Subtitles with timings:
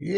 [0.00, 0.14] Si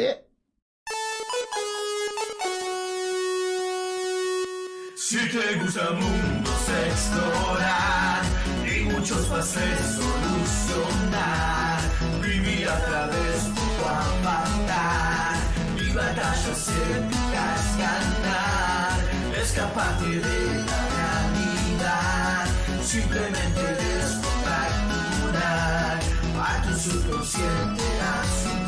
[5.30, 8.22] te gusta mundos explorar
[8.66, 11.80] y muchos pases solucionar,
[12.20, 15.36] vivir a través de tu avatar
[15.78, 19.00] y batallas épicas ganar,
[19.40, 22.46] escaparte de la realidad,
[22.82, 26.00] simplemente descontracturar
[26.38, 28.59] a tu subconsciente o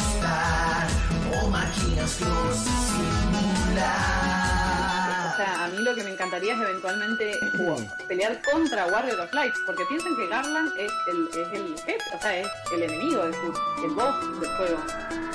[2.02, 2.06] O
[5.36, 9.54] sea, a mí lo que me encantaría es eventualmente jugar- pelear contra Warrior of Light,
[9.66, 13.36] porque piensan que Garland es el, es el jefe, o sea, es el enemigo, es
[13.36, 13.52] el,
[13.84, 14.78] el boss del juego.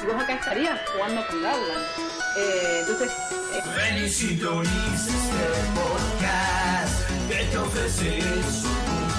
[0.04, 1.84] Y vos acá estarías jugando con Garland.
[2.38, 3.12] Eh, entonces,
[3.54, 8.70] eh, Ven y sintoniza este podcast que te ofrece eso y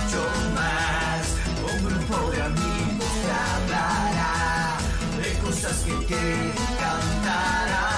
[0.04, 0.22] mucho
[0.54, 1.34] más.
[1.72, 4.17] Un grupo de amigos te hablará de
[5.48, 7.97] cosas que te encantarán.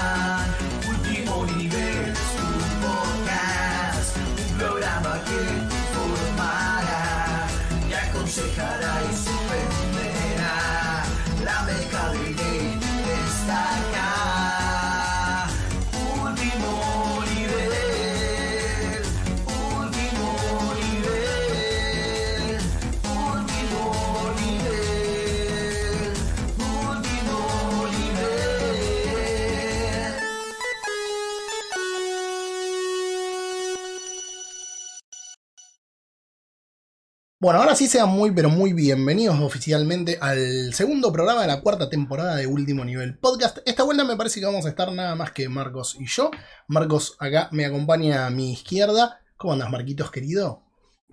[37.41, 41.89] Bueno, ahora sí sean muy, pero muy bienvenidos oficialmente al segundo programa de la cuarta
[41.89, 43.57] temporada de Último Nivel Podcast.
[43.65, 46.29] Esta vuelta me parece que vamos a estar nada más que Marcos y yo.
[46.67, 49.21] Marcos acá me acompaña a mi izquierda.
[49.37, 50.61] ¿Cómo andas, Marquitos, querido?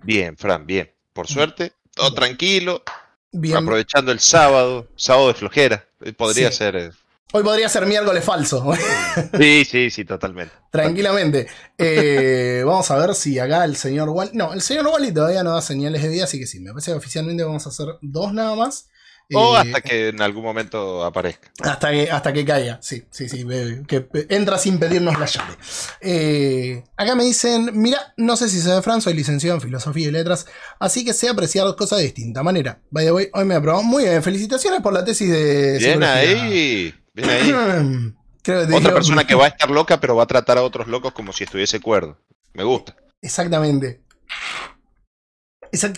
[0.03, 0.93] Bien, Fran, bien.
[1.13, 2.83] Por suerte, todo tranquilo,
[3.31, 3.57] Bien.
[3.57, 5.89] aprovechando el sábado, sábado de flojera.
[6.01, 6.57] Eh, Podría Sí.
[6.59, 6.93] ser.
[7.31, 8.73] Hoy podría ser miércoles falso.
[9.37, 10.53] Sí, sí, sí, totalmente.
[10.71, 11.45] Tranquilamente.
[11.77, 14.31] Eh, vamos a ver si acá el señor Wally.
[14.33, 16.91] No, el señor Wally todavía no da señales de vida, así que sí, me parece
[16.91, 18.87] que oficialmente vamos a hacer dos nada más.
[19.31, 21.51] O Eh, hasta que en algún momento aparezca.
[21.61, 25.53] Hasta que, hasta que caiga, sí, sí, sí, ve- que entra sin pedirnos la llave.
[26.01, 30.11] Eh, acá me dicen, mira, no sé si soy Fran, soy licenciado en Filosofía y
[30.11, 30.47] Letras,
[30.79, 32.81] así que sé apreciar cosas de distinta manera.
[32.89, 33.83] By the way, hoy me aprobó.
[33.83, 38.13] Muy bien, felicitaciones por la tesis de Bien ahí, bien ahí.
[38.43, 40.63] Creo que te Otra persona que va a estar loca, pero va a tratar a
[40.63, 42.17] otros locos como si estuviese cuerdo.
[42.53, 42.95] Me gusta.
[43.21, 44.01] Exactamente.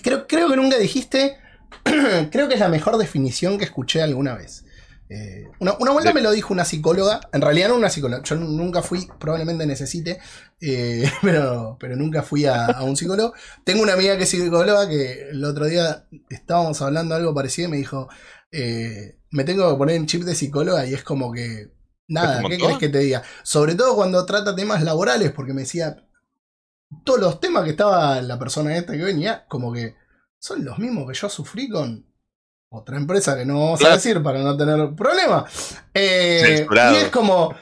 [0.02, 1.38] Creo, creo que nunca dijiste.
[2.32, 4.66] creo que es la mejor definición que escuché alguna vez.
[5.14, 7.22] Eh, una, una vuelta me lo dijo una psicóloga.
[7.32, 8.24] En realidad no una psicóloga.
[8.24, 10.20] Yo nunca fui, probablemente necesite,
[10.62, 13.34] eh, pero, pero nunca fui a, a un psicólogo.
[13.64, 17.72] Tengo una amiga que es psicóloga que el otro día estábamos hablando algo parecido y
[17.72, 18.09] me dijo:
[18.51, 21.72] eh, Me tengo que poner en chip de psicóloga y es como que.
[22.07, 23.23] Nada, ¿qué querés que te diga?
[23.44, 25.95] Sobre todo cuando trata temas laborales, porque me decía,
[27.06, 29.95] todos los temas que estaba la persona esta que venía, como que
[30.38, 32.06] son los mismos que yo sufrí con
[32.69, 33.95] otra empresa que no vamos a Claro.
[33.95, 35.45] decir para no tener problema.
[35.94, 37.56] Eh, y es como,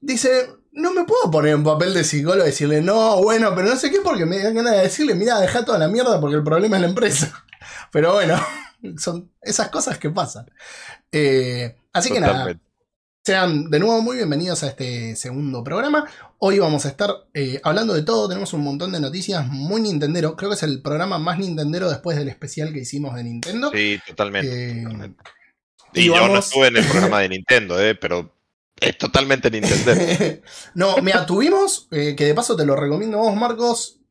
[0.00, 3.76] dice, no me puedo poner en papel de psicólogo y decirle, no, bueno, pero no
[3.76, 6.44] sé qué, porque me dan ganas de decirle, mira, deja toda la mierda porque el
[6.44, 7.44] problema es la empresa.
[7.92, 8.36] Pero bueno,
[8.98, 10.50] son esas cosas que pasan.
[11.10, 12.54] Eh, así que nada,
[13.24, 16.08] sean de nuevo muy bienvenidos a este segundo programa.
[16.38, 20.34] Hoy vamos a estar eh, hablando de todo, tenemos un montón de noticias muy Nintendero.
[20.34, 23.70] Creo que es el programa más Nintendero después del especial que hicimos de Nintendo.
[23.72, 24.80] Sí, totalmente.
[24.80, 25.22] Eh, totalmente.
[25.94, 28.34] y Y yo no estuve en el programa de Nintendo, eh, pero
[28.80, 29.92] es totalmente Nintendo.
[30.74, 34.01] no, mira, tuvimos, que de paso te lo recomiendo vos, Marcos.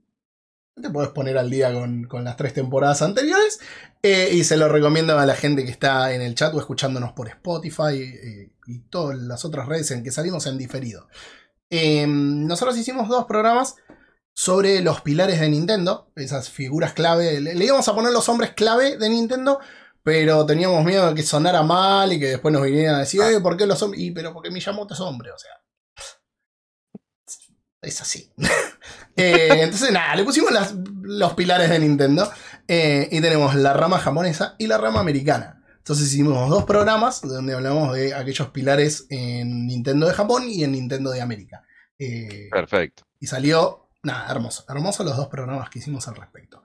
[0.79, 3.59] Te puedes poner al día con, con las tres temporadas anteriores.
[4.03, 7.11] eh, y se lo recomiendo a la gente que está en el chat o escuchándonos
[7.13, 11.07] por Spotify eh, y todas las otras redes en que salimos en diferido.
[11.69, 13.75] Eh, nosotros hicimos dos programas
[14.33, 17.39] sobre los pilares de Nintendo, esas figuras clave.
[17.41, 19.59] Le, le íbamos a poner los hombres clave de Nintendo,
[20.03, 23.39] pero teníamos miedo de que sonara mal y que después nos vinieran a decir, "Eh,
[23.41, 24.01] ¿por qué los hombres?
[24.01, 25.51] Y pero porque Miyamoto es hombre, o sea.
[27.81, 28.31] Es así.
[29.17, 32.31] Eh, entonces, nada, le pusimos las- los pilares de Nintendo.
[32.67, 35.61] eh, y tenemos la rama japonesa y la rama americana.
[35.77, 40.71] Entonces hicimos dos programas donde hablamos de aquellos pilares en Nintendo de Japón y en
[40.71, 41.61] Nintendo de América.
[41.99, 43.03] Eh, Perfecto.
[43.19, 44.63] y salió, nada, hermoso.
[44.69, 46.63] Hermoso los dos programas que hicimos al respecto.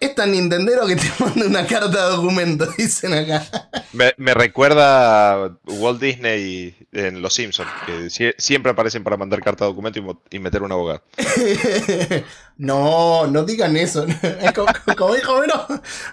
[0.00, 3.44] Es tan Nintendero que te manda una carta de documento, dicen acá.
[3.92, 9.42] Me, me recuerda a Walt Disney en Los Simpsons, que sie- siempre aparecen para mandar
[9.42, 11.02] carta de documento y, meter un abogado.
[12.56, 14.06] no, no digan eso.
[14.40, 15.66] Es como, como dijo Vero,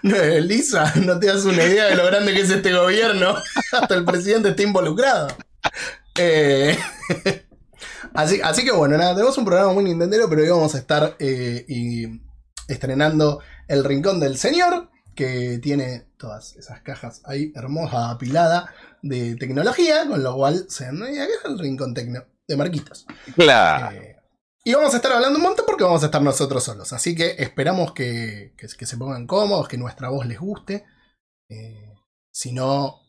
[0.03, 3.35] no, Lisa, no te das una idea de lo grande que es este gobierno.
[3.71, 5.27] Hasta el presidente está involucrado.
[6.17, 6.77] Eh,
[8.13, 11.15] así, así que bueno, nada, tenemos un programa muy nintendero, pero hoy vamos a estar
[11.19, 12.05] eh, y
[12.67, 20.07] estrenando El Rincón del Señor, que tiene todas esas cajas ahí hermosa apilada de tecnología,
[20.07, 23.05] con lo cual se es el Rincón Tecno de Marquitos.
[23.35, 23.95] Claro.
[23.95, 24.15] Eh,
[24.63, 26.91] y vamos a estar hablando un montón porque vamos a estar nosotros solos.
[26.91, 30.85] Así que esperamos que, que- que se pongan cómodos, que nuestra voz les guste.
[31.49, 31.93] Eh,
[32.33, 33.01] si no,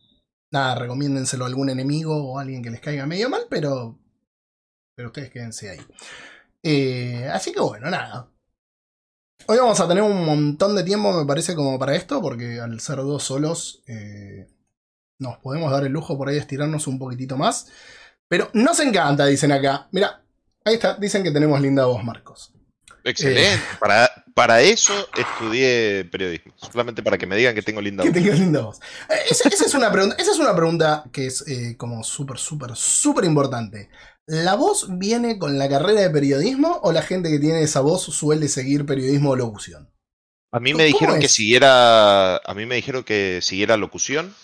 [0.52, 3.98] nada, recomiéndenselo a algún enemigo o a alguien que les caiga medio mal, pero,
[4.94, 5.80] pero ustedes quédense ahí.
[6.62, 8.30] Eh, así que bueno, nada.
[9.44, 12.80] Hoy vamos a tener un montón de tiempo, me parece, como para esto, porque al
[12.80, 14.48] ser dos solos eh,
[15.18, 17.68] nos podemos dar el lujo por ahí de estirarnos un poquitito más.
[18.28, 19.88] Pero nos encanta, dicen acá.
[19.92, 20.24] Mira,
[20.64, 22.52] ahí está, dicen que tenemos linda voz, Marcos.
[23.04, 23.62] Excelente.
[23.78, 26.52] Para, para eso estudié periodismo.
[26.56, 28.18] Solamente para que me digan que tengo linda Que voz.
[28.20, 28.80] tengas linda voz.
[29.08, 32.38] Eh, esa, esa es una pregunta, esa es una pregunta que es eh, como súper,
[32.38, 33.90] súper, súper importante.
[34.26, 38.02] ¿La voz viene con la carrera de periodismo o la gente que tiene esa voz
[38.02, 39.88] suele seguir periodismo o locución?
[40.52, 42.36] A mí ¿Cómo me dijeron que siguiera.
[42.38, 44.34] A mí me dijeron que siguiera locución.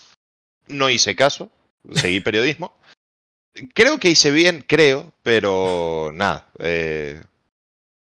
[0.67, 1.51] No hice caso.
[1.93, 2.77] Seguí periodismo.
[3.73, 6.49] Creo que hice bien, creo, pero nada.
[6.59, 7.21] eh,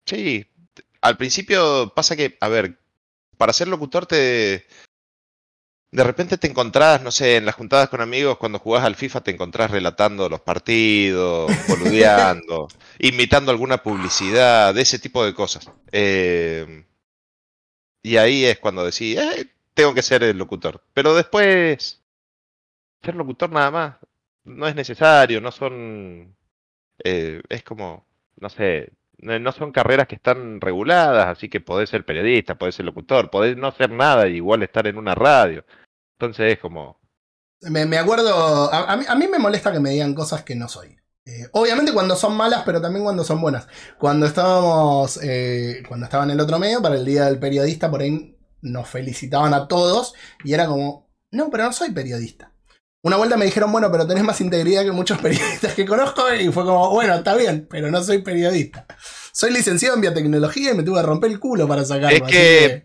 [0.06, 0.46] sí.
[1.02, 2.78] Al principio pasa que, a ver,
[3.38, 4.66] para ser locutor te.
[5.92, 9.22] De repente te encontrás, no sé, en las juntadas con amigos, cuando jugás al FIFA
[9.22, 12.68] te encontrás relatando los partidos, boludeando,
[13.00, 15.70] imitando alguna publicidad, de ese tipo de cosas.
[15.92, 16.86] Eh,
[18.04, 20.84] y ahí es cuando decís, "Eh, tengo que ser el locutor.
[20.94, 22.02] Pero después,
[23.04, 23.96] ser locutor nada más,
[24.44, 26.36] no es necesario, no son...
[27.04, 28.06] eh, es como,
[28.38, 32.86] no sé, no son carreras que están reguladas, así que podés ser periodista, podés ser
[32.86, 35.66] locutor, podés no hacer nada y igual estar en una radio.
[36.22, 37.00] Entonces es como,
[37.62, 40.56] Me, me acuerdo, a, a mí, a mí me molesta que me digan cosas que
[40.56, 40.98] no soy.
[41.26, 43.68] Eh, obviamente cuando son malas, pero también cuando son buenas.
[44.00, 48.02] Cuando estábamos, eh, cuando estaba en el otro medio, para el Día del Periodista, por
[48.02, 50.14] ahí nos felicitaban a todos
[50.44, 52.54] y era como, no, pero no soy periodista.
[53.04, 56.52] Una vuelta me dijeron, bueno, pero tenés más integridad que muchos periodistas que conozco y
[56.52, 58.86] fue como, bueno, está bien, pero no soy periodista.
[59.32, 62.10] Soy licenciado en biotecnología y me tuve que romper el culo para sacarlo.
[62.10, 62.84] Es así que.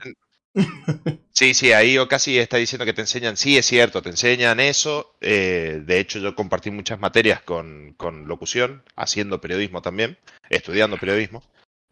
[1.32, 4.58] Sí, sí, ahí o casi está diciendo que te enseñan, sí, es cierto, te enseñan
[4.60, 5.14] eso.
[5.20, 10.18] eh, de hecho, yo compartí muchas materias con, con locución, haciendo periodismo también,
[10.48, 11.42] estudiando periodismo.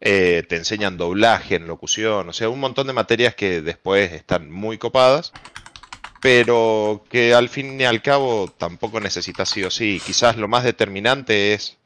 [0.01, 4.51] Eh, te enseñan doblaje en locución, o sea, un montón de materias que después están
[4.51, 5.31] muy copadas,
[6.21, 10.01] pero que al fin y al cabo tampoco necesitas sí o sí.
[10.05, 11.77] Quizás lo más determinante es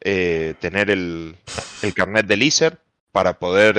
[0.00, 1.36] eh, tener el,
[1.82, 2.78] el carnet del ISER
[3.12, 3.78] para poder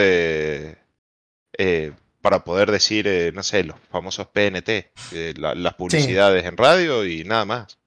[2.29, 7.05] para poder decir, eh, no sé, los famosos PNT, eh, la- las publicidades en radio
[7.05, 7.79] y nada más.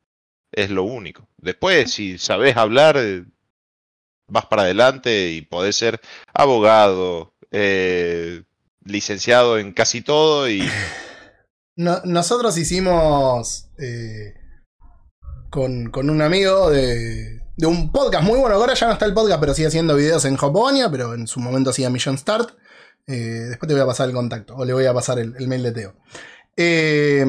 [0.50, 1.28] Es lo único.
[1.37, 3.25] Después, si sabes hablar, eh,
[4.28, 6.00] vas para adelante y podés ser
[6.32, 7.34] abogado,
[8.84, 10.60] licenciado en casi todo y
[11.76, 13.69] No- nosotros hicimos
[15.50, 18.54] con, con un amigo de, de un podcast muy bueno.
[18.56, 21.40] Ahora ya no está el podcast, pero sigue haciendo videos en Japonia, pero en su
[21.40, 22.50] momento hacía Mission Start.
[23.10, 25.48] Eh, después te voy a pasar el contacto, o le voy a pasar el, el
[25.48, 25.94] mail de Teo.
[26.56, 27.24] Eh,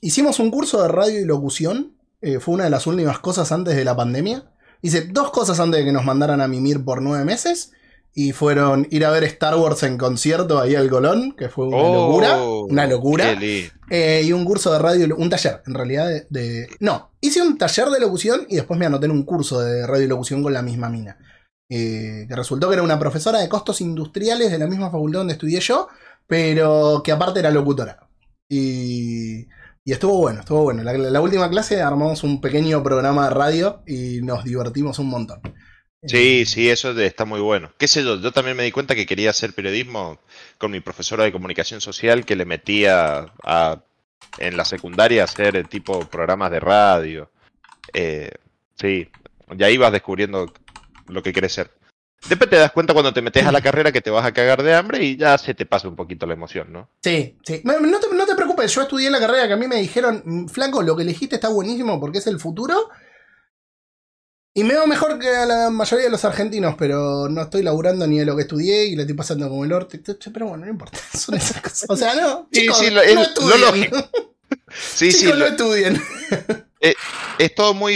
[0.00, 1.96] hicimos un curso de radio y locución.
[2.20, 4.44] eh, fue una de las últimas cosas antes de la pandemia.
[4.80, 7.72] Hice dos cosas antes de que nos mandaran a mimir por nueve meses.
[8.14, 11.78] Y fueron ir a ver Star Wars en concierto ahí al Colón, que fue una
[11.78, 12.42] locura.
[12.42, 13.24] Oh, Una locura.
[13.24, 13.72] qué lindo.
[13.88, 17.56] Eh, y un curso de radio, un taller, en realidad, de, de- No, hice un
[17.56, 20.52] taller de locución y después me anoté en un curso de radio y locución con
[20.52, 21.16] la misma mina.
[21.74, 25.32] Eh, que resultó que era una profesora de costos industriales de la misma facultad donde
[25.32, 25.88] estudié yo,
[26.26, 28.06] pero que aparte era locutora.
[28.46, 29.48] Y,
[29.82, 30.82] y estuvo bueno, estuvo bueno.
[30.82, 35.40] La, la última clase armamos un pequeño programa de radio y nos divertimos un montón.
[36.04, 37.72] Sí, sí, eso está muy bueno.
[37.78, 38.20] ¿Qué sé yo?
[38.20, 40.18] Yo también me di cuenta que quería hacer periodismo
[40.58, 43.32] con mi profesora de comunicación social que le metía
[44.38, 47.30] en la secundaria a hacer eh, tipo programas de radio.
[47.94, 48.30] Eh,
[48.74, 49.08] sí,
[49.56, 50.52] y ahí vas descubriendo
[51.08, 51.70] lo que querés ser.
[52.28, 54.62] Después te das cuenta cuando te metes a la carrera que te vas a cagar
[54.62, 56.88] de hambre y ya se te pasa un poquito la emoción, ¿no?
[57.02, 57.60] Sí, sí.
[57.64, 60.22] No, no te, no te preocupes, yo estudié la carrera que a mí me dijeron,
[60.24, 62.90] "Mm, flaco, lo que elegiste está buenísimo porque es el futuro.
[64.54, 68.06] Y me va mejor que a la mayoría de los argentinos, pero no estoy laburando
[68.06, 69.98] ni de lo que estudié y le estoy pasando como el orte.
[70.32, 71.86] Pero bueno, no importa, son esas cosas.
[71.88, 73.60] O sea, no, Sí, chicos, sí, lo- es no lo estudien.
[73.60, 74.10] lógico.
[74.94, 76.02] Sí, sí, chicos, no lo- estudien.
[77.38, 77.94] es todo muy,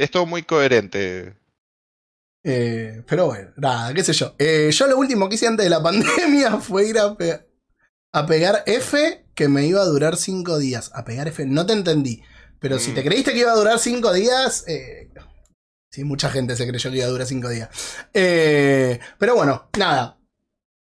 [0.00, 1.34] es todo muy coherente.
[2.42, 4.34] Eh, pero bueno, nada, qué sé yo.
[4.38, 7.46] Eh, yo lo último que hice antes de la pandemia fue ir a, pe-
[8.12, 10.90] a pegar F que me iba a durar cinco días.
[10.94, 12.22] A pegar F, no te entendí.
[12.58, 12.94] Pero si Mm.
[12.94, 15.10] te creíste que iba a durar cinco días, eh,
[15.90, 17.68] sí, mucha gente se creyó que iba a durar cinco días.
[18.14, 20.16] Eh, pero bueno, nada.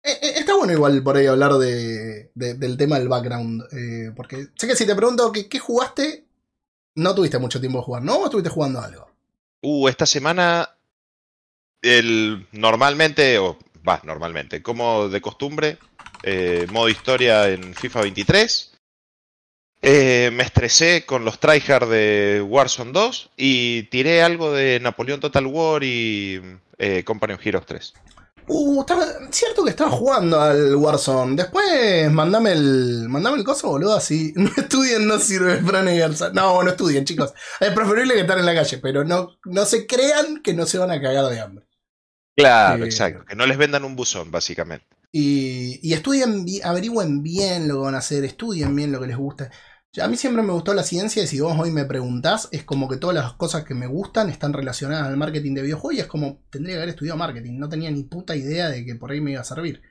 [0.04, 3.64] Está bueno igual por ahí hablar de, de- del tema del background.
[4.16, 6.28] porque sé que si te pregunto que, qué jugaste,
[6.96, 8.18] no tuviste mucho tiempo de jugar, ¿no?
[8.18, 9.08] ¿O estuviste jugando algo?
[9.64, 10.75] Uh, esta semana,
[12.52, 15.78] normalmente, o va, normalmente, como de costumbre,
[16.24, 18.72] eh, modo historia en FIFA 23.
[19.82, 25.46] Eh, me estresé con los tryhard de Warzone 2 y tiré algo de Napoleón Total
[25.46, 26.42] War y
[26.80, 27.94] eh, Company of Heroes 3.
[28.48, 28.84] Uh,
[29.32, 31.36] cierto que estaba jugando al Warzone.
[31.36, 33.08] Después mandame el.
[33.10, 34.34] Mandame el coso, boludo, así.
[34.36, 36.32] No estudien, no sirve negarse.
[36.34, 37.34] No, no estudien, chicos.
[37.60, 40.78] Es preferible que estar en la calle, pero no, no se crean que no se
[40.78, 41.66] van a cagar de hambre.
[42.36, 43.26] Claro, Eh, exacto.
[43.26, 44.86] Que no les vendan un buzón, básicamente.
[45.12, 49.18] Y, y estudien, averigüen bien lo que van a hacer, estudien bien lo que les
[49.18, 49.50] gusta.
[50.02, 52.90] A mí siempre me gustó la ciencia y si vos hoy me preguntás, es como
[52.90, 56.08] que todas las cosas que me gustan están relacionadas al marketing de videojuegos y es
[56.08, 57.58] como tendría que haber estudiado marketing.
[57.58, 59.82] No tenía ni puta idea de que por ahí me iba a servir.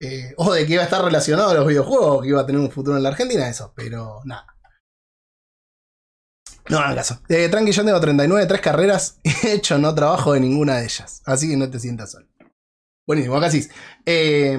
[0.00, 2.60] Eh, o de que iba a estar relacionado a los videojuegos, que iba a tener
[2.60, 4.46] un futuro en la Argentina, eso, pero nada.
[6.68, 7.20] No hagan caso.
[7.28, 11.22] Eh, tranqui, yo tengo 39, tres carreras, he hecho no trabajo de ninguna de ellas,
[11.24, 12.26] así que no te sientas solo.
[13.06, 13.66] Buenísimo, acá sí.
[14.04, 14.58] Eh,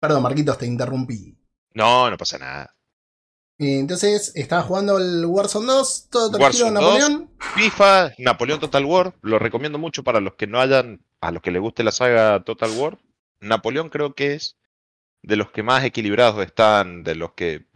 [0.00, 1.36] perdón, Marquitos, te interrumpí.
[1.74, 2.74] No, no pasa nada.
[3.58, 7.30] Entonces, estaba jugando el Warzone 2, todo tranquilo, Warzone Napoleón.
[7.56, 11.50] FIFA, Napoleón Total War, lo recomiendo mucho para los que no hayan, a los que
[11.50, 12.98] les guste la saga Total War.
[13.40, 14.56] Napoleón creo que es
[15.22, 17.66] de los que más equilibrados están, de los que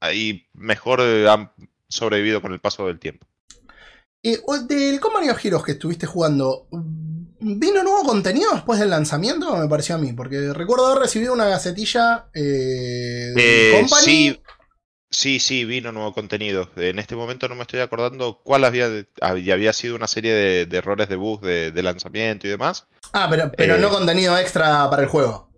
[0.00, 1.52] ahí mejor han
[1.90, 3.26] sobrevivido con el paso del tiempo.
[4.22, 6.66] Eh, del Company of Heroes que estuviste jugando,
[7.40, 9.56] ¿vino nuevo contenido después del lanzamiento?
[9.56, 14.36] Me pareció a mí, porque recuerdo haber recibido una gacetilla eh, de Eh, Company.
[14.36, 14.42] sí,
[15.10, 16.70] sí, sí, vino nuevo contenido.
[16.76, 18.88] En este momento no me estoy acordando cuál había,
[19.22, 22.86] había había sido una serie de, de errores de bug de, de lanzamiento y demás.
[23.12, 25.48] Ah, pero, pero eh, no contenido extra para el juego.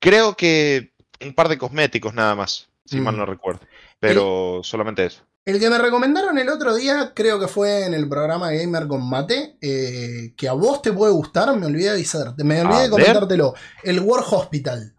[0.00, 3.04] Creo que un par de cosméticos nada más, si Mm.
[3.04, 3.60] mal no recuerdo.
[4.00, 5.22] Pero solamente eso.
[5.44, 9.08] El que me recomendaron el otro día, creo que fue en el programa Gamer con
[9.08, 12.82] Mate, eh, que a vos te puede gustar, me olvidé de avisarte, me olvidé A
[12.84, 13.54] de comentártelo.
[13.82, 14.94] El War Hospital.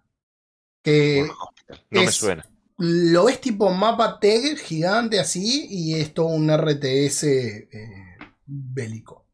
[0.84, 2.50] Que Bueno, Hospital, no me es- suena.
[2.78, 7.24] lo ves tipo mapa tag gigante así y es todo un RTS
[7.72, 9.26] eh, bélico.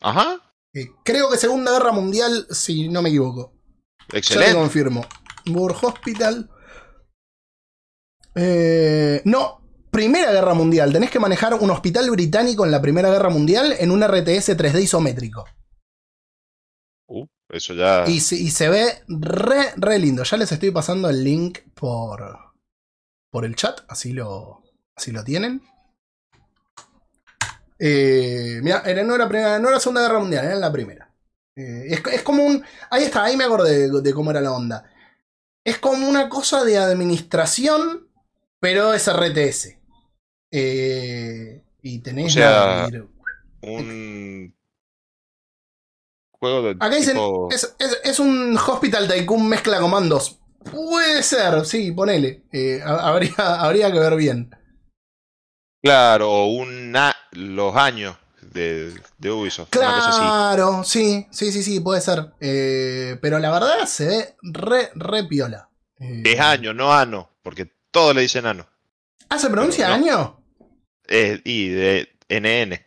[0.00, 0.38] Ajá,
[0.74, 3.52] Eh, creo que Segunda Guerra Mundial, si no me equivoco.
[4.00, 4.54] Ya te excelente.
[4.54, 5.04] confirmo.
[5.50, 6.48] War Hospital.
[8.34, 9.61] Eh, no,
[9.92, 10.90] Primera Guerra Mundial.
[10.92, 14.82] Tenés que manejar un hospital británico en la Primera Guerra Mundial en un RTS 3D
[14.82, 15.44] isométrico.
[17.06, 18.04] Uh, eso ya.
[18.08, 20.22] Y, se- y se ve re, re lindo.
[20.24, 22.38] Ya les estoy pasando el link por,
[23.30, 23.80] por el chat.
[23.86, 24.62] Así lo,
[24.96, 25.62] así lo tienen.
[27.78, 31.12] Eh, mira, era- no, era primera, no era Segunda Guerra Mundial, era la primera.
[31.54, 32.64] Eh, es, es como un.
[32.90, 34.90] Ahí está, ahí me acordé de, de cómo era la onda.
[35.64, 38.08] Es como una cosa de administración,
[38.58, 39.81] pero es RTS.
[40.52, 42.88] Eh, y tenés O sea,
[43.62, 44.54] Un
[46.30, 47.16] juego de Acá dicen,
[47.50, 50.38] es, es- es un Hospital Tycoon mezcla comandos.
[50.70, 52.42] Puede ser, sí, ponele.
[52.52, 54.50] Eh, ha- habría, habría que ver bien.
[55.82, 59.74] Claro, o un a- los años de, de Ubisoft.
[59.76, 59.80] Una.
[59.80, 62.32] Claro, sí, sí, sí, sí, puede ser.
[62.40, 65.68] Eh, pero la verdad se ve re, re piola.
[65.98, 68.66] Es año, no ano, porque todos le dicen ano.
[69.28, 69.94] ¿Ah, se pronuncia no.
[69.94, 70.41] año?
[71.08, 72.78] Eh, y de NN.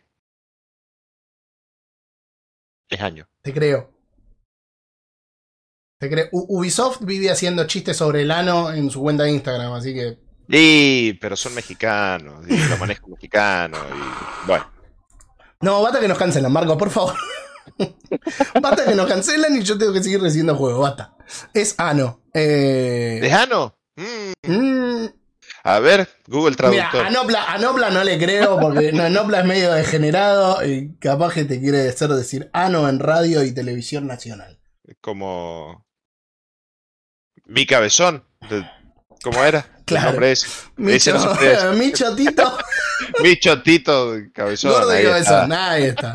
[2.88, 3.28] Es año.
[3.42, 3.90] Te creo.
[5.98, 6.28] Te creo.
[6.32, 10.18] U- Ubisoft vive haciendo chistes sobre el ano en su cuenta de Instagram, así que.
[10.48, 14.70] Y, pero son mexicanos, y lo manejo mexicano, y bueno.
[15.60, 17.14] No, basta que nos cancelan, Marco, por favor.
[18.62, 21.16] basta que nos cancelan y yo tengo que seguir recibiendo juego, basta.
[21.52, 22.22] Es ano.
[22.32, 23.76] Eh, ¿Es ano?
[23.96, 25.08] Mm, mm,
[25.68, 27.06] a ver, Google mira, Traductor.
[27.06, 31.34] a Nopla, a Nopla no le creo porque no- Nopla es medio degenerado y capaz
[31.34, 34.60] que te quiere hacer decir ano en radio y televisión nacional.
[35.00, 35.84] Como.
[37.46, 38.24] Mi cabezón.
[39.22, 39.66] ¿Cómo era?
[39.86, 40.06] Claro.
[40.08, 40.46] El nombre ese.
[40.76, 41.10] Mi, Ese
[44.34, 44.72] cabezón.
[44.72, 45.46] gordo y ahí está.
[45.48, 45.52] cabezón.
[45.52, 46.12] Ahí está.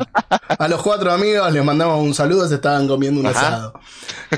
[0.58, 3.40] A los cuatro amigos les mandamos un saludo, se estaban comiendo un Ajá.
[3.48, 3.80] asado.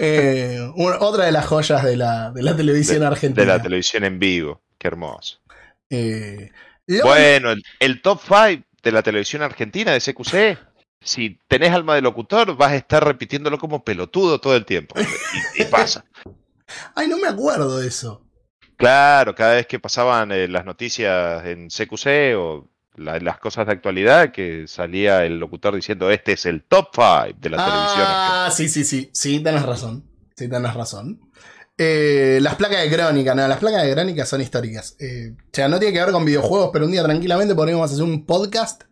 [0.00, 3.40] Eh, otra de las joyas de la, de la televisión argentina.
[3.42, 4.62] De la televisión en vivo.
[4.84, 5.38] Qué hermoso.
[5.88, 6.50] Eh,
[6.88, 10.58] lo- Bueno, el, el top 5 de la televisión argentina de CQC.
[11.00, 14.94] Si tenés alma de locutor, vas a estar repitiéndolo como pelotudo todo el tiempo.
[15.56, 16.04] Y, y pasa.
[16.94, 18.26] Ay, no me acuerdo de eso.
[18.76, 23.72] Claro, cada vez que pasaban eh, las noticias en CQC o la- las cosas de
[23.72, 28.06] actualidad, que salía el locutor diciendo este es el top 5 de la televisión.
[28.06, 29.08] Ah, sí, sí, sí.
[29.14, 30.04] Sí, tenés razón.
[30.36, 31.20] Sí, tenés razón.
[31.76, 34.96] Eh, las placas de crónica, no, las placas de crónica son históricas.
[35.00, 38.04] Eh, o sea, no tiene que ver con videojuegos, pero un día tranquilamente podríamos hacer
[38.04, 38.84] un podcast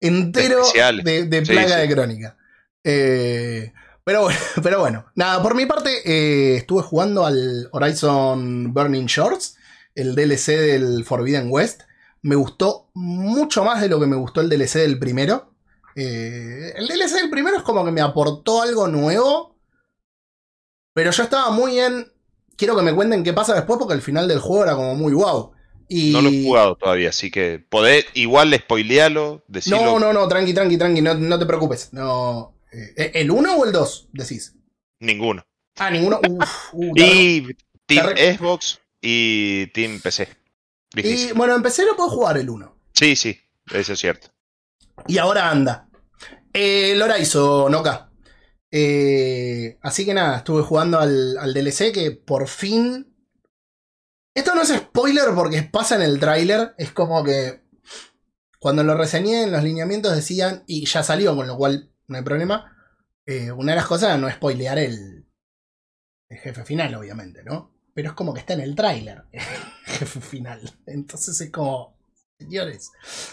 [0.00, 0.62] entero
[1.02, 1.80] de, de Sí, placa sí.
[1.80, 2.36] de crónica.
[2.84, 3.72] Eh,
[4.04, 9.56] pero, bueno, pero bueno, nada, por mi parte estuve jugando al Horizon Burning Shores,
[9.94, 11.82] el DLC del Forbidden West.
[12.22, 15.52] Me gustó mucho más de lo que me gustó el DLC del primero.
[15.96, 19.56] El DLC del primero es como que me aportó algo nuevo.
[20.94, 22.12] Pero yo estaba muy en.
[22.60, 25.14] Quiero que me cuenten qué pasa después porque el final del juego era como muy
[25.14, 25.52] wow.
[25.88, 26.12] Y...
[26.12, 29.80] No lo he jugado todavía, así que podés igual spoilealo, decirlo.
[29.80, 31.88] No, no, no, tranqui, tranqui, tranqui, no, no te preocupes.
[31.94, 32.54] No.
[32.70, 34.08] eh, ¿El 1 o el 2?
[34.12, 34.54] Decís.
[34.98, 35.42] Ninguno.
[35.78, 36.20] Ah, ninguno.
[36.28, 37.46] Uf, uh, Y
[37.86, 40.28] Team re- Xbox y Team PC.
[40.96, 42.76] Y bueno, empecé no puedo jugar el 1.
[42.92, 43.40] Sí, sí,
[43.72, 44.28] eso es cierto.
[45.06, 45.88] Y ahora anda.
[46.52, 48.09] El Horizon, Noca.
[48.72, 53.06] Eh, así que nada, estuve jugando al, al DLC que por fin.
[54.34, 56.74] Esto no es spoiler porque pasa en el tráiler.
[56.78, 57.62] Es como que.
[58.60, 60.64] Cuando lo reseñé en los lineamientos decían.
[60.66, 62.76] Y ya salió, con lo cual no hay problema.
[63.26, 65.26] eh, una de las cosas era no spoilear el,
[66.28, 67.74] el jefe final, obviamente, ¿no?
[67.94, 69.24] Pero es como que está en el tráiler.
[69.86, 70.60] Jefe final.
[70.86, 71.99] Entonces es como.
[72.40, 72.90] Señores.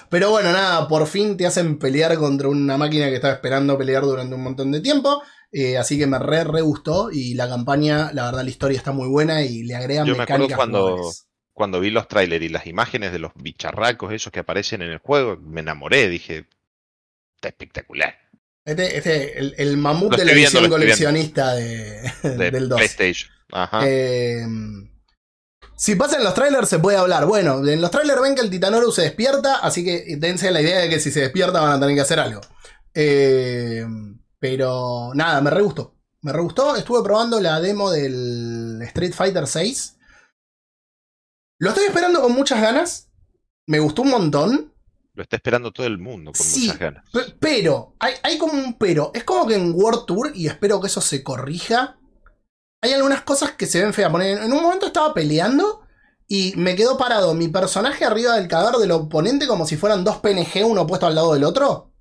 [0.09, 4.03] Pero bueno, nada, por fin te hacen pelear contra una máquina que estaba esperando pelear
[4.03, 5.21] durante un montón de tiempo.
[5.51, 7.09] eh, así que me re, re gustó.
[7.11, 10.23] Y la campaña, la verdad, la historia está muy buena y le agregan Yo me
[10.23, 11.23] acuerdo mecánicas cuando- jugables.
[11.53, 14.99] Cuando vi los trailers y las imágenes de los bicharracos esos que aparecen en el
[14.99, 16.45] juego, me enamoré, dije,
[17.35, 18.13] está espectacular.
[18.63, 22.77] Este, este, el, el mamut de la viendo, edición coleccionista de, De del 2.
[22.77, 23.31] PlayStation.
[23.51, 23.79] Ajá.
[23.87, 24.43] Eh,
[25.77, 27.25] si pasa en los trailers se puede hablar.
[27.25, 30.79] Bueno, en los trailers ven que el Titanorus se despierta, así que dense la idea
[30.79, 32.41] de que si se despierta van a tener que hacer algo.
[32.93, 33.85] Eh,
[34.39, 35.95] pero nada, me re gustó.
[36.21, 36.75] Me re gustó.
[36.75, 39.97] Estuve probando la demo del Street Fighter 6.
[41.59, 43.09] Lo estoy esperando con muchas ganas.
[43.67, 44.73] Me gustó un montón.
[45.13, 46.61] Lo está esperando todo el mundo con Sí.
[46.65, 47.03] muchas ganas.
[47.11, 49.11] Pe- Pero, hay, hay como un pero.
[49.13, 51.97] Es como que en World Tour, y espero que eso se corrija,
[52.81, 54.11] hay algunas cosas que se ven feas.
[54.21, 55.81] En un momento estaba peleando
[56.27, 60.17] y me quedó parado mi personaje arriba del cadáver del oponente como si fueran dos
[60.17, 61.93] PNG, uno puesto al lado del otro.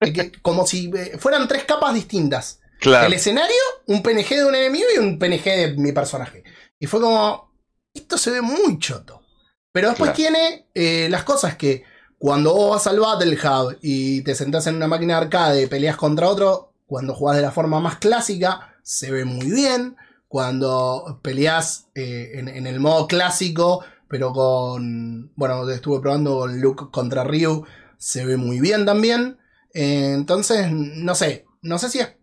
[0.42, 2.58] Como si eh, fueran tres capas distintas.
[2.80, 3.06] Claro.
[3.06, 3.54] El escenario,
[3.86, 6.42] un PNG de un enemigo y un PNG de mi personaje.
[6.80, 7.54] Y fue como,
[7.94, 9.22] esto se ve muy choto.
[9.70, 10.16] Pero después Claro.
[10.16, 11.84] tiene eh, las cosas que
[12.18, 15.66] cuando vos vas al Battle Hub y te sentás en una máquina de arcade y
[15.68, 19.96] peleas contra otro, cuando jugás de la forma más clásica, se ve muy bien.
[20.32, 25.30] Cuando peleas eh, en, en el modo clásico, pero con.
[25.36, 27.66] Bueno, estuve probando con Luke contra Ryu,
[27.98, 29.36] se ve muy bien también.
[29.74, 31.44] Eh, entonces, no sé.
[31.60, 32.14] No sé si es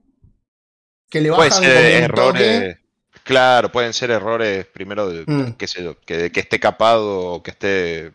[1.08, 2.78] que le bajan como un errores.
[3.24, 5.54] Claro, pueden ser errores primero de, Mm.
[5.54, 8.12] qué sé yo, que, que esté capado o que esté,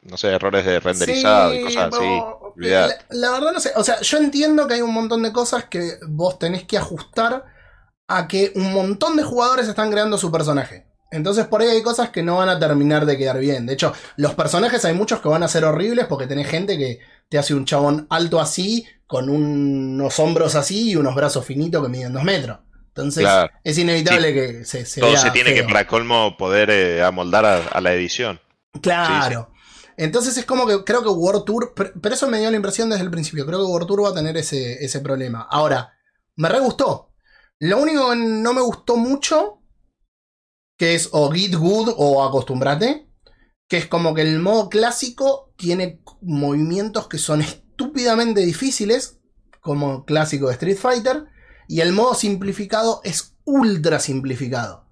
[0.00, 2.22] no sé, errores de renderizado y cosas así.
[3.10, 3.72] la verdad no sé.
[3.76, 7.54] O sea, yo entiendo que hay un montón de cosas que vos tenés que ajustar
[8.08, 10.86] a que un montón de jugadores están creando su personaje.
[11.10, 13.64] Entonces por ahí hay cosas que no van a terminar de quedar bien.
[13.66, 16.98] De hecho, los personajes hay muchos que van a ser horribles porque tenés gente que
[17.28, 21.88] te hace un chabón alto así, con unos hombros así y unos brazos finitos que
[21.88, 22.58] miden dos metros.
[22.88, 23.52] Entonces Claro.
[23.62, 27.44] es inevitable que se, se Todo vea se tiene que, para colmo, poder eh, amoldar
[27.44, 28.40] a, a la edición.
[28.82, 29.50] Claro.
[29.96, 32.90] Entonces es como que creo que World Tour, pero pero eso me dio la impresión
[32.90, 35.46] desde el principio, creo que World Tour va a tener ese, ese problema.
[35.50, 35.94] Ahora,
[36.36, 37.12] me re gustó.
[37.60, 39.62] Lo único que no me gustó mucho,
[40.78, 43.08] que es o Git Good o Acostumbrate,
[43.68, 49.18] que es como que el modo clásico tiene movimientos que son estúpidamente difíciles,
[49.60, 51.24] como clásico de Street Fighter,
[51.66, 54.86] y el modo simplificado es ultra simplificado.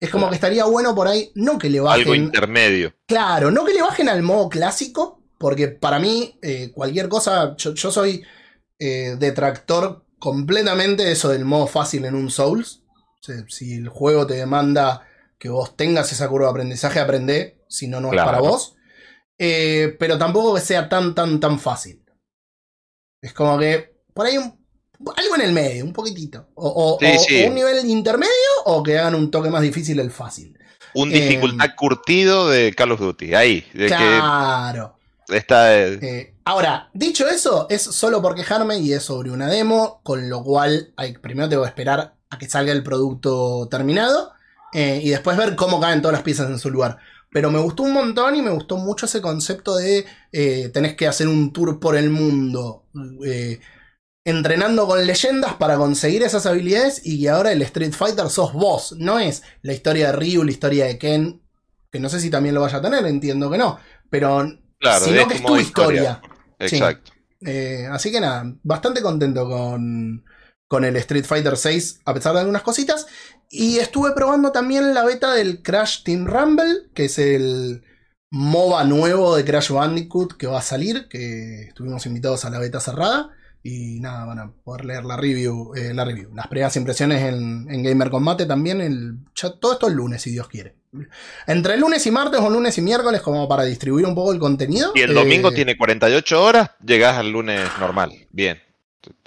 [0.00, 2.02] Es como que estaría bueno por ahí, no que le bajen.
[2.02, 2.94] Algo intermedio.
[3.06, 7.74] Claro, no que le bajen al modo clásico, porque para mí eh, cualquier cosa, yo,
[7.74, 8.22] yo soy
[8.78, 12.82] eh, detractor completamente eso del modo fácil en un Souls.
[13.20, 15.06] O sea, si el juego te demanda
[15.38, 18.28] que vos tengas esa curva de aprendizaje, aprende, si no, no Claro.
[18.28, 18.74] es para vos.
[19.38, 22.04] Eh, pero tampoco que sea tan, tan, tan fácil.
[23.22, 24.58] Es como que por ahí un-
[25.16, 26.48] algo en el medio, un poquitito.
[26.54, 27.44] O, o- Sí, o- sí.
[27.44, 28.32] o un nivel intermedio
[28.64, 30.58] o que hagan un toque más difícil el fácil.
[30.94, 33.34] Un Eh, dificultad curtido de Call of Duty.
[33.34, 33.64] Ahí.
[33.74, 34.94] De Claro.
[34.97, 34.97] que
[35.28, 35.76] está.
[35.78, 40.28] eh, Eh, ahora, dicho eso, es solo por quejarme y es sobre una demo, con
[40.28, 44.32] lo cual hay, primero tengo que esperar a que salga el producto terminado
[44.72, 46.98] eh, y después ver cómo caen todas las piezas en su lugar.
[47.30, 50.06] pero me gustó un montón y me gustó mucho ese concepto de
[50.72, 52.86] tenés que hacer un tour por el mundo.
[54.24, 58.92] entrenando con leyendas para conseguir esas habilidades y que ahora el Street Fighter sos vos.
[58.98, 61.42] No es la historia de Ryu, la historia de Ken,
[61.90, 63.78] que no sé si también lo vaya a tener, entiendo que no.
[64.10, 64.46] Pero
[64.78, 66.20] Claro, sino es que es tu historia.
[66.20, 66.22] historia.
[66.60, 66.76] Sí.
[66.76, 67.12] Exacto.
[67.40, 70.24] Eh, así que nada, bastante contento con,
[70.66, 73.06] con el Street Fighter 6, a pesar de algunas cositas.
[73.50, 77.82] Y estuve probando también la beta del Crash Team Rumble, que es el
[78.30, 82.80] MOBA nuevo de Crash Bandicoot que va a salir, que estuvimos invitados a la beta
[82.80, 83.30] cerrada.
[83.62, 87.66] Y nada, van a poder leer la review, eh, la review, las primeras impresiones en,
[87.68, 90.76] en Gamer Combate también, el, ya todo esto el lunes, si Dios quiere.
[91.46, 94.92] Entre lunes y martes o lunes y miércoles, como para distribuir un poco el contenido.
[94.94, 98.12] Y el domingo eh, tiene 48 horas, llegás al lunes normal.
[98.30, 98.60] Bien.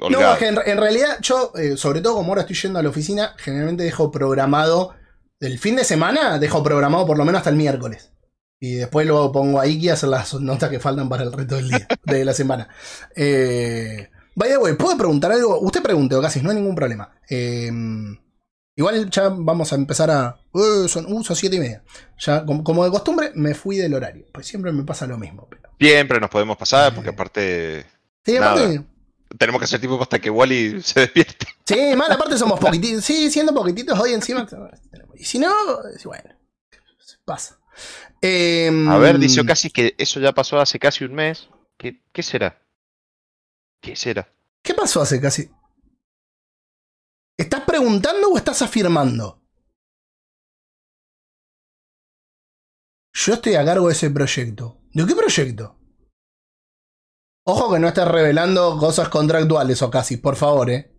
[0.09, 2.83] No, es que en, en realidad yo, eh, sobre todo como ahora estoy yendo a
[2.83, 4.95] la oficina, generalmente dejo programado
[5.39, 8.11] el fin de semana, dejo programado por lo menos hasta el miércoles.
[8.59, 11.55] Y después luego pongo a Iki a hacer las notas que faltan para el resto
[11.55, 12.67] del día, de la semana.
[13.15, 15.59] Eh, vaya, güey, ¿puedo preguntar algo?
[15.61, 17.11] Usted pregunte, casi, no hay ningún problema.
[17.27, 17.71] Eh,
[18.81, 20.37] igual ya vamos a empezar a...
[20.51, 21.83] Uh, son, uh, son siete y media.
[22.19, 24.25] Ya, como, como de costumbre, me fui del horario.
[24.31, 25.47] Pues siempre me pasa lo mismo.
[25.49, 25.69] Pero...
[25.79, 27.13] Siempre nos podemos pasar, porque Eh.
[27.13, 27.85] aparte
[28.25, 28.51] Sí, Nada.
[28.51, 28.83] aparte...
[29.37, 31.47] tenemos que hacer tiempo hasta que Wally se despierte.
[31.65, 33.03] Sí, mal, aparte somos poquititos.
[33.05, 34.47] Sí, siendo poquititos hoy encima.
[35.15, 35.53] Y si no,
[36.05, 36.29] bueno.
[37.23, 37.59] Pasa.
[38.21, 41.47] Em, A ver, dice casi que eso ya pasó hace casi un mes.
[41.77, 42.59] ¿Qué, qué será?
[43.79, 44.27] ¿Qué será?
[44.63, 45.49] ¿Qué pasó hace casi?
[47.71, 49.41] ¿Estás preguntando o estás afirmando?
[53.13, 54.81] Yo estoy a cargo de ese proyecto.
[54.93, 55.77] ¿De qué proyecto?
[57.45, 60.93] Ojo que no estés revelando cosas contractuales o casi, por favor, eh.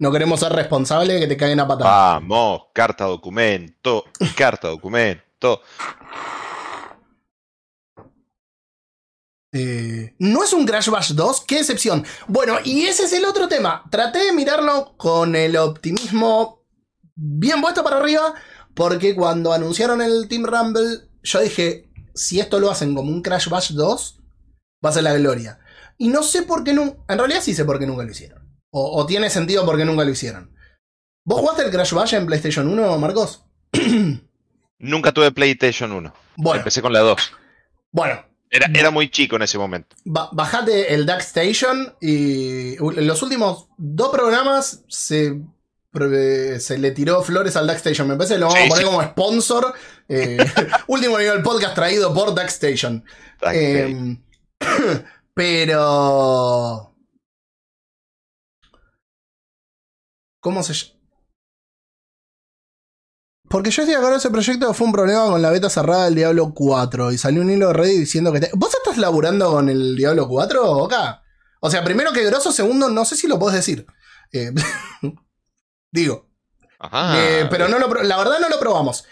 [0.00, 1.92] No queremos ser responsables de que te caigan a patadas.
[1.92, 5.60] Vamos, carta documento, carta documento.
[9.58, 11.44] Eh, ¿No es un Crash Bash 2?
[11.46, 12.04] ¡Qué excepción!
[12.28, 13.84] Bueno, y ese es el otro tema.
[13.90, 16.62] Traté de mirarlo con el optimismo
[17.14, 18.34] bien puesto para arriba,
[18.74, 23.48] porque cuando anunciaron el Team Rumble, yo dije, si esto lo hacen como un Crash
[23.48, 24.20] Bash 2,
[24.84, 25.58] va a ser la gloria.
[25.96, 26.98] Y no sé por qué nunca...
[27.08, 28.46] En realidad sí sé por qué nunca lo hicieron.
[28.70, 30.54] O, o tiene sentido por qué nunca lo hicieron.
[31.24, 33.46] ¿Vos jugaste el Crash Bash en PlayStation 1, Marcos?
[34.78, 36.12] Nunca tuve PlayStation 1.
[36.36, 37.32] Bueno, Empecé con la 2.
[37.90, 38.22] bueno,
[38.56, 39.94] Era, era muy chico en ese momento.
[40.04, 45.40] Ba- bajate el Duck Station y en los últimos dos programas se,
[46.58, 48.08] se le tiró flores al Duck Station.
[48.08, 48.90] Me parece que lo vamos Sí, a poner sí.
[48.90, 49.74] como sponsor.
[50.08, 50.38] Eh,
[50.88, 53.04] último nivel podcast traído por Duck Station.
[53.52, 54.16] Eh,
[55.34, 56.92] pero...
[60.40, 60.95] ¿Cómo se llama?
[63.48, 66.14] Porque yo estoy acá en ese proyecto fue un problema con la beta cerrada del
[66.16, 68.40] Diablo 4 y salió un hilo de Reddit diciendo que...
[68.40, 71.22] te- ¿Vos estás laburando con el Diablo 4, Oka?
[71.60, 73.86] O sea, primero que grosso, segundo, no sé si lo podés decir.
[74.32, 74.52] Eh,
[75.92, 76.28] digo,
[76.78, 77.14] Ajá.
[77.18, 79.04] eh, pero no lo, la verdad no lo probamos.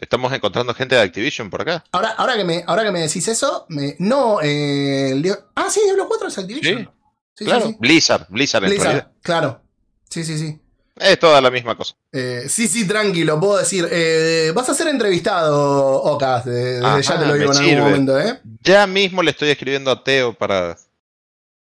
[0.00, 1.84] Estamos encontrando gente de Activision por acá.
[1.92, 5.80] Ahora, ahora, que, me, ahora que me decís eso, me, no, eh, el Ah, sí,
[5.84, 6.78] Diablo 4 es Activision.
[6.84, 6.88] Sí,
[7.34, 7.66] Sí, claro.
[7.66, 7.76] sí, sí.
[7.78, 9.12] Blizzard, Blizzard en Blizzard, realidad.
[9.22, 9.62] claro.
[10.10, 10.60] Sí, sí, sí.
[11.00, 11.94] Es toda la misma cosa.
[12.12, 13.86] Eh, sí, sí, tranquilo, puedo decir.
[13.90, 17.70] eh, vas a ser entrevistado, de- desde Ajá, ya te lo digo en sirve.
[17.76, 18.40] algún momento, ¿eh?
[18.62, 20.76] Ya mismo le estoy escribiendo a Teo para.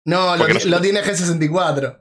[0.04, 1.98] No, lo, nosotros- lo tiene G64.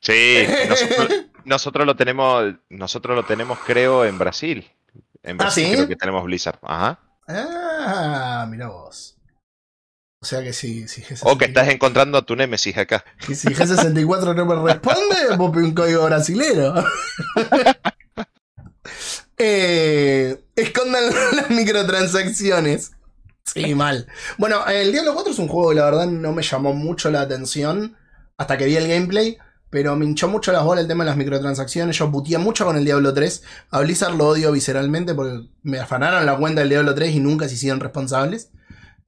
[0.00, 1.08] Sí, nosotros,
[1.44, 4.70] nosotros lo tenemos, nosotros lo tenemos, creo, en Brasil.
[5.22, 5.72] En ¿Ah, Brasil sí?
[5.74, 6.58] creo que tenemos Blizzard.
[6.62, 6.98] Ajá.
[7.28, 9.16] Ah, mira vos.
[10.22, 11.32] O sea que sí, sí G64.
[11.32, 13.02] O que estás encontrando a tu Némesis acá.
[13.26, 16.74] Y si G64 no me responde, vos un código brasilero.
[19.38, 22.92] eh, escondan las microtransacciones.
[23.46, 24.08] Sí, mal.
[24.36, 27.22] Bueno, el Diablo 4 es un juego que la verdad no me llamó mucho la
[27.22, 27.96] atención
[28.36, 29.38] hasta que vi el gameplay.
[29.70, 31.96] Pero me hinchó mucho las bolas el tema de las microtransacciones.
[31.96, 33.42] Yo puteé mucho con el Diablo 3.
[33.70, 37.48] A Blizzard lo odio visceralmente porque me afanaron la cuenta del Diablo 3 y nunca
[37.48, 38.50] se hicieron responsables.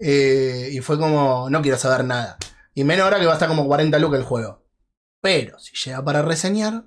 [0.04, 2.36] Eh, y fue como, no quiero saber nada.
[2.74, 4.66] Y menos ahora que va a estar como 40 lucas el juego.
[5.20, 6.84] Pero si llega para reseñar,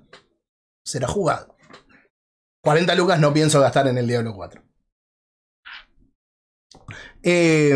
[0.84, 1.56] será jugado.
[2.60, 4.62] 40 lucas no pienso gastar en el Diablo 4.
[7.22, 7.74] Eh,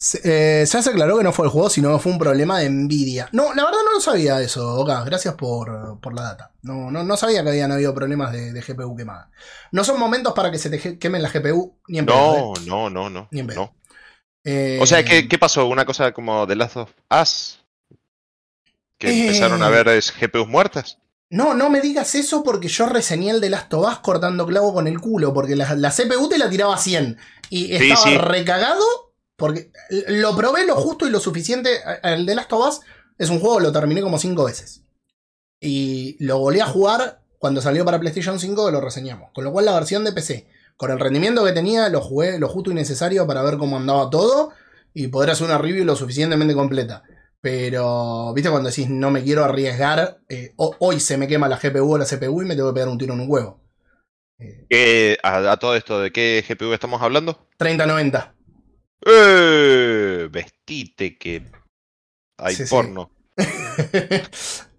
[0.00, 3.28] se, eh, se claro que no fue el juego, sino fue un problema de envidia.
[3.32, 5.04] No, la verdad no lo sabía eso, Oka.
[5.04, 6.52] Gracias por, por la data.
[6.62, 9.30] No, no, no sabía que habían habido problemas de, de GPU quemada.
[9.72, 12.64] No son momentos para que se te quemen la GPU ni en pedo, No, ¿eh?
[12.66, 13.28] no, no, no.
[13.30, 13.60] Ni en pedo.
[13.60, 13.74] no.
[14.42, 15.66] Eh, O sea, ¿qué, ¿qué pasó?
[15.66, 17.60] ¿Una cosa como The Last of Us?
[18.98, 19.20] ¿Que Eh.
[19.26, 20.98] empezaron a ver es, GPUs muertas?
[21.28, 24.72] No, no me digas eso porque yo reseñé el de Last of Us cortando clavo
[24.74, 27.18] con el culo, porque la, la CPU te la tiraba a 100
[27.50, 28.18] y Sí, estaba sí.
[28.18, 29.09] recagado
[29.40, 29.72] porque
[30.06, 31.80] lo probé lo justo y lo suficiente.
[32.04, 32.80] El de Last of Us
[33.18, 34.84] es un juego, lo terminé como 5 veces.
[35.60, 39.30] Y lo volví a jugar cuando salió para PlayStation 5 que lo reseñamos.
[39.34, 42.48] Con lo cual la versión de PC, con el rendimiento que tenía, lo jugué lo
[42.48, 44.52] justo y necesario para ver cómo andaba todo
[44.94, 47.02] y poder hacer una review lo suficientemente completa.
[47.42, 51.58] Pero, viste, cuando decís no me quiero arriesgar, eh, ho- hoy se me quema la
[51.58, 53.60] GPU o la CPU y me tengo que pegar un tiro en un huevo.
[54.38, 57.46] Eh, ¿Qué- a, a todo esto, ¿de qué GPU estamos hablando?
[57.56, 58.34] 3090.
[59.06, 60.28] ¡Eh!
[60.30, 61.50] Vestite que
[62.38, 62.70] hay Sí, sí.
[62.70, 63.10] porno.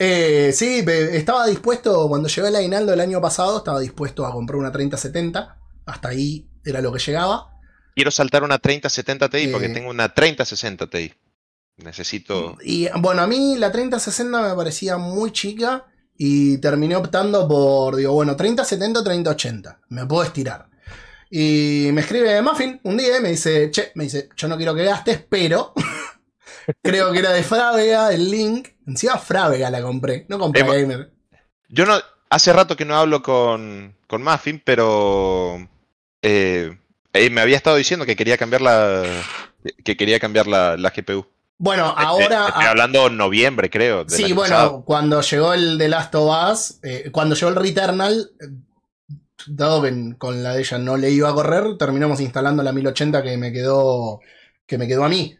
[0.04, 4.58] Eh, sí, estaba dispuesto, cuando llegó el aguinaldo el año pasado, estaba dispuesto a comprar
[4.58, 5.58] una 3070.
[5.86, 7.60] Hasta ahí era lo que llegaba.
[7.96, 9.74] Quiero saltar una 3070 Ti porque Eh.
[9.74, 11.14] tengo una 3060 Ti.
[11.78, 12.58] Necesito.
[12.64, 15.86] Y bueno, a mí la 3060 me parecía muy chica
[16.18, 19.82] y terminé optando por, digo, bueno, 3070 o 3080.
[19.90, 20.68] Me puedo estirar.
[21.34, 24.76] Y me escribe Muffin un día y me dice, che, me dice, yo no quiero
[24.76, 25.74] que gastes, pero
[26.84, 28.68] creo que era de Frávega el link.
[28.86, 31.12] Encima Frávega la compré, no compré Eh, Gamer.
[31.70, 31.98] Yo no.
[32.30, 35.68] Hace rato que no hablo con, con Muffin, pero.
[36.22, 36.78] eh,
[37.14, 39.04] eh, me había estado diciendo que quería cambiar la.
[39.84, 41.26] Que quería cambiar la, la GPU.
[41.58, 42.48] Bueno, Este- ahora...
[42.48, 44.06] Estoy hablando en noviembre, creo.
[44.10, 44.84] Sí, bueno, pasado.
[44.86, 48.32] cuando llegó el The Last of Us, eh, cuando llegó el Returnal,
[49.48, 53.24] dado que con la de ella no le iba a correr, terminamos instalando la 1080
[53.24, 54.20] que me quedó,
[54.66, 55.36] que me quedó a mí.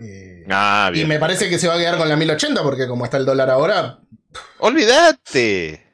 [0.00, 3.04] Eh, Ah, y me parece que se va a quedar con la 1080 porque como
[3.04, 4.00] está el dólar ahora,
[4.58, 5.86] Olvídate.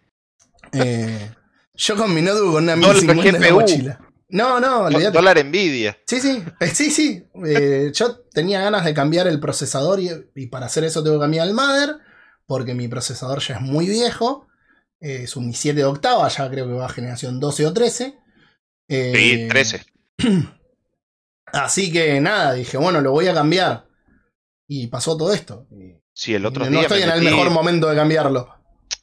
[0.72, 1.30] eh,
[1.74, 4.00] yo con mi notebook con una Dólar 1050 en la mochila.
[4.30, 5.10] No, no, olvídate.
[5.10, 5.98] Dólar Nvidia.
[6.06, 7.24] Sí, sí, eh, sí, sí.
[7.44, 11.22] Eh, yo tenía ganas de cambiar el procesador y, y para hacer eso tengo que
[11.22, 11.96] cambiar el mother,
[12.46, 14.46] porque mi procesador ya es muy viejo.
[15.00, 18.18] Eh, es un i7 de octava, ya creo que va a generación 12 o 13.
[18.88, 19.84] Eh, Sí, 13.
[21.52, 23.86] Así que nada, dije, bueno, lo voy a cambiar.
[24.68, 25.66] Y pasó todo esto.
[26.12, 26.82] Sí, el otro no día.
[26.82, 28.54] estoy me en el metí- mejor momento de cambiarlo.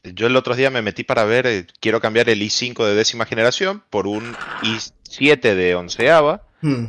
[0.03, 3.25] Yo el otro día me metí para ver, eh, quiero cambiar el i5 de décima
[3.25, 6.85] generación por un i7 de onceava, Hmm.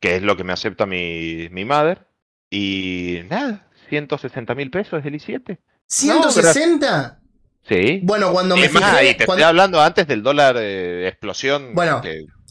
[0.00, 2.06] que es lo que me acepta mi, mi mother.
[2.50, 5.58] Y nada, 160 mil pesos es el i7.
[5.88, 7.21] ¿160?
[7.68, 8.00] Sí.
[8.02, 9.14] bueno, cuando me más, fijé.
[9.14, 11.74] te cuando- estoy hablando antes del dólar eh, explosión.
[11.74, 12.02] Bueno,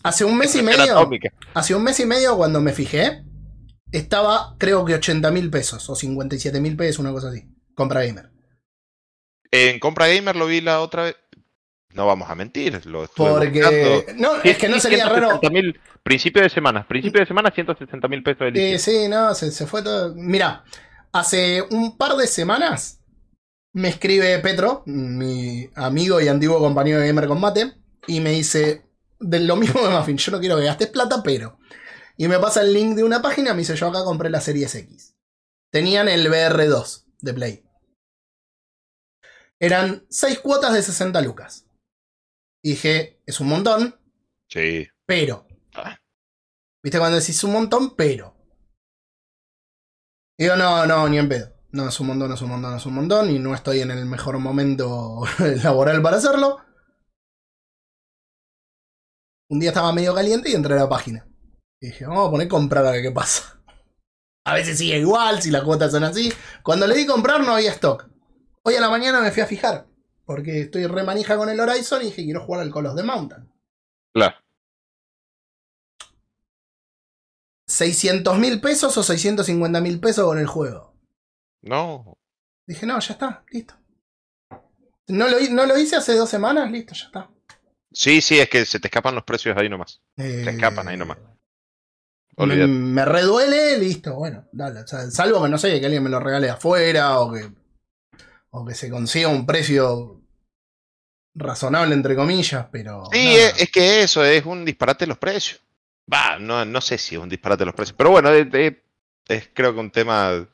[0.03, 0.83] hace un mes y medio.
[0.97, 1.29] atómica.
[1.53, 3.23] Hace un mes y medio cuando me fijé,
[3.91, 7.43] estaba creo que 80 mil pesos o 57 mil pesos, una cosa así.
[7.75, 8.29] Compra gamer.
[9.51, 11.15] En Compra Gamer lo vi la otra vez.
[11.93, 13.59] No vamos a mentir, lo Porque...
[13.59, 14.03] buscando.
[14.15, 15.41] No, es que no sería raro...
[15.41, 18.77] 160.000, principio de semana, principio de semana 160 mil pesos el Eh, i7.
[18.77, 20.15] sí, no, se, se fue todo.
[20.15, 20.63] Mira,
[21.11, 23.00] hace un par de semanas
[23.73, 27.73] me escribe Petro, mi amigo y antiguo compañero de Gamer Combate,
[28.07, 28.85] y me dice
[29.19, 31.59] de lo mismo de Muffin, yo no quiero que gastes plata, pero.
[32.17, 34.73] Y me pasa el link de una página, me dice yo acá compré la Series
[34.75, 35.15] X.
[35.71, 37.65] Tenían el VR2 de Play.
[39.59, 41.65] Eran 6 cuotas de 60 lucas.
[42.63, 43.99] Y dije, es un montón,
[44.49, 44.87] Sí.
[45.05, 45.47] pero.
[45.73, 45.97] Ah.
[46.83, 48.35] ¿Viste cuando decís un montón, pero?
[50.37, 51.53] Digo, no, no, ni en pedo.
[51.73, 53.29] No, es un montón, es un montón, es un montón.
[53.29, 55.21] Y no estoy en el mejor momento
[55.63, 56.59] laboral para hacerlo.
[59.49, 61.27] Un día estaba medio caliente y entré a la página.
[61.79, 63.61] Y dije, vamos a poner comprar a ver qué pasa.
[64.43, 66.33] A veces sigue igual, si las cuotas son así.
[66.63, 68.09] Cuando le di comprar no había stock.
[68.63, 69.87] Hoy a la mañana me fui a fijar.
[70.25, 73.03] Porque estoy re manija con el Horizon y dije, quiero jugar al Call of the
[73.03, 73.51] Mountain.
[74.13, 74.35] Claro.
[77.67, 80.90] 600 mil pesos o 650 mil pesos con el juego.
[81.61, 82.17] No.
[82.65, 83.75] Dije, no, ya está, listo.
[85.07, 87.29] No lo, no lo hice hace dos semanas, listo, ya está.
[87.91, 90.01] Sí, sí, es que se te escapan los precios ahí nomás.
[90.17, 91.17] Eh, Se escapan ahí nomás.
[92.37, 94.79] Me, reduele, listo, bueno, dale.
[94.81, 97.51] o sea, salvo que no sé, que alguien me lo regale afuera o que,
[98.51, 100.21] o que se consiga un precio
[101.35, 103.03] razonable, entre comillas, pero.
[103.11, 105.61] Sí, es, es que eso es un disparate de los precios.
[106.11, 107.95] Va, no, no sé si es un disparate de los precios.
[107.97, 110.47] Pero bueno, es creo que un tema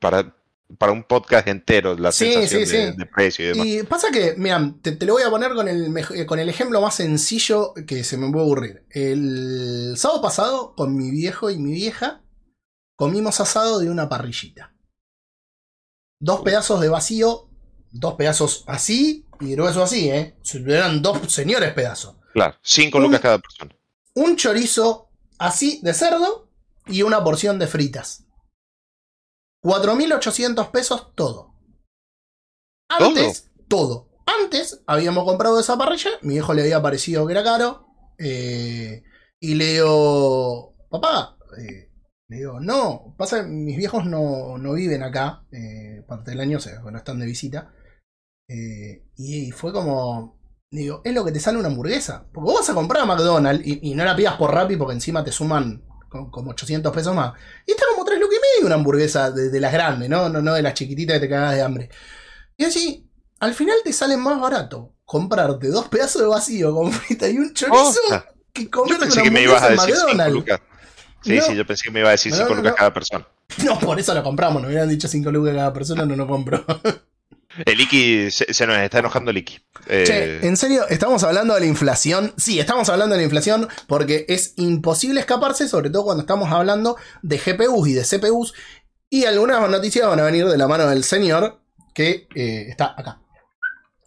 [0.00, 0.34] para,
[0.76, 2.96] para un podcast entero, la Sí, sensación sí, sí.
[2.96, 3.66] de precio y demás.
[3.66, 6.48] Y pasa que, mira, te, te lo voy a poner con el, eh, con el
[6.48, 8.84] ejemplo más sencillo que se me puede ocurrir.
[8.90, 12.22] El sábado pasado, con mi viejo y mi vieja,
[12.96, 14.74] comimos asado de una parrillita.
[16.20, 17.48] Dos pedazos de vacío,
[17.90, 20.36] dos pedazos así y grueso así, ¿eh?
[20.66, 22.16] Eran dos señores pedazos.
[22.32, 23.74] Claro, 5 Un- lucas cada persona.
[24.14, 26.50] Un chorizo así de cerdo
[26.86, 28.24] y una porción de fritas.
[29.62, 31.54] 4.800 pesos todo.
[32.88, 34.08] Antes, todo.
[34.26, 37.86] antes habíamos comprado esa parrilla, mi viejo le había parecido que era caro,
[38.18, 39.02] eh,
[39.40, 41.90] y le digo, papá, eh,
[42.28, 46.58] le digo, no, pasa que mis viejos no, no viven acá, eh, parte del año,
[46.58, 47.74] o sea, no están de visita.
[49.16, 50.40] Y, fue como,
[50.70, 52.26] digo, es lo que te sale una hamburguesa.
[52.32, 54.94] Porque vos vas a comprar a McDonald's y, y no la pidas por Rappi porque
[54.94, 57.34] encima te suman como 800 pesos más.
[57.66, 57.97] Y está como
[58.58, 60.28] 3 lucas y medio una hamburguesa de, de las grandes, ¿no?
[60.28, 60.40] ¿no?
[60.42, 61.88] No de las chiquititas que te cagas de hambre.
[62.56, 63.08] Y así,
[63.40, 67.52] al final te sale más barato comprarte dos pedazos de vacío con frita y un
[67.54, 68.00] chorizo
[68.52, 70.34] que Yo comerte pensé una que me ibas a decir 5 McDonald's.
[70.34, 70.60] lucas.
[71.22, 71.42] Sí, No.
[71.42, 73.26] sí, yo pensé que me iba a decir No, 5 no, lucas cada persona.
[73.64, 74.60] No, por eso lo compramos.
[74.62, 76.64] Nos hubieran dicho 5 lucas cada persona, no lo compro.
[77.64, 79.58] El Iki, se, se nos está enojando el Iki.
[79.88, 82.32] Eh, Che, en serio, estamos hablando de la inflación.
[82.36, 86.96] Sí, estamos hablando de la inflación porque es imposible escaparse, sobre todo cuando estamos hablando
[87.22, 88.54] de GPUs y de CPUs.
[89.10, 91.62] Y algunas noticias van a venir de la mano del señor
[91.94, 93.22] que eh, está acá.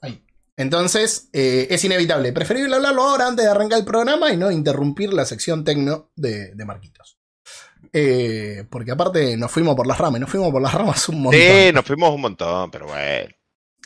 [0.02, 0.24] Ahí.
[0.56, 2.32] Entonces, eh, es inevitable.
[2.34, 6.54] Preferible hablarlo ahora antes de arrancar el programa y no interrumpir la sección tecno de,
[6.54, 7.18] de Marquitos.
[7.94, 11.42] Eh, porque aparte nos fuimos por las ramas, nos fuimos por las ramas un montón.
[11.42, 13.34] sí, nos fuimos un montón, pero bueno.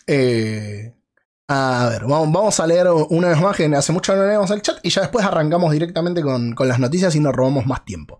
[0.07, 0.93] Eh,
[1.47, 4.49] a ver, vamos, vamos a leer una vez más que hace mucho que no leemos
[4.49, 7.85] el chat y ya después arrancamos directamente con, con las noticias y nos robamos más
[7.85, 8.17] tiempo.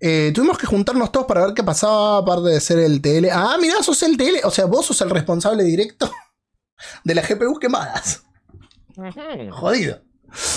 [0.00, 3.28] Eh, tuvimos que juntarnos todos para ver qué pasaba aparte de ser el TL.
[3.32, 6.10] Ah, mira, sos el TL, o sea, vos sos el responsable directo
[7.04, 8.22] de las GPUs quemadas.
[9.50, 10.02] Jodido.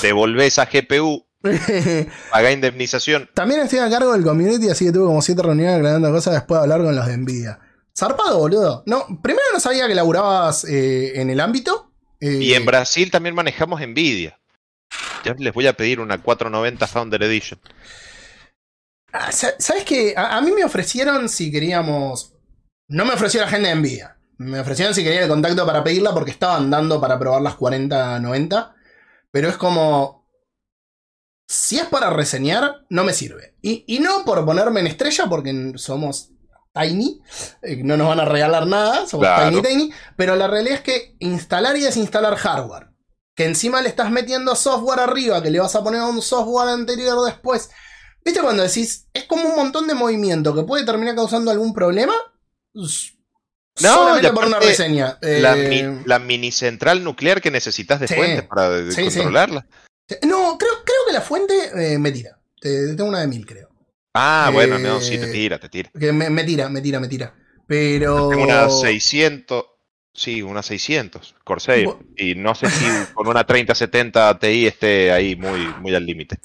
[0.01, 1.23] Devolvé esa GPU,
[2.31, 3.29] paga indemnización.
[3.35, 6.59] También estoy a cargo del community, así que tuve como siete reuniones aclarando cosas después
[6.59, 7.59] de hablar con los de Nvidia.
[7.97, 8.83] Zarpado, boludo.
[8.85, 11.91] No, primero no sabía que laburabas eh, en el ámbito.
[12.19, 14.39] eh, Y en Brasil también manejamos Nvidia.
[15.23, 17.59] Ya les voy a pedir una 490 Founder Edition.
[19.11, 20.13] Ah, sa- ¿Sabes qué?
[20.15, 22.33] A, a mí me ofrecieron si queríamos.
[22.87, 24.17] No me ofreció la gente de Nvidia.
[24.37, 28.75] Me ofrecieron si quería el contacto para pedirla porque estaban dando para probar las 4090.
[29.31, 30.27] Pero es como.
[31.49, 33.55] Si es para reseñar, no me sirve.
[33.61, 36.31] Y, y no por ponerme en estrella porque somos
[36.81, 37.21] tiny.
[37.61, 39.05] eh, no nos van a regalar nada.
[39.07, 39.49] Somos Claro.
[39.49, 39.93] tiny tiny.
[40.15, 42.87] Pero la realidad es que instalar y desinstalar hardware.
[43.35, 47.23] Que encima le estás metiendo software arriba, que le vas a poner un software anterior
[47.25, 47.69] después.
[48.25, 52.13] ¿Viste cuando decís, es como un montón de movimiento que puede terminar causando algún problema?
[52.73, 52.87] No,
[53.93, 55.17] Solamente por una reseña.
[55.21, 58.15] La, Eh, mi- la mini central nuclear que necesitas de Sí.
[58.15, 59.19] fuente para Sí, sí.
[59.19, 59.67] controlarla.
[60.23, 61.53] No, creo, creo que la fuente
[61.93, 62.39] eh, me tira.
[62.59, 63.66] Te- tengo una de mil, creo.
[64.19, 65.91] Ah, Eh, bueno, no, sí, te tira, te tira.
[65.99, 67.33] Que me, me tira, me tira, me tira.
[67.67, 68.29] Pero.
[68.29, 69.63] Tengo una 600,
[70.13, 71.87] sí, una 600 Corsair.
[72.15, 76.39] Y no sé si con una 3070 Ti esté ahí muy, muy al límite.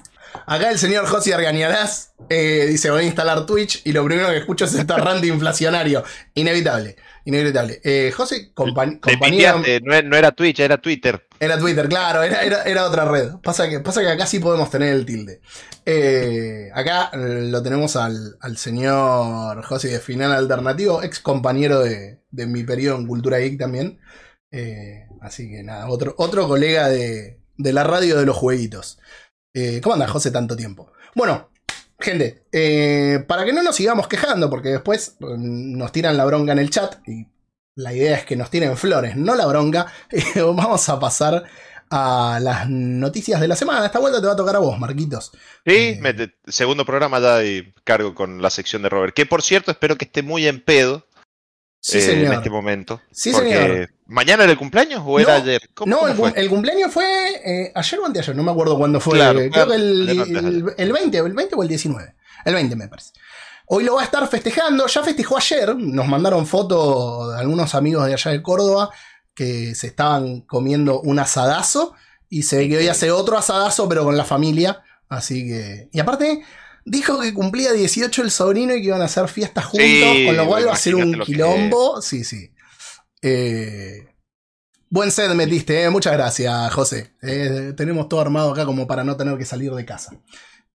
[0.46, 4.38] Acá el señor José Argañarás eh, dice: Voy a instalar Twitch y lo primero que
[4.38, 6.04] escucho es este rant inflacionario.
[6.34, 7.80] Inevitable, inevitable.
[7.84, 9.58] Eh, José, compa- Te compañero.
[9.58, 11.26] piteaste, no, no era Twitch, era Twitter.
[11.38, 13.32] Era Twitter, claro, era, era, era otra red.
[13.42, 15.40] Pasa que, pasa que acá sí podemos tener el tilde.
[15.84, 22.46] Eh, acá lo tenemos al, al señor José de Final Alternativo, ex compañero de, de
[22.46, 23.98] mi periodo en Cultura Geek también.
[24.52, 28.98] Eh, así que nada, otro, otro colega de, de la radio de los jueguitos.
[29.82, 30.92] ¿Cómo anda José tanto tiempo?
[31.14, 31.50] Bueno,
[32.02, 36.52] gente, eh, para que no nos sigamos quejando, porque después eh, nos tiran la bronca
[36.52, 37.26] en el chat y
[37.74, 39.86] la idea es que nos tiren flores, no la bronca.
[40.10, 41.44] Eh, vamos a pasar
[41.90, 43.84] a las noticias de la semana.
[43.86, 45.30] Esta vuelta te va a tocar a vos, Marquitos.
[45.66, 45.98] Sí, Eh.
[46.00, 49.14] me- segundo programa ya y cargo con la sección de Robert.
[49.14, 51.06] Que por cierto, espero que esté muy en pedo
[51.82, 52.34] Sí, eh, en señor.
[52.34, 53.00] este momento.
[53.10, 53.90] Sí, porque señor.
[54.06, 55.70] ¿Mañana era el cumpleaños o era No, ayer?
[55.74, 57.04] ¿Cómo, No, cómo el, cumpleaños fue
[57.44, 59.18] eh, ayer o anteayer, no me acuerdo cuándo fue.
[59.18, 62.14] Claro, Creo claro, que el, ayer el, el 20, el 20 o el 19.
[62.44, 63.12] El 20 me parece.
[63.66, 68.06] Hoy lo va a estar festejando, ya festejó ayer, nos mandaron fotos de algunos amigos
[68.06, 68.90] de allá de Córdoba
[69.34, 71.94] que se estaban comiendo un asadazo
[72.28, 75.88] y se ve que hoy hace otro asadazo pero con la familia, así que...
[75.90, 76.44] Y aparte
[76.84, 80.36] dijo que cumplía 18 el sobrino y que iban a hacer fiestas juntos, Sí, con
[80.36, 82.00] lo cual va a ser un quilombo.
[82.02, 82.52] Sí, sí.
[83.20, 84.06] Eh,
[84.92, 85.88] Buen set metiste, eh.
[85.88, 87.14] muchas gracias, José.
[87.22, 90.14] Eh, tenemos todo armado acá como para no tener que salir de casa.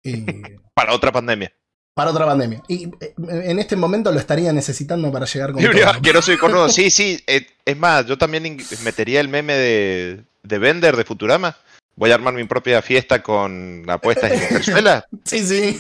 [0.06, 0.26] Eh,
[0.74, 1.52] Para otra pandemia.
[1.94, 2.64] para otra pandemia.
[2.70, 2.90] Y
[3.28, 6.70] en este momento lo estaría necesitando para llegar con no soy cornudo.
[6.70, 7.22] Sí, sí.
[7.28, 11.58] es más, yo también metería el meme de, de Bender de Futurama.
[11.98, 15.06] Voy a armar mi propia fiesta con apuestas y mujerzuelas.
[15.24, 15.80] Sí, sí.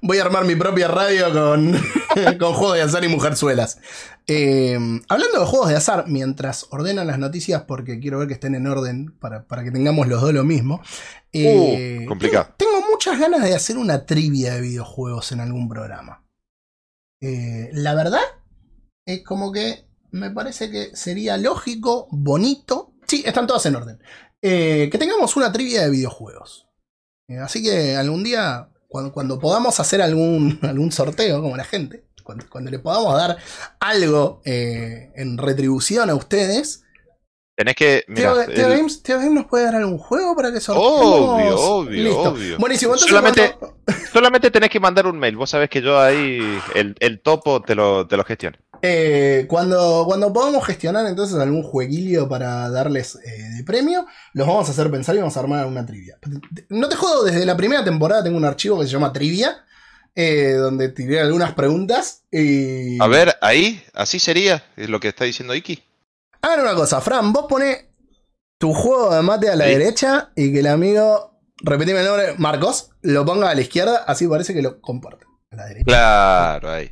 [0.00, 1.72] Voy a armar mi propia radio con,
[2.38, 3.78] con juegos de azar y mujerzuelas.
[4.26, 8.54] Eh, hablando de juegos de azar, mientras ordenan las noticias, porque quiero ver que estén
[8.54, 10.80] en orden para, para que tengamos los dos lo mismo.
[11.32, 12.54] eh, Uh, complicado.
[12.56, 16.24] Tengo, tengo muchas ganas de hacer una trivia de videojuegos en algún programa.
[17.20, 18.20] Eh, la verdad
[19.04, 23.98] es como que me parece que sería lógico, bonito sí, están todas en orden.
[24.42, 26.66] Eh, que tengamos una trivia de videojuegos.
[27.28, 32.04] Eh, así que algún día, cuando, cuando podamos hacer algún, algún sorteo, como la gente,
[32.22, 33.36] cuando, cuando le podamos dar
[33.80, 36.84] algo eh, en retribución a ustedes,
[37.56, 38.04] Tenés que.
[38.14, 41.00] Teo, Mira, Teo el- Games, Teo Games nos puede dar algún juego para que sorteemos.
[41.02, 42.22] Obvio, obvio, Listo.
[42.30, 42.56] obvio.
[42.58, 43.76] Buenísimo, entonces Solamente- cuando-
[44.12, 45.36] solamente tenés que mandar un mail.
[45.36, 46.38] Vos sabés que yo ahí
[46.76, 48.56] el, el topo te lo, te lo gestiono.
[48.82, 54.68] Eh, cuando, cuando podamos gestionar entonces algún jueguilio para darles eh, de premio, los vamos
[54.68, 56.18] a hacer pensar y vamos a armar una trivia.
[56.68, 59.64] No te jodo, desde la primera temporada tengo un archivo que se llama Trivia,
[60.14, 62.22] eh, donde tiré algunas preguntas.
[62.30, 63.00] Y...
[63.02, 65.82] A ver, ahí, así sería, es lo que está diciendo Iki.
[66.42, 67.86] Hagan una cosa, Fran, vos pones
[68.58, 69.70] tu juego de mate a la Sí.
[69.72, 74.26] derecha y que el amigo, repetime el nombre, Marcos, lo ponga a la izquierda, así
[74.28, 75.24] parece que lo comparte.
[75.50, 75.84] A la derecha.
[75.86, 76.90] Claro, ahí.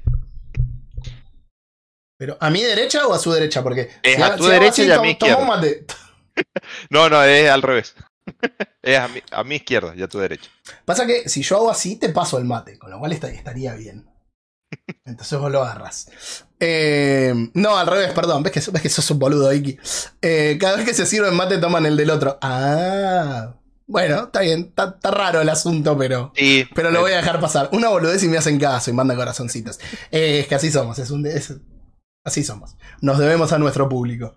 [2.18, 3.62] Pero, ¿a mi derecha o a su derecha?
[3.62, 5.56] Porque Es si a tu si derecha y a mi toma un izquierda.
[5.56, 5.86] mate.
[6.90, 7.94] No, no, es al revés.
[8.82, 10.50] es a mi, a mi izquierda y a tu derecha.
[10.84, 13.74] Pasa que si yo hago así, te paso el mate, con lo cual esta- estaría
[13.74, 14.06] bien.
[15.04, 16.08] Entonces vos lo agarras.
[16.60, 18.42] Eh, no, al revés, perdón.
[18.42, 19.78] ¿Ves que, ves que sos un boludo, Iki?
[20.22, 22.38] Eh, cada vez que se sirve mate, toman el del otro.
[22.42, 23.54] Ah.
[23.86, 24.66] Bueno, está bien.
[24.70, 26.32] Está, está raro el asunto, pero.
[26.36, 27.68] Y, Pero lo voy a dejar pasar.
[27.72, 29.78] Una boludez y me hacen caso y mandan corazoncitos.
[30.10, 30.98] Eh, es que así somos.
[30.98, 31.54] Es un es-
[32.26, 32.76] así somos.
[33.00, 34.36] Nos debemos a nuestro público.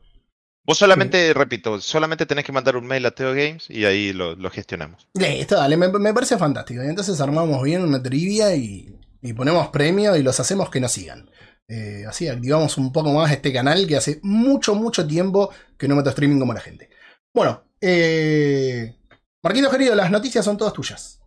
[0.66, 4.36] Vos solamente, repito, solamente tenés que mandar un mail a Teo Games y ahí lo,
[4.36, 5.08] lo gestionamos.
[5.16, 6.84] Listo, dale, me, me parece fantástico.
[6.84, 10.92] Y entonces armamos bien una trivia y, y ponemos premio y los hacemos que nos
[10.92, 11.30] sigan.
[11.68, 15.96] Eh, así activamos un poco más este canal que hace mucho, mucho tiempo que no
[15.96, 16.90] meto streaming como la gente.
[17.34, 18.96] Bueno, eh,
[19.44, 21.20] Marquito querido, las noticias son todas tuyas.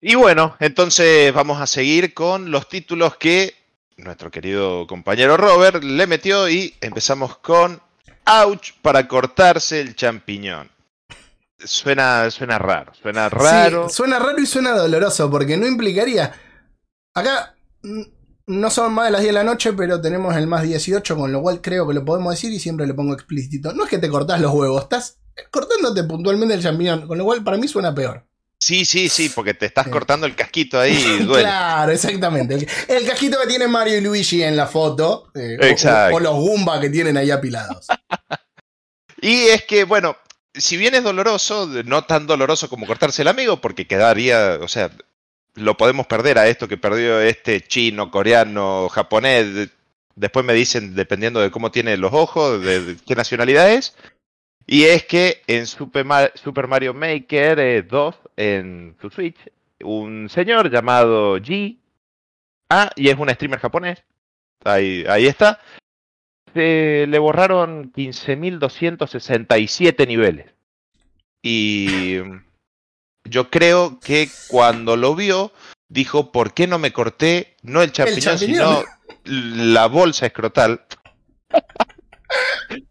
[0.00, 3.54] Y bueno, entonces vamos a seguir con los títulos que
[3.98, 7.80] nuestro querido compañero Robert le metió y empezamos con
[8.24, 10.70] Ouch para cortarse el champiñón.
[11.58, 13.88] Suena, suena raro, suena raro.
[13.88, 16.32] Sí, suena raro y suena doloroso porque no implicaría.
[17.14, 17.56] Acá
[18.46, 21.32] no son más de las 10 de la noche, pero tenemos el más 18, con
[21.32, 23.72] lo cual creo que lo podemos decir y siempre le pongo explícito.
[23.72, 25.18] No es que te cortás los huevos, estás
[25.50, 28.24] cortándote puntualmente el champiñón, con lo cual para mí suena peor.
[28.60, 31.42] Sí, sí, sí, porque te estás cortando el casquito ahí y duele.
[31.44, 32.54] Claro, exactamente.
[32.54, 36.16] El, el casquito que tiene Mario y Luigi en la foto, eh, o- Exacto.
[36.16, 37.86] o, los Goomba que tienen ahí apilados.
[39.20, 40.16] Y es que, bueno,
[40.54, 44.92] si bien es doloroso, no tan doloroso como cortarse el amigo, porque quedaría, o sea,
[45.54, 49.54] lo podemos perder a esto que perdió este chino, coreano, japonés.
[49.54, 49.70] de-
[50.14, 53.94] Después me dicen, dependiendo de cómo tiene los ojos, de, de qué nacionalidad es.
[54.70, 59.38] Y es que en Super, Ma- Super Mario Maker eh, 2, en su Switch,
[59.82, 61.78] un señor llamado G,
[62.68, 64.04] ah, y es un streamer japonés,
[64.64, 65.58] ahí, ahí está,
[66.52, 70.52] se le borraron 15.267 niveles.
[71.42, 72.18] Y
[73.24, 75.50] yo creo que cuando lo vio,
[75.88, 78.66] dijo, ¿por qué no me corté no el champiñón, champiñón.
[78.66, 78.84] sino
[79.72, 80.84] la bolsa escrotal?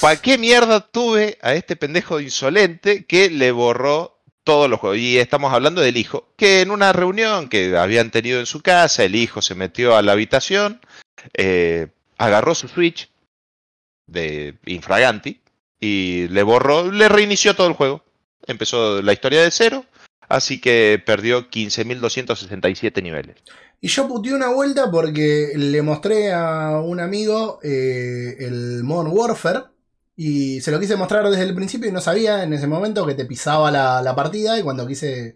[0.00, 4.98] ¿Para qué mierda tuve a este pendejo insolente que le borró todos los juegos?
[4.98, 9.04] Y estamos hablando del hijo, que en una reunión que habían tenido en su casa,
[9.04, 10.80] el hijo se metió a la habitación,
[11.32, 13.10] eh, agarró su Switch
[14.06, 15.40] de infraganti
[15.80, 18.04] y le borró, le reinició todo el juego.
[18.46, 19.86] Empezó la historia de cero,
[20.28, 23.36] así que perdió 15.267 niveles.
[23.80, 29.73] Y yo puteé una vuelta porque le mostré a un amigo eh, el Modern Warfare.
[30.16, 33.14] Y se lo quise mostrar desde el principio y no sabía en ese momento que
[33.14, 34.58] te pisaba la, la partida.
[34.58, 35.34] Y cuando quise.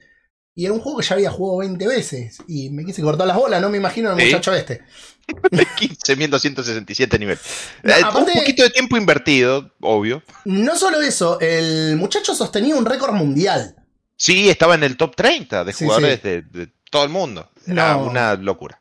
[0.54, 2.38] Y era un juego que ya había jugado 20 veces.
[2.48, 4.26] Y me quise cortar las bolas, no me imagino al Sí.
[4.26, 4.82] muchacho este.
[5.28, 7.40] 15.267 niveles.
[7.82, 10.22] No, Eh, aparte- Un poquito de tiempo invertido, obvio.
[10.44, 13.76] No solo eso, el muchacho sostenía un récord mundial.
[14.16, 16.28] Sí, estaba en el top 30 de Sí, jugadores sí.
[16.28, 17.50] De, de todo el mundo.
[17.66, 18.04] Era No.
[18.06, 18.80] una locura.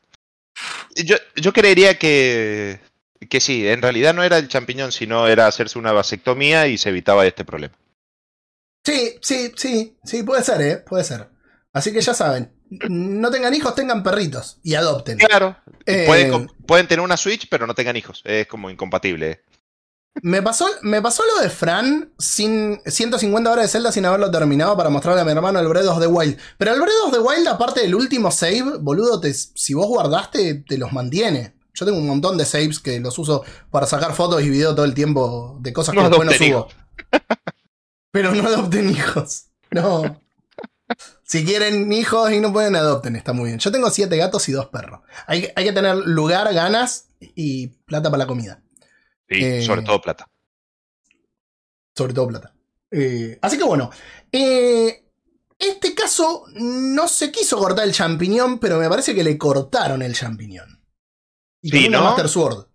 [0.96, 2.80] Yo, yo creería que,
[3.28, 6.90] que sí, en realidad no era el champiñón, sino era hacerse una vasectomía y se
[6.90, 7.74] evitaba este problema.
[8.84, 10.76] Sí, sí, sí, sí, puede ser, ¿eh?
[10.78, 11.28] Puede ser.
[11.72, 12.52] Así que ya saben,
[12.88, 15.18] no tengan hijos, tengan perritos y adopten.
[15.18, 18.22] Claro, Eh, pueden, pueden tener una Switch, pero no tengan hijos.
[18.24, 19.30] Es como incompatible.
[19.30, 19.44] ¿eh?
[20.22, 24.76] Me pasó, me pasó lo de Fran sin 150 horas de Zelda sin haberlo terminado
[24.76, 26.38] para mostrarle a mi hermano el Breath of the Wild.
[26.56, 30.64] Pero el Breath of the Wild, aparte del último save, boludo, te- si vos guardaste,
[30.66, 31.54] te los mantiene.
[31.78, 34.84] Yo tengo un montón de saves que los uso para sacar fotos y videos todo
[34.84, 36.68] el tiempo de cosas No que después no subo.
[38.10, 39.44] Pero no adopten hijos.
[39.70, 40.20] No.
[41.22, 43.14] Si quieren hijos y no pueden, adopten.
[43.14, 43.58] Está muy bien.
[43.58, 45.00] Yo tengo siete gatos y dos perros.
[45.26, 48.62] Hay, que- hay que tener lugar, ganas y plata para la comida.
[49.28, 50.28] Sí, Eh, sobre todo plata.
[51.94, 52.54] Sobre todo plata.
[52.90, 53.90] Eh, así que bueno.
[54.32, 55.04] eh,
[55.58, 60.14] este caso no se quiso cortar el champiñón, pero me parece que le cortaron el
[60.14, 60.77] champiñón.
[61.62, 62.04] Y con Sí, una ¿no?
[62.04, 62.66] Master Sword.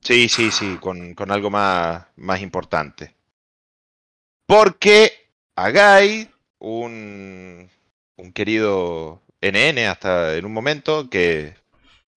[0.00, 3.14] Sí, sí, sí, con, con algo más, más importante.
[4.46, 5.12] Porque
[5.56, 6.28] a Guy,
[6.58, 7.68] un,
[8.16, 11.54] un querido NN hasta en un momento que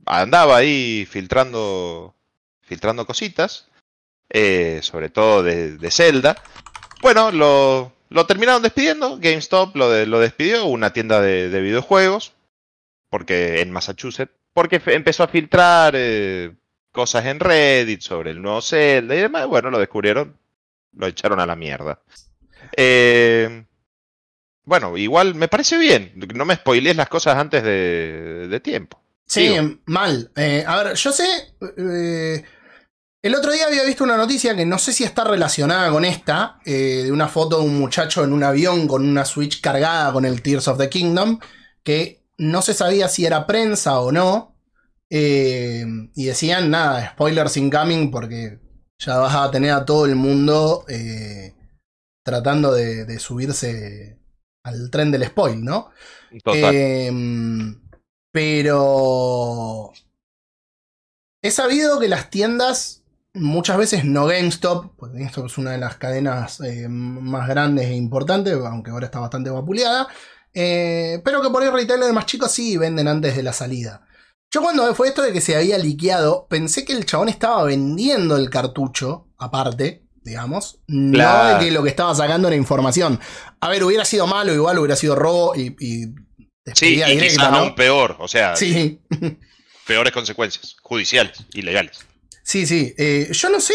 [0.05, 2.15] andaba ahí filtrando,
[2.61, 3.67] filtrando cositas,
[4.29, 6.41] eh, sobre todo de, de Zelda,
[7.01, 12.33] bueno, lo, lo terminaron despidiendo, GameStop lo, de- lo despidió, una tienda de, de videojuegos,
[13.09, 16.55] porque en Massachusetts, porque empezó a filtrar eh,
[16.91, 20.37] cosas en Reddit sobre el nuevo Zelda y demás, bueno, lo descubrieron,
[20.93, 22.01] lo echaron a la mierda.
[22.77, 23.65] Eh,
[24.63, 29.01] bueno, igual me parece bien, no me spoilees las cosas antes de, de tiempo.
[29.25, 29.77] Sí, Digo.
[29.85, 30.31] mal.
[30.35, 31.55] Eh, a ver, yo sé.
[31.77, 32.43] eh,
[33.21, 36.59] el otro día había visto una noticia que no sé si está relacionada con esta,
[36.65, 40.41] de una foto de un muchacho en un avión con una Switch cargada con el
[40.41, 41.39] Tears of the Kingdom,
[41.83, 44.57] que no se sabía si era prensa o no.
[45.09, 45.85] eh,
[46.15, 48.59] y decían, nada, spoilers incoming, porque
[48.99, 51.53] ya vas a tener a todo el mundo eh,
[52.25, 54.19] tratando de, de subirse
[54.63, 55.91] al tren del spoil, ¿no?
[56.43, 56.75] Total.
[56.75, 57.81] Em,
[58.31, 59.91] pero
[61.43, 65.97] he sabido que las tiendas, muchas veces no GameStop, porque GameStop es una de las
[65.97, 70.07] cadenas eh, más grandes e importantes, aunque ahora está bastante vapuleada,
[70.53, 74.05] eh, pero que por ahí retailers más chicos sí venden antes de la salida.
[74.53, 78.35] Yo cuando fue esto de que se había liqueado, pensé que el chabón estaba vendiendo
[78.35, 83.19] el cartucho, aparte, digamos, no de que lo que estaba sacando era información.
[83.61, 86.07] A ver, hubiera sido malo, igual hubiera sido robo y, y
[86.75, 87.57] Sí, y directa, quizás ¿no?
[87.57, 88.99] aún peor, o sea, Sí,
[89.87, 91.99] peores consecuencias, judiciales y legales.
[92.43, 92.93] sí, sí.
[92.97, 93.73] Eh, yo no sé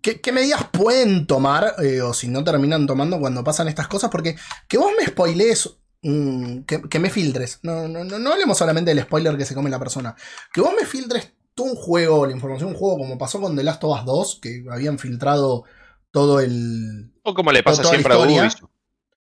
[0.00, 4.10] qué, qué medidas pueden tomar, eh, o si no terminan tomando cuando pasan estas cosas,
[4.10, 4.36] porque
[4.68, 8.94] que vos me spoilees, mm, que, que me filtres, no, no, no, no hablemos solamente
[8.94, 10.14] del spoiler que se come la persona,
[10.52, 13.56] que vos me filtres todo un juego, la información de un juego, como pasó con
[13.56, 15.64] The Last of Us 2, que habían filtrado
[16.10, 18.18] todo el, O como le pasa siempre a.
[18.18, 18.64] Ubisoft.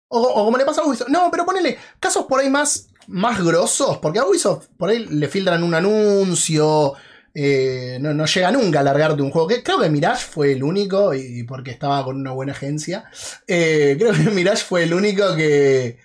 [0.10, 1.10] O, o como le pasa a Ubisoft.
[1.10, 5.28] No, pero ponele casos por ahí más, más grosos, porque a Ubisoft por ahí le
[5.28, 6.94] filtran un anuncio.
[7.40, 9.48] Eh, no, no llega nunca a largarte un juego.
[9.48, 13.06] Que, creo que Mirage fue el único, y, porque estaba con una buena agencia.
[13.48, 16.00] eh, creo que Mirage fue el único que,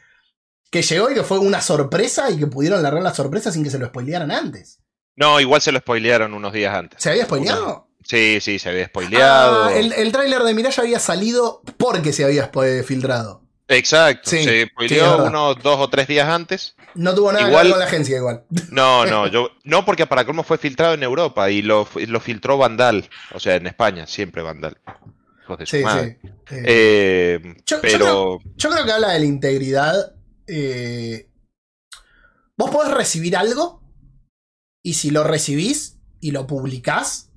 [0.71, 3.71] que llegó y que fue una sorpresa y que pudieron largar la sorpresa sin que
[3.71, 4.81] se lo spoilearan antes.
[5.17, 7.03] No, igual se lo spoilearon unos días antes.
[7.03, 7.89] ¿Se había spoileado?
[8.05, 9.65] Sí, sí, se había spoileado.
[9.67, 12.51] Ah, el, el tráiler de Mirage había salido porque se había
[12.85, 13.43] filtrado.
[13.69, 15.27] Exacto, Sí, sí, se spoileó verdad.
[15.29, 16.75] unos dos o tres días antes.
[16.95, 18.45] No tuvo nada que ver con la agencia igual.
[18.71, 22.59] No, no, yo no porque para cómo fue filtrado en Europa y lo, lo filtró
[22.59, 24.79] Vandal, o sea, en España siempre Vandal.
[25.45, 26.19] Hijos de su Sí, madre.
[26.23, 26.29] sí.
[26.51, 30.15] Eh, Yo- yo pero Yo creo que habla de la integridad.
[30.47, 31.29] eh,
[32.57, 33.83] vos podés recibir algo
[34.85, 37.31] y si lo recibís y lo publicás,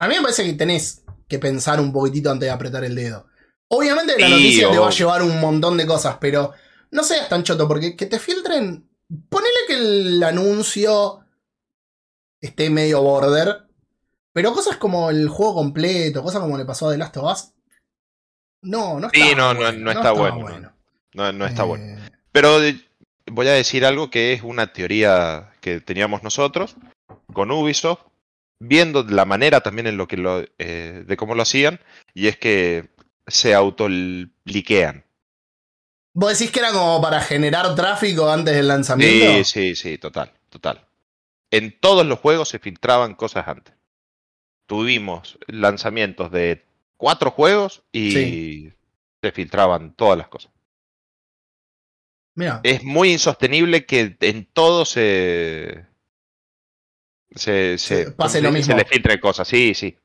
[0.00, 3.26] a mí me parece que tenés que pensar un poquitito antes de apretar el dedo.
[3.70, 6.52] Obviamente la noticia te va a llevar un montón de cosas, pero
[6.90, 8.87] no seas tan choto porque que te filtren.
[9.28, 11.24] Ponele que el anuncio
[12.40, 13.62] esté medio border,
[14.32, 17.52] pero cosas como el juego completo, cosas como le pasó a The Last of Us.
[18.62, 20.72] No, no está Sí, no, no- bueno, no está bueno,
[21.14, 22.02] no, no está Eh, bueno.
[22.32, 22.80] Pero de-
[23.30, 26.76] voy a decir algo que es una teoría que teníamos nosotros
[27.32, 28.00] con Ubisoft,
[28.60, 31.80] viendo la manera también en lo que lo, eh, de cómo lo hacían,
[32.14, 32.88] y es que
[33.26, 35.04] se autoliquean.
[36.20, 39.44] ¿Vos decís que era como para generar tráfico antes del lanzamiento?
[39.44, 40.84] Sí, sí, sí, total, total.
[41.50, 43.74] En todos los juegos se filtraban cosas antes.
[44.66, 46.64] Tuvimos lanzamientos de
[46.96, 48.72] cuatro juegos y Sí.
[49.22, 50.50] se filtraban todas las cosas.
[52.34, 55.86] Mira, Es muy insostenible que en todo se.
[57.34, 58.72] Se, se, Se pase ¿cómo lo mismo.
[58.72, 59.46] se le filtre cosas.
[59.46, 59.96] Sí, sí.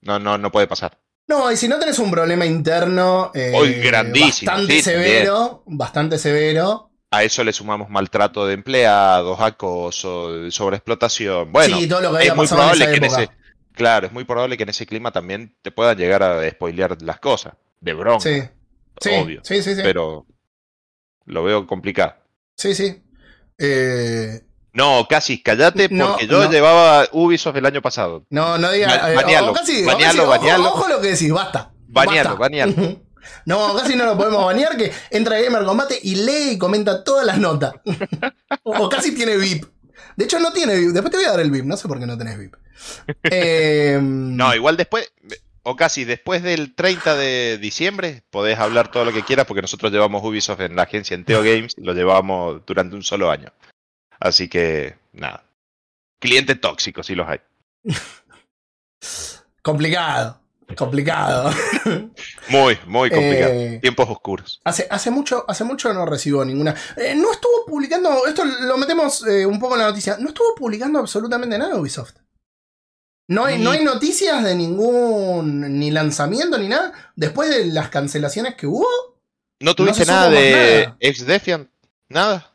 [0.00, 0.98] No, no, no puede pasar.
[1.28, 6.18] No, y si no tenés un problema interno eh, Hoy grandísimo, bastante sí, severo, bastante
[6.18, 6.90] severo.
[7.10, 11.52] A eso le sumamos maltrato de empleados, acoso, sobreexplotación.
[11.52, 13.30] Bueno, sí, todo lo que había es muy en probable que en ese.
[13.72, 17.20] Claro, es muy probable que en ese clima también te puedan llegar a spoilear las
[17.20, 17.54] cosas.
[17.80, 18.20] De bronca.
[18.20, 18.42] Sí,
[19.00, 19.40] sí, obvio.
[19.44, 19.82] sí, sí, sí.
[19.82, 20.26] Pero
[21.26, 22.16] lo veo complicado.
[22.56, 23.02] Sí, sí.
[23.58, 24.40] Eh,
[24.72, 26.50] No, casi, callate, No, porque yo no.
[26.50, 28.24] llevaba Ubisoft el año pasado.
[28.30, 28.94] no, no digas.
[29.08, 29.54] Eh, banealo,
[29.86, 30.68] banealo, banealo.
[30.68, 31.72] Ojo, lo que decís, basta.
[31.88, 32.40] Banealo, basta.
[32.40, 32.74] banealo.
[33.44, 37.04] No, casi no lo podemos banear, que entra a Gamer Combate y lee y comenta
[37.04, 37.74] todas las notas.
[38.62, 39.66] o, casi tiene VIP.
[40.16, 40.90] De hecho, no tiene VIP.
[40.92, 41.64] Después te voy a dar el VIP.
[41.64, 42.54] No sé por qué no tenés VIP.
[43.24, 45.12] Eh, No, igual después.
[45.62, 49.92] o casi después del 30 de diciembre, podés hablar todo lo que quieras porque nosotros
[49.92, 53.52] llevamos Ubisoft en la agencia en Teo Games lo llevamos durante un solo año.
[54.20, 55.44] Así que, nada.
[56.20, 57.40] Cliente tóxico, si los hay.
[59.62, 60.40] Complicado.
[60.76, 61.50] Complicado.
[62.50, 63.52] Muy, muy complicado.
[63.52, 64.60] Eh, Tiempos oscuros.
[64.64, 66.74] Hace, hace, mucho, hace mucho no recibo ninguna.
[66.96, 68.26] Eh, no estuvo publicando.
[68.26, 70.16] Esto lo metemos eh, un poco en la noticia.
[70.18, 72.16] No estuvo publicando absolutamente nada Ubisoft.
[73.28, 75.78] No hay, no hay noticias de ningún.
[75.78, 76.92] ni lanzamiento ni nada.
[77.16, 78.86] Después de las cancelaciones que hubo.
[79.60, 80.96] ¿No tuviste nada de nada.
[81.00, 81.70] ex Defiant?
[82.08, 82.54] ¿Nada?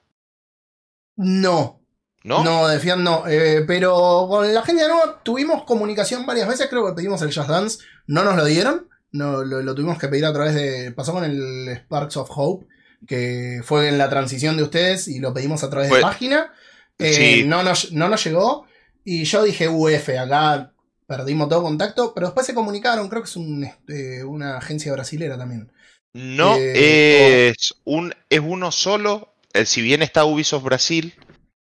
[1.24, 1.80] No.
[2.24, 2.44] ¿No?
[2.44, 3.26] No, de Fiat no.
[3.28, 6.68] Eh, pero con la gente de nuevo tuvimos comunicación varias veces.
[6.70, 7.80] Creo que pedimos el Just Dance.
[8.08, 8.88] No nos lo dieron.
[9.12, 10.92] No, lo, lo tuvimos que pedir a través de.
[10.94, 12.66] Pasó con el Sparks of Hope.
[13.06, 15.10] Que fue en la transición de ustedes.
[15.10, 16.54] Y lo pedimos a través Fue- de página.
[16.98, 17.44] Eh, Sí.
[17.46, 18.66] no, nos, no nos llegó.
[19.04, 20.10] Y yo dije UF.
[20.18, 20.72] Acá
[21.06, 22.14] perdimos todo contacto.
[22.14, 23.10] Pero después se comunicaron.
[23.10, 25.72] Creo que es un, este, una agencia brasilera también.
[26.14, 29.33] No, Eh, es, un, es uno solo.
[29.54, 31.14] Eh, si bien está Ubisoft Brasil,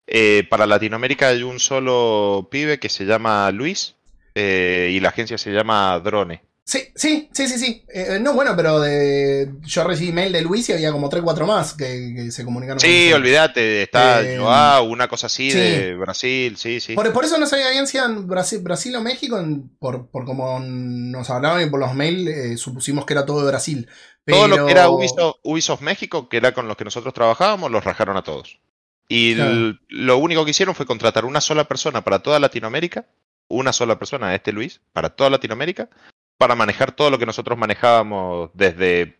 [0.07, 3.95] eh, para Latinoamérica hay un solo pibe que se llama Luis
[4.35, 6.43] eh, y la agencia se llama Drone.
[6.67, 7.85] Sí, sí, sí, sí, sí.
[7.93, 11.45] Eh, no, bueno, pero de, yo recibí mail de Luis y había como 3, 4
[11.45, 12.79] más que, que se comunicaron.
[12.79, 13.19] con Sí, nosotros.
[13.21, 15.59] olvídate, está Joao, una cosa así sí.
[15.59, 16.95] de Brasil, sí, sí.
[16.95, 19.39] Por, por eso no sabía bien si eran Brasil, Brasil o México,
[19.77, 23.87] por, por como nos hablaban y por los mails supusimos que era todo de Brasil.
[24.25, 27.83] Todo lo que era Ubisoft, Ubisoft México, que era con los que nosotros trabajábamos, los
[27.83, 28.59] rajaron a todos.
[29.07, 29.51] Y Claro.
[29.51, 33.05] el- lo único que hicieron fue contratar una sola persona para toda Latinoamérica,
[33.47, 35.89] una sola persona, este Luis, para toda Latinoamérica,
[36.37, 39.17] para manejar todo lo que nosotros manejábamos desde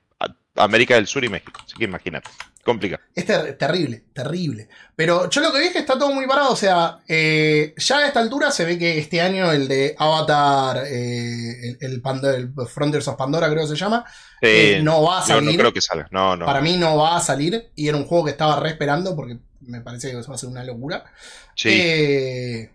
[0.56, 1.60] América del Sur y México.
[1.64, 2.30] Así que imagínate,
[2.64, 3.04] complicado.
[3.14, 4.70] Es ter- terrible, terrible.
[4.96, 6.52] Pero yo lo que vi es que está todo muy parado.
[6.52, 10.84] O sea, eh, ya a esta altura se ve que este año el de Avatar,
[10.88, 11.94] eh, el, el,
[12.26, 14.06] el Frontiers of Pandora creo que se llama,
[14.42, 15.52] eh, no va a salir.
[15.52, 16.08] no creo que salga.
[16.12, 16.46] No, no.
[16.46, 17.72] Para mí no va a salir.
[17.76, 20.38] Y era un juego que estaba re esperando porque me parece que eso va a
[20.38, 21.04] ser una locura.
[21.56, 22.70] Sí.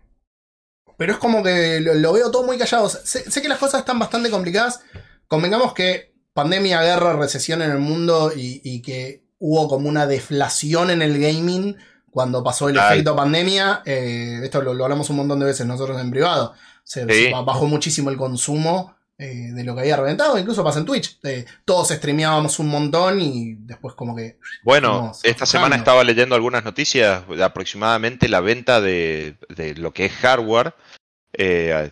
[0.97, 2.89] Pero es como que lo, lo veo todo muy callado.
[2.91, 4.81] Sé, sé que las cosas están bastante complicadas.
[5.27, 10.91] Convengamos que pandemia, guerra, recesión en el mundo y, y que hubo como una deflación
[10.91, 11.77] en el gaming
[12.11, 12.95] cuando pasó el Ay.
[12.95, 13.83] efecto pandemia.
[13.85, 16.55] Eh, esto lo, lo hablamos un montón de veces nosotros en privado.
[16.85, 17.25] Se, Sí.
[17.27, 20.39] se bajó muchísimo el consumo eh, de lo que había reventado.
[20.39, 21.19] Incluso pasa en Twitch.
[21.23, 24.39] Eh, todos streameábamos un montón y después como que...
[24.65, 30.07] Bueno, esta semana estaba leyendo algunas noticias de aproximadamente la venta de, de lo que
[30.07, 30.75] es hardware,
[31.35, 31.91] eh,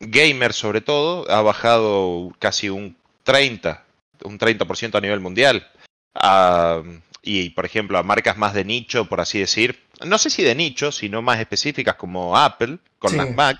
[0.00, 3.84] gamer sobre todo, ha bajado casi un 30,
[4.24, 5.66] un 30% a nivel mundial.
[6.14, 6.82] Ah,
[7.22, 10.54] y por ejemplo, a marcas más de nicho, por así decir, no sé si de
[10.54, 13.16] nicho, sino más específicas como Apple, con Sí.
[13.16, 13.58] las Mac,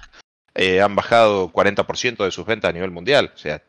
[0.54, 3.30] eh, han bajado 40% de sus ventas a nivel mundial.
[3.34, 3.62] O sea,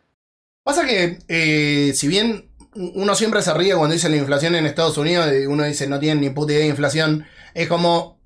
[0.64, 4.98] Pasa que, eh, si bien uno siempre se ríe cuando dice la inflación en Estados
[4.98, 7.26] Unidos, y uno dice no tienen ni puta idea de inflación,
[7.56, 8.21] es como,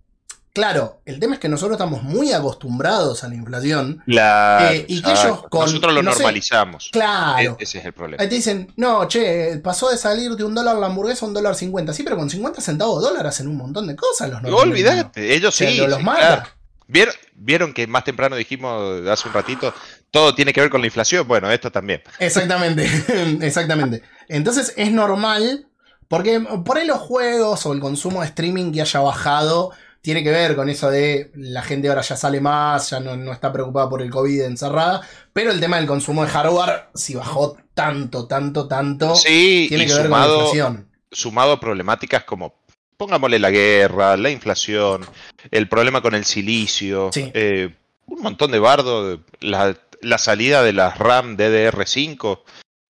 [0.55, 4.01] claro, el tema es que nosotros estamos muy acostumbrados a la inflación.
[4.07, 6.89] la, Eh, y que ellos con- nosotros lo no sé, normalizamos.
[6.91, 7.57] Claro.
[7.59, 8.23] E- Ese es el problema.
[8.23, 11.33] Ahí te dicen, no, che, pasó de salir de un dólar la hamburguesa a un
[11.35, 11.93] dólar cincuenta.
[11.93, 15.35] Sí, pero con 50 centavos de dólar hacen un montón de cosas los No olvídate,
[15.35, 15.77] ellos sí.
[15.77, 16.43] lo- los sí, claro.
[16.87, 19.73] ¿Vieron, vieron que más temprano dijimos hace un ratito,
[20.11, 21.27] todo tiene que ver con la inflación?
[21.27, 22.01] Bueno, esto también.
[22.19, 22.85] Exactamente,
[23.41, 24.03] exactamente.
[24.29, 25.67] Entonces es normal,
[26.07, 29.71] porque por ahí los juegos o el consumo de streaming que haya bajado
[30.05, 33.31] tiene que ver con eso de la gente ahora ya sale más, ya no, no
[33.33, 35.01] está preocupada por el COVID encerrada,
[35.33, 39.93] pero el tema del consumo de hardware, si bajó tanto, tanto, tanto, Sí, tiene que
[39.93, 40.89] ver con la sumado, inflación.
[41.11, 42.53] sumado a problemáticas como,
[42.97, 45.05] pongámosle la guerra, la inflación,
[45.49, 47.31] el problema con el silicio, Sí.
[47.33, 47.73] eh,
[48.05, 52.41] un montón de bardo, la, la salida de las RAM DDR5,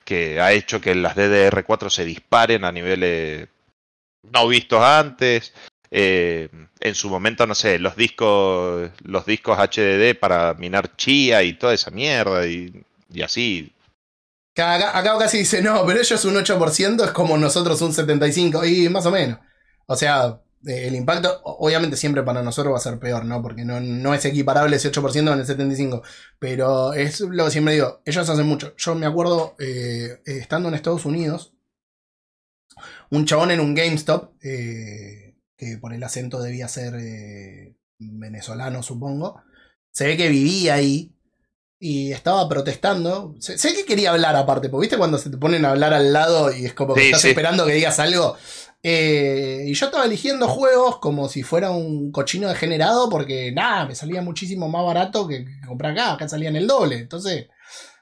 [0.03, 3.47] que ha hecho que las DDR4 se disparen a niveles
[4.31, 5.53] no vistos antes.
[5.97, 6.49] Eh,
[6.81, 11.73] en su momento, no sé, los discos, los discos HDD para minar chía y toda
[11.73, 12.83] esa mierda y,
[13.23, 13.73] así.
[14.57, 18.89] Acá, acá casi dice, no, pero ellos un 8% es como nosotros un 75%, y
[18.89, 19.39] más o menos.
[19.85, 23.41] O sea, eh, el impacto, obviamente siempre para nosotros va a ser peor, ¿no?
[23.41, 26.01] Porque no, no es equiparable ese 8% con el 75%.
[26.39, 28.75] Pero es lo que siempre digo, ellos hacen mucho.
[28.75, 31.53] Yo me acuerdo, eh, estando en Estados Unidos,
[33.11, 35.24] un chabón en un GameStop, eh,
[35.57, 39.41] que por el acento debía ser eh, venezolano, supongo,
[39.91, 41.11] se ve que vivía ahí
[41.79, 43.35] y estaba protestando.
[43.39, 46.11] Sé, sé que quería hablar aparte, porque viste cuando se te ponen a hablar al
[46.13, 47.29] lado y es como que Sí, estás sí.
[47.29, 48.35] esperando que digas algo.
[48.83, 53.95] Eh, y yo estaba eligiendo juegos como si fuera un cochino degenerado, porque nada, me
[53.95, 56.13] salía muchísimo más barato que, que comprar acá.
[56.13, 56.97] Acá salían el doble.
[56.97, 57.47] Entonces,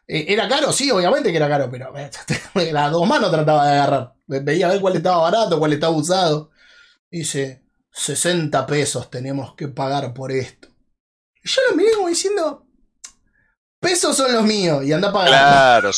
[0.07, 0.73] Eh, ¿Era caro?
[0.73, 4.13] Sí, obviamente que era caro, pero eh, las dos manos trataba de agarrar.
[4.27, 6.51] Ve- Veía a ver cuál estaba barato, cuál estaba usado.
[7.19, 10.67] Dice, 60 pesos tenemos que pagar por esto.
[11.43, 12.65] Y yo lo miré como diciendo,
[13.79, 15.29] pesos son los míos, y anda a pagar.
[15.29, 15.91] Claro,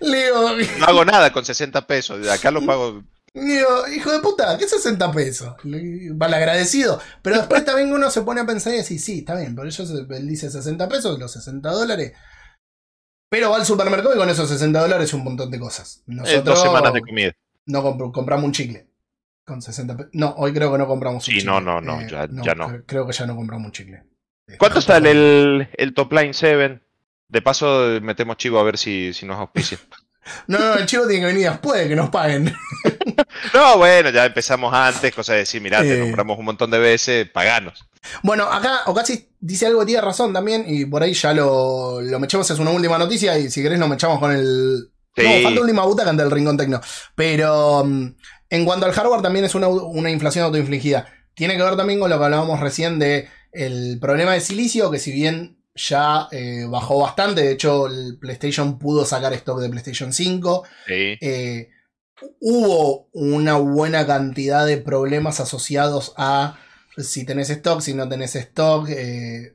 [0.00, 2.20] digo, No hago nada con 60 pesos.
[2.22, 3.02] de Acá lo pago.
[3.34, 5.54] Digo, hijo de puta, ¿qué 60 pesos?
[5.62, 7.00] Vale agradecido.
[7.22, 9.84] Pero después también uno se pone a pensar y decir, sí, está bien, por eso
[9.84, 12.12] él dice 60 pesos, los 60 dólares.
[13.30, 15.98] Pero va al supermercado y con esos 60 dólares un montón de cosas.
[15.98, 17.32] eh, Nosotros dos semanas de comida.
[17.66, 18.89] no compr- compramos un chicle.
[19.50, 20.10] Con 60 pesos.
[20.14, 21.50] No, hoy creo que no compramos un Sí, chicle.
[21.52, 22.68] no, no, no, ya- ya no.
[22.68, 24.04] cre- Creo que ya no compramos un chicle.
[24.46, 26.80] Eh, ¿Cuánto sale el, el Top Line 7?
[27.28, 29.78] De paso, eh, metemos chivo a ver si, si nos auspicia.
[30.46, 32.54] No, no, el chivo tiene que venir después de que nos paguen.
[33.54, 36.02] No, bueno, ya empezamos antes, cosa de decir, mirá, te Eh.
[36.02, 37.88] compramos un montón de veces, paganos.
[38.22, 42.20] Bueno, acá Ocasi dice algo que tiene razón también, y por ahí ya lo, lo
[42.20, 44.90] mechamos, es una última noticia, y si querés lo mechamos con el...
[45.16, 45.22] Sí.
[45.24, 46.80] No, falta última butaca ante el Rincón Tecno.
[47.14, 48.06] Pero mm,
[48.50, 51.06] en cuanto al hardware también es una, una inflación autoinfligida.
[51.34, 54.98] Tiene que ver también con lo que hablábamos recién de el problema de silicio, que
[54.98, 60.12] si bien ya eh, bajó bastante, de hecho el PlayStation pudo sacar stock de PlayStation
[60.12, 61.16] 5, Sí.
[61.20, 61.68] eh,
[62.40, 66.58] hubo una buena cantidad de problemas asociados a
[66.98, 68.88] si tenés stock, si no tenés stock.
[68.90, 69.54] Eh,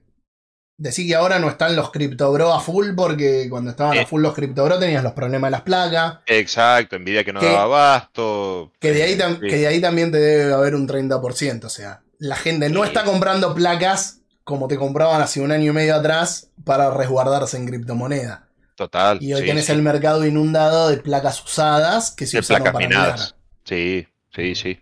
[0.78, 4.06] decir que ahora no están los CryptoBro a full porque cuando estaban a Eh.
[4.06, 6.20] full los CryptoBro tenías los problemas de las placas.
[6.26, 8.72] Exacto, envidia que no Que- daba abasto.
[8.80, 9.40] Que de, ahí Sí.
[9.40, 11.68] que de ahí también te debe haber un 30%.
[11.68, 12.88] O sea, la gente no Sí.
[12.90, 17.66] está comprando placas como te compraban hace un año y medio atrás para resguardarse en
[17.66, 18.48] criptomoneda.
[18.76, 19.18] Total.
[19.24, 22.88] Y hoy sí, tenés el mercado inundado de placas usadas que se de placas para
[22.88, 23.36] minadas.
[23.64, 24.06] Sí,
[24.36, 24.80] sí, sí.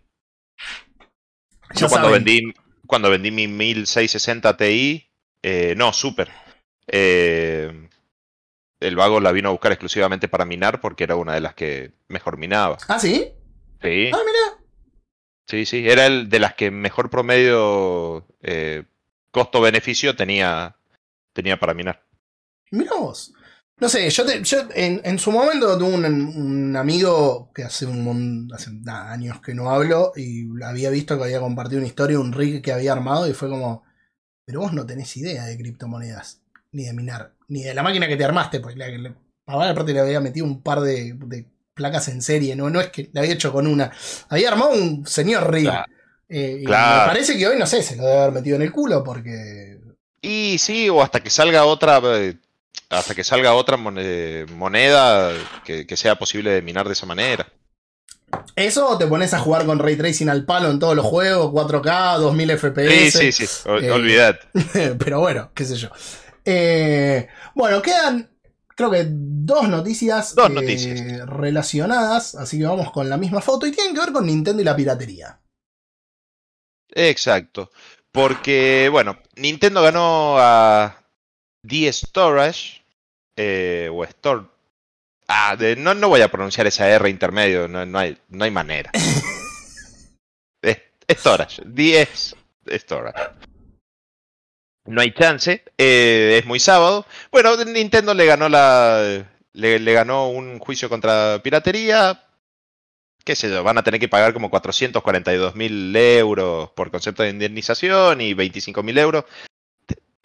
[1.75, 2.41] Ya Yo cuando vendí,
[2.87, 5.07] cuando vendí mi 1660 Ti,
[5.43, 6.29] eh, no, Super,
[6.87, 7.89] eh,
[8.79, 11.93] el vago la vino a buscar exclusivamente para minar porque era una de las que
[12.09, 12.85] mejor minaba.
[12.87, 13.33] ¿Ah, sí?
[13.81, 14.63] Sí, Ah, mira.
[15.47, 15.87] sí, sí.
[15.87, 18.83] Era el de las que mejor promedio eh,
[19.31, 20.75] costo-beneficio tenía,
[21.33, 22.03] tenía para minar.
[22.71, 23.33] Mira vos.
[23.79, 27.85] No sé, yo, te- yo en, en su momento tuve un, un amigo que hace
[27.85, 32.19] un hace nada, años que no hablo y había visto que había compartido una historia,
[32.19, 33.83] un rig que había armado y fue como,
[34.45, 36.41] pero vos no tenés idea de criptomonedas,
[36.71, 39.15] ni de minar, ni de la máquina que te armaste, pues la, la,
[39.45, 43.09] aparte le había metido un par de, de placas en serie, no, no es que
[43.13, 43.91] la había hecho con una,
[44.29, 45.49] había armado un señor.
[45.59, 45.91] Claro.
[46.29, 47.01] Eh, y Claro.
[47.01, 49.79] me parece que hoy, no sé, se lo debe haber metido en el culo porque...
[50.21, 52.35] Y sí, o hasta que salga otra, eh,
[52.89, 53.99] hasta que salga otra mon-
[54.57, 55.31] moneda
[55.65, 57.45] que, que sea posible de minar de esa manera.
[58.55, 62.17] Eso te pones a jugar con ray tracing al palo en todos los juegos, 4K,
[62.17, 63.11] 2000 Sí, FPS.
[63.11, 64.39] sí, sí, ol- eh, olvidad.
[64.99, 65.89] Pero bueno, qué sé yo.
[66.45, 68.29] Eh, bueno, quedan
[68.75, 71.27] creo que dos noticias, Dos eh, noticias.
[71.27, 74.65] relacionadas, así que vamos con la misma foto y tienen que ver con Nintendo y
[74.65, 75.39] la piratería.
[76.95, 77.71] Exacto.
[78.11, 81.03] Porque, bueno, Nintendo ganó a
[81.67, 82.83] The Storage,
[83.35, 84.43] eh, o Store.
[85.35, 88.51] Ah, de- no, no voy a pronunciar esa R intermedio, no, no hay, no hay
[88.51, 88.91] manera.
[90.61, 90.77] Es-
[91.19, 92.07] Storage, The
[92.77, 93.19] Storage.
[94.85, 97.05] No hay chance, eh, es muy sábado.
[97.31, 99.25] Bueno, Nintendo le ganó la.
[99.53, 102.23] Le, le ganó un juicio contra piratería.
[103.25, 107.29] Qué sé yo, van a tener que pagar como 442 mil euros por concepto de
[107.29, 109.25] indemnización y 25 mil euros.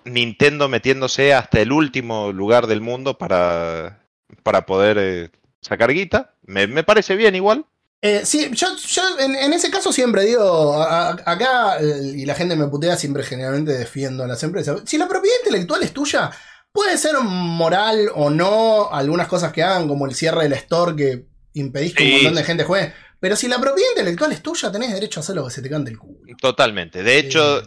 [0.04, 4.00] Nintendo metiéndose hasta el último lugar del mundo para,
[4.42, 6.34] para poder eh, sacar guita.
[6.42, 7.64] Me, me parece bien igual.
[8.00, 12.34] Eh, sí, yo, yo en, en ese caso siempre digo, a- acá, eh, y la
[12.34, 14.82] gente me putea, siempre generalmente defiendo a las empresas.
[14.86, 16.30] Si la propiedad intelectual es tuya,
[16.70, 21.26] puede ser moral o no, algunas cosas que hagan, como el cierre del store que
[21.54, 22.92] impedís que un montón de gente juegue.
[23.18, 25.68] Pero si la propiedad intelectual es tuya, tenés derecho a hacer lo que se te
[25.68, 26.20] cante el culo.
[26.40, 27.02] Totalmente.
[27.02, 27.62] De hecho, Eh,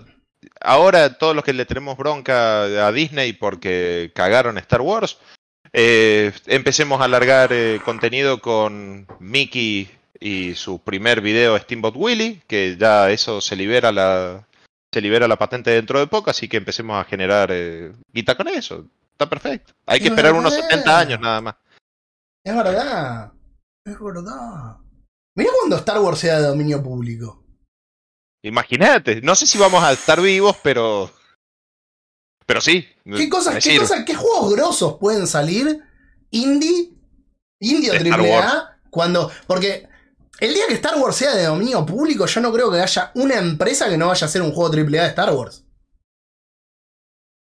[0.61, 5.17] ahora todos los que le tenemos bronca a Disney porque cagaron Star Wars,
[5.73, 12.77] eh, empecemos a alargar eh, contenido con Mickey y su primer video Steamboat Willie, que
[12.77, 14.47] ya eso se libera la
[14.93, 18.49] se libera la patente dentro de poco, así que empecemos a generar eh, guita con
[18.49, 18.85] eso.
[19.13, 19.73] Está perfecto.
[19.85, 20.69] Hay que Es esperar unos verdad.
[20.69, 21.55] 70 años nada más.
[22.43, 23.31] es verdad.
[23.85, 24.77] Es verdad.
[25.35, 27.41] Mirá cuando Star Wars sea de dominio público.
[28.43, 31.09] Imagínate, no sé si vamos a estar vivos, pero
[32.45, 32.87] pero sí.
[33.05, 35.79] ¿Qué cosas, qué, cosas, qué juegos grosos pueden salir
[36.31, 36.91] indie,
[37.59, 38.33] indie o triple.
[38.33, 38.77] A?
[38.89, 39.87] Cuando, porque
[40.39, 43.37] el día que Star Wars sea de dominio público, yo no creo que haya una
[43.37, 45.63] empresa que no vaya a hacer un juego triple A de Star Wars.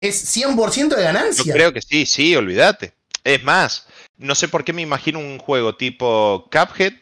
[0.01, 1.53] Es 100% de Yo ganancia.
[1.53, 2.93] creo que sí, sí, olvídate.
[3.23, 3.87] Es más,
[4.17, 6.93] no sé por qué me imagino un juego tipo Cuphead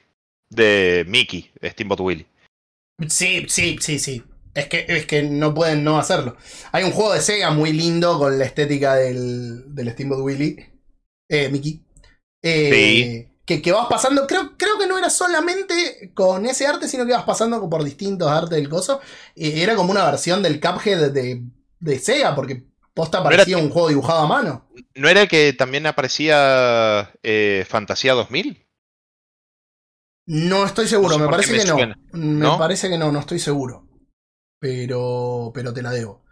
[0.49, 2.27] de Mickey, Steamboat Willie.
[3.07, 4.23] Sí, sí, sí, sí.
[4.53, 6.35] Es que, es que no pueden no hacerlo.
[6.71, 10.73] Hay un juego de Sega muy lindo con la estética del, del Steamboat Willie.
[11.29, 11.85] Eh, Mickey.
[12.43, 13.29] Eh, Sí.
[13.45, 17.13] que, que vas pasando, creo, creo que no era solamente con ese arte, sino que
[17.13, 19.01] vas pasando por distintos artes del coso.
[19.35, 21.43] Eh, era como una versión del Cuphead de,
[21.79, 24.69] de Sega, porque posta parecía un juego dibujado a mano.
[24.95, 28.67] ¿No era que también aparecía eh, Fantasía 2000?
[30.27, 31.95] No estoy seguro, No sé me parece me que no.
[32.13, 32.57] Me ¿No?
[32.57, 33.88] parece que no, no estoy seguro.
[34.60, 36.24] Pero, pero te la debo.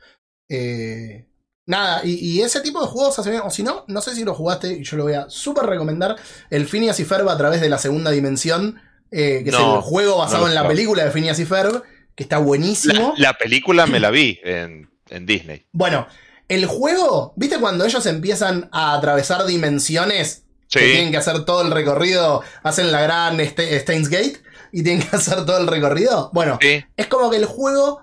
[0.49, 1.25] Eh,
[1.65, 3.41] nada, y, y ese tipo de juegos hace bien.
[3.45, 6.15] O si no, no sé si lo jugaste y yo lo voy a súper recomendar.
[6.49, 8.79] El Phineas y Ferb a través de la segunda dimensión,
[9.11, 11.83] eh, que es el juego basado no en la película de Phineas y Ferb,
[12.15, 13.13] que está buenísimo.
[13.17, 15.65] La, la película me la vi en, en Disney.
[15.71, 16.07] Bueno,
[16.49, 20.43] el juego, ¿viste cuando ellos empiezan a atravesar dimensiones?
[20.69, 24.41] Que tienen Sí, que hacer todo el recorrido, hacen la gran Ste- Steins Gate
[24.73, 26.29] y tienen que hacer todo el recorrido.
[26.33, 26.83] Bueno, sí.
[26.97, 28.01] es como que el juego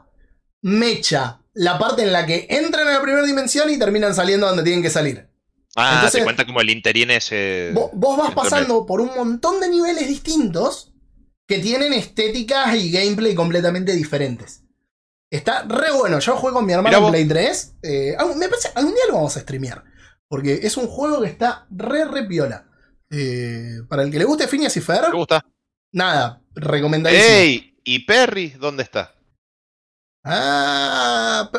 [0.65, 4.63] mecha la parte en la que entran a la primera dimensión y terminan saliendo donde
[4.63, 5.29] tienen que salir.
[5.77, 7.71] Ah, Entonces- te cuenta como el interín ese.
[7.75, 10.93] Vos, vos vas pasando por un montón de niveles distintos
[11.47, 14.63] que tienen estéticas y gameplay completamente diferentes.
[15.31, 16.19] Está re bueno.
[16.21, 17.11] Yo juego con mi hermano en.
[17.11, 17.75] Play 3.
[17.83, 19.85] eh, me parece, algún día lo vamos a streamear.
[20.29, 22.67] Porque es un juego que está re, re piola.
[23.11, 25.45] Eh, para el que le guste Phineas y ¿Te Ferb, gusta?
[25.93, 27.29] nada, recomendadísimo.
[27.29, 27.77] ¡Ey!
[27.85, 28.51] ¿Y Perry?
[28.59, 29.15] ¿Dónde está?
[30.25, 31.51] Ah,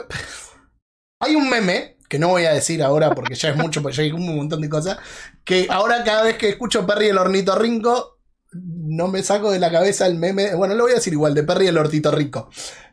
[1.19, 4.03] hay un meme que no voy a decir ahora porque ya es mucho, porque ya
[4.03, 4.97] hay un montón de cosas.
[5.43, 8.19] Que ahora cada vez que escucho Perry el hornito rinco,
[8.53, 10.55] no me saco de la cabeza el meme.
[10.55, 12.49] Bueno, lo voy a decir igual, de Perry el hortito rico.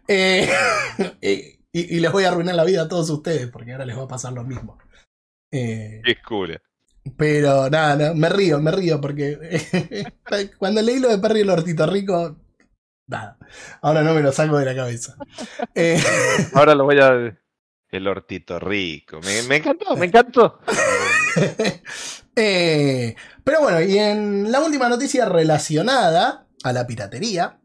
[0.08, 0.48] Eh,
[1.20, 4.04] y, y les voy a arruinar la vida a todos ustedes porque ahora les va
[4.04, 4.78] a pasar lo mismo.
[5.50, 6.58] Eh, cool.
[7.16, 9.38] pero nada, no, me río, me río porque
[10.58, 12.36] cuando leí lo de Perry el hortito rico,
[13.06, 13.38] nada,
[13.82, 15.16] ahora no me lo saco de la cabeza.
[15.74, 16.02] Eh,
[16.54, 17.38] Ahora lo voy a.
[17.90, 19.20] El hortito rico.
[19.22, 20.60] Me, me encantó, me encantó.
[22.34, 27.58] Eh, pero bueno, y en la última noticia relacionada a la piratería.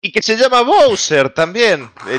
[0.00, 1.90] Y que se llama Bowser también.
[2.08, 2.18] Eh,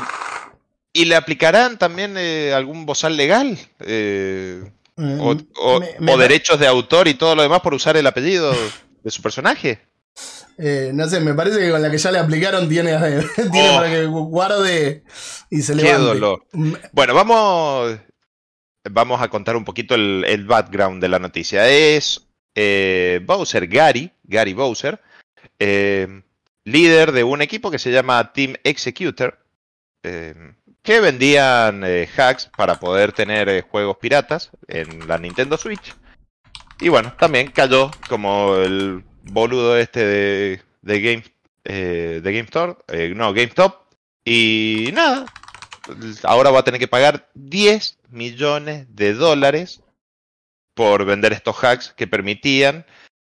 [0.92, 3.58] ¿Y le aplicarán también eh, algún bozal legal?
[3.80, 7.60] Eh, mm, o o- me- me o pa- derechos de autor y todo lo demás
[7.60, 8.52] por usar el apellido
[9.02, 9.87] de su personaje?
[10.58, 12.96] Eh, no sé, me parece que con la que ya le aplicaron tiene,
[13.52, 13.76] tiene Oh.
[13.76, 15.04] para que guarde
[15.50, 16.04] y se Qué levante.
[16.06, 16.46] dolor.
[16.52, 17.98] Mm, Bueno, vamos,
[18.90, 21.68] vamos a contar un poquito el, el background de la noticia.
[21.68, 25.00] Es eh, Bowser, Gary, Gary Bowser,
[25.58, 26.22] eh,
[26.64, 29.38] líder de un equipo que se llama Team Executor,
[30.02, 31.82] que vendían
[32.16, 35.94] hacks para poder tener juegos piratas en la Nintendo Switch.
[36.80, 40.00] Y bueno, también cayó como el boludo este
[40.82, 41.24] de, Game,
[41.64, 43.82] eh, de Game Store, eh, no, GameStop.
[44.24, 45.26] Y nada,
[46.24, 49.82] ahora va a tener que pagar 10 millones de dólares
[50.74, 52.84] por vender estos hacks que permitían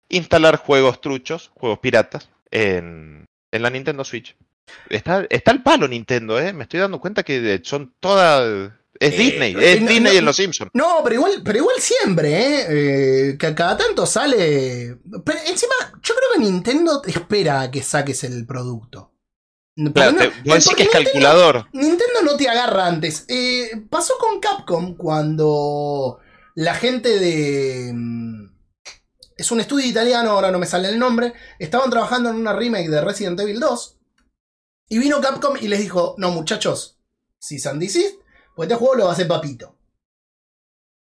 [0.10, 4.36] instalar juegos truchos, juegos piratas, en, en la Nintendo Switch.
[4.90, 6.54] Está, está el palo Nintendo, ¿eh?
[6.54, 8.72] Me estoy dando cuenta que son todas...
[9.00, 10.72] Es Eh, Disney, eh, es no, Disney no, en Los Simpsons.
[10.74, 12.66] No, pero igual, pero igual siempre, ¿eh?
[13.32, 14.98] Eh, Que cada tanto sale.
[15.26, 15.74] Pero encima,
[16.04, 19.14] yo creo que Nintendo te espera a que saques el producto.
[19.94, 21.66] Claro, no- te, vos decís que es Nintendo- calculador.
[21.72, 23.24] Nintendo no te agarra antes.
[23.30, 26.20] Eh, pasó con Capcom cuando
[26.56, 27.92] la gente de...
[27.94, 28.50] mm,
[29.38, 31.32] Es un estudio italiano, ahora no me sale el nombre.
[31.60, 33.98] Estaban trabajando en una remake de Resident Evil 2.
[34.90, 36.98] Y vino Capcom y les dijo, no muchachos,
[37.40, 38.20] si and desist,
[38.60, 39.80] pues este juego lo va a hacer papito.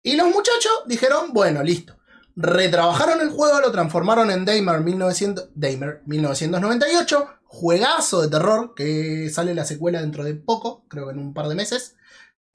[0.02, 1.98] Y los muchachos dijeron, bueno, listo.
[2.34, 9.66] Retrabajaron el juego, lo transformaron en 1900, Daymare 1998, juegazo de terror que sale la
[9.66, 11.96] secuela dentro de poco, creo que en un par de meses,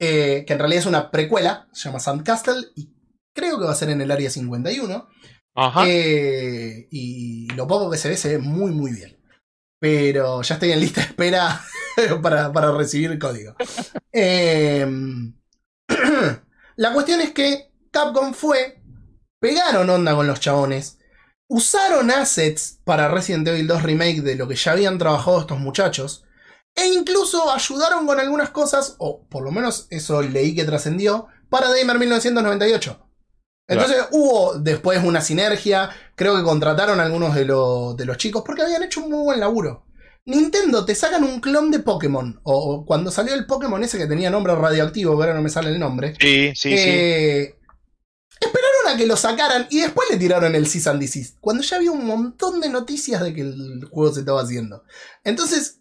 [0.00, 2.92] eh, que en realidad es una precuela, se llama Sandcastle y
[3.32, 5.08] creo que va a ser en el área 51.
[5.54, 5.84] Ajá.
[5.86, 9.16] Eh, y lo poco que se ve se ve muy muy bien.
[9.78, 11.64] Pero ya estoy en lista de espera
[12.22, 13.54] para, para recibir el código.
[14.12, 14.86] Eh,
[16.76, 18.82] la cuestión es que Capcom fue,
[19.40, 20.98] pegaron onda con los chabones,
[21.48, 26.24] usaron assets para Resident Evil 2 Remake de lo que ya habían trabajado estos muchachos,
[26.74, 31.68] e incluso ayudaron con algunas cosas, o por lo menos eso leí que trascendió, para
[31.70, 33.04] Daymare 1998.
[33.70, 38.42] Entonces hubo después una sinergia, creo que contrataron a algunos de, lo- de los chicos
[38.46, 39.86] porque habían hecho un muy buen laburo.
[40.28, 44.06] Nintendo te sacan un clon de Pokémon, o, o cuando salió el Pokémon ese que
[44.06, 46.14] tenía nombre radioactivo, pero ahora no me sale el nombre.
[46.20, 46.74] Sí, sí, sí.
[46.76, 47.40] Eh,
[48.40, 51.36] esperaron esperaron a que lo sacaran y después le tiraron el Cease and Desist.
[51.40, 54.84] Cuando ya había un montón de noticias de que el juego se estaba haciendo.
[55.24, 55.80] Entonces,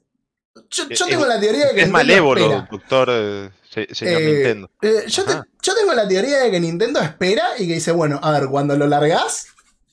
[0.70, 2.68] yo, yo Es- tengo la teoría de que Es Nintendo malévolo, espera.
[2.72, 4.72] doctor eh, se- señor Eh, Nintendo.
[4.82, 8.20] Eh, yo, te- yo tengo la teoría de que Nintendo espera y que dice, bueno,
[8.24, 9.48] a ver, cuando lo largás,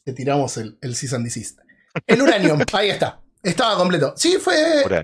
[0.04, 1.58] te tiramos el, el and Desist.
[2.06, 3.20] El Uranium, ahí está.
[3.44, 4.14] Estaba completo.
[4.16, 4.56] Sí, fue,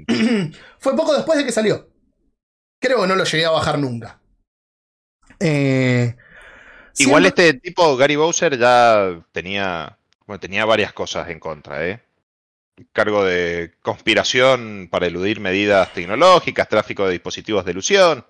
[0.78, 1.88] fue poco después de que salió.
[2.80, 4.18] Creo que no lo llegué a bajar nunca.
[5.38, 6.16] Eh,
[6.98, 12.00] Igual siempre- este tipo, Gary Bowser, ya tenía, bueno, tenía varias cosas en contra, ¿eh?
[12.92, 18.26] Cargo de conspiración para eludir medidas tecnológicas, tráfico de dispositivos de ilusión.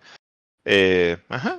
[0.64, 1.56] Eh, ajá.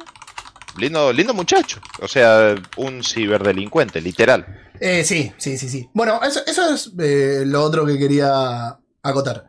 [0.78, 1.80] Lindo, lindo muchacho.
[2.02, 4.61] O sea, un ciberdelincuente, literal.
[4.82, 5.90] Eh, sí, sí, sí, sí.
[5.94, 9.46] Bueno, eso, es eh, lo otro que quería acotar.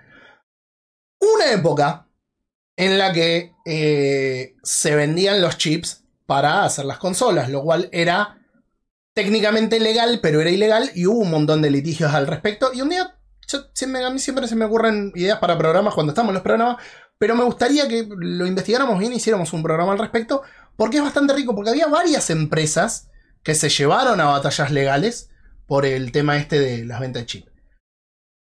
[1.21, 2.09] Una época
[2.77, 8.39] en la que eh, se vendían los chips para hacer las consolas, lo cual era
[9.15, 12.73] técnicamente legal, pero era ilegal y hubo un montón de litigios al respecto.
[12.75, 13.19] Y un día,
[13.49, 16.45] yo- siempre- a mí siempre se me ocurren ideas para programas cuando estamos en los
[16.45, 16.79] programas,
[17.19, 20.43] pero me gustaría que lo investigáramos bien hiciéramos un programa al respecto,
[20.77, 23.11] porque es bastante rico, porque había varias empresas
[23.43, 25.31] que se llevaron a batallas legales
[25.67, 27.47] por el tema este de las ventas de chip.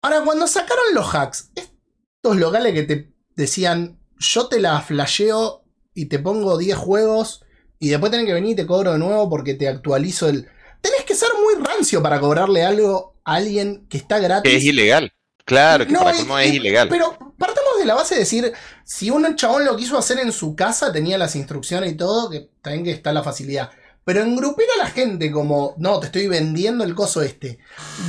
[0.02, 5.64] Ahora, cuando sacaron los hacks, estos locales que te decían, yo te la flasheo
[5.94, 7.44] y te pongo 10 juegos
[7.78, 10.48] y después tenés que venir y te cobro de nuevo porque te actualizo el...
[10.80, 14.50] Tenés que ser muy rancio para cobrarle algo a alguien que está gratis.
[14.50, 15.12] Que es ilegal.
[15.46, 16.88] Claro, que No, para y- cómo es ilegal.
[16.90, 18.52] Pero partamos de la base de decir,
[18.84, 22.50] si un chabón lo quiso hacer en su casa, tenía las instrucciones y todo, que
[22.60, 23.70] también que está la facilidad.
[24.04, 27.58] Pero engrupir a la gente como, no, te estoy vendiendo el coso este.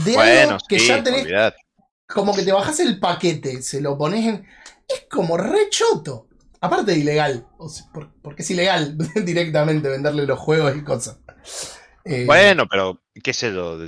[0.03, 1.57] De bueno, algo que sí, ya tenés, olvidate.
[2.07, 4.45] como que te bajas el paquete, se lo pones en...
[4.87, 6.27] Es como re choto.
[6.61, 7.47] Aparte de ilegal.
[7.57, 7.85] O sea,
[8.21, 11.17] porque es ilegal directamente venderle los juegos y cosas.
[12.03, 13.79] Eh, Bueno, pero qué sé yo.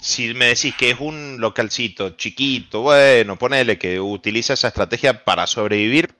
[0.00, 5.46] Si me decís que es un localcito chiquito, bueno, ponele que utiliza esa estrategia para
[5.46, 6.14] sobrevivir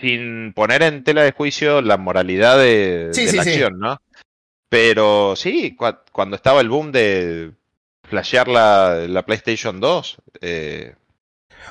[0.00, 3.50] sin poner en tela de juicio la moralidad de, Sí, de sí, la sí.
[3.50, 4.00] acción, ¿no?
[4.68, 7.54] Pero sí, cua- cuando estaba el boom de
[8.04, 10.94] flashear la, la PlayStation 2, eh,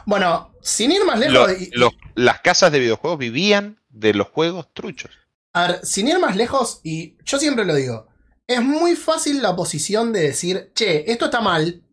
[0.05, 1.51] Bueno, sin ir más lejos...
[1.73, 5.11] los- las casas de videojuegos vivían de los juegos truchos.
[5.53, 8.07] A ver, sin ir más lejos, y yo siempre lo digo,
[8.47, 11.83] es muy fácil la posición de decir, che, esto está mal,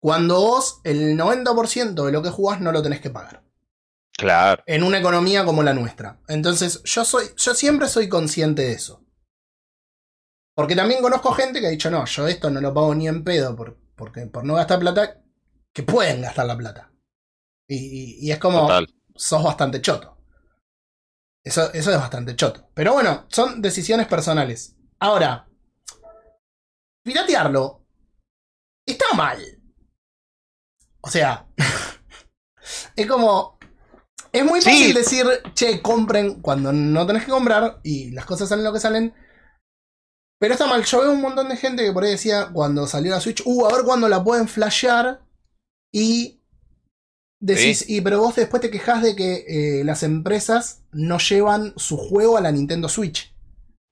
[0.00, 3.42] cuando vos el 90% de lo que jugás no lo tenés que pagar.
[4.18, 4.62] Claro.
[4.66, 6.20] En una economía como la nuestra.
[6.26, 9.04] Entonces, yo soy, yo siempre soy consciente de eso.
[10.56, 13.22] Porque también conozco gente que ha dicho, no, yo esto no lo pago ni en
[13.22, 15.22] pedo por, porque, por no gastar plata,
[15.72, 16.92] que pueden gastar la plata.
[17.68, 18.92] Y, y- y es como, Total.
[19.14, 20.18] sos bastante choto.
[21.44, 22.70] Eso, eso es bastante choto.
[22.74, 24.74] Pero bueno, son decisiones personales.
[24.98, 25.48] Ahora,
[27.04, 27.86] piratearlo
[28.84, 29.40] está mal.
[31.02, 31.46] O sea,
[32.96, 33.57] es como.
[34.38, 34.70] Es muy Sí.
[34.70, 38.80] fácil decir, che, compren cuando no tenés que comprar y las cosas salen lo que
[38.80, 39.14] salen.
[40.40, 40.84] Pero está mal.
[40.84, 43.66] Yo veo un montón de gente que por ahí decía cuando salió la Switch, uh,
[43.66, 45.20] a ver cuándo la pueden flashear.
[45.92, 46.40] Y
[47.40, 51.96] decís, y pero vos después te quejas de que eh, las empresas no llevan su
[51.96, 53.34] juego a la Nintendo Switch.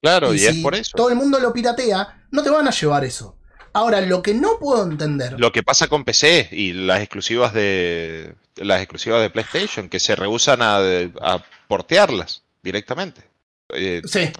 [0.01, 0.95] Claro, y, es si por eso.
[0.95, 3.37] todo el mundo lo piratea, no te van a llevar eso.
[3.73, 5.39] Ahora, lo que no puedo entender.
[5.39, 10.15] Lo que pasa con PC y las exclusivas de las exclusivas de PlayStation, que se
[10.15, 10.77] rehusan a,
[11.21, 13.21] a portearlas directamente.
[13.69, 14.31] Eh, Sí,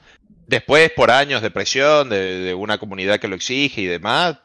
[0.48, 4.38] después, por años de presión de, de una comunidad que lo exige y demás,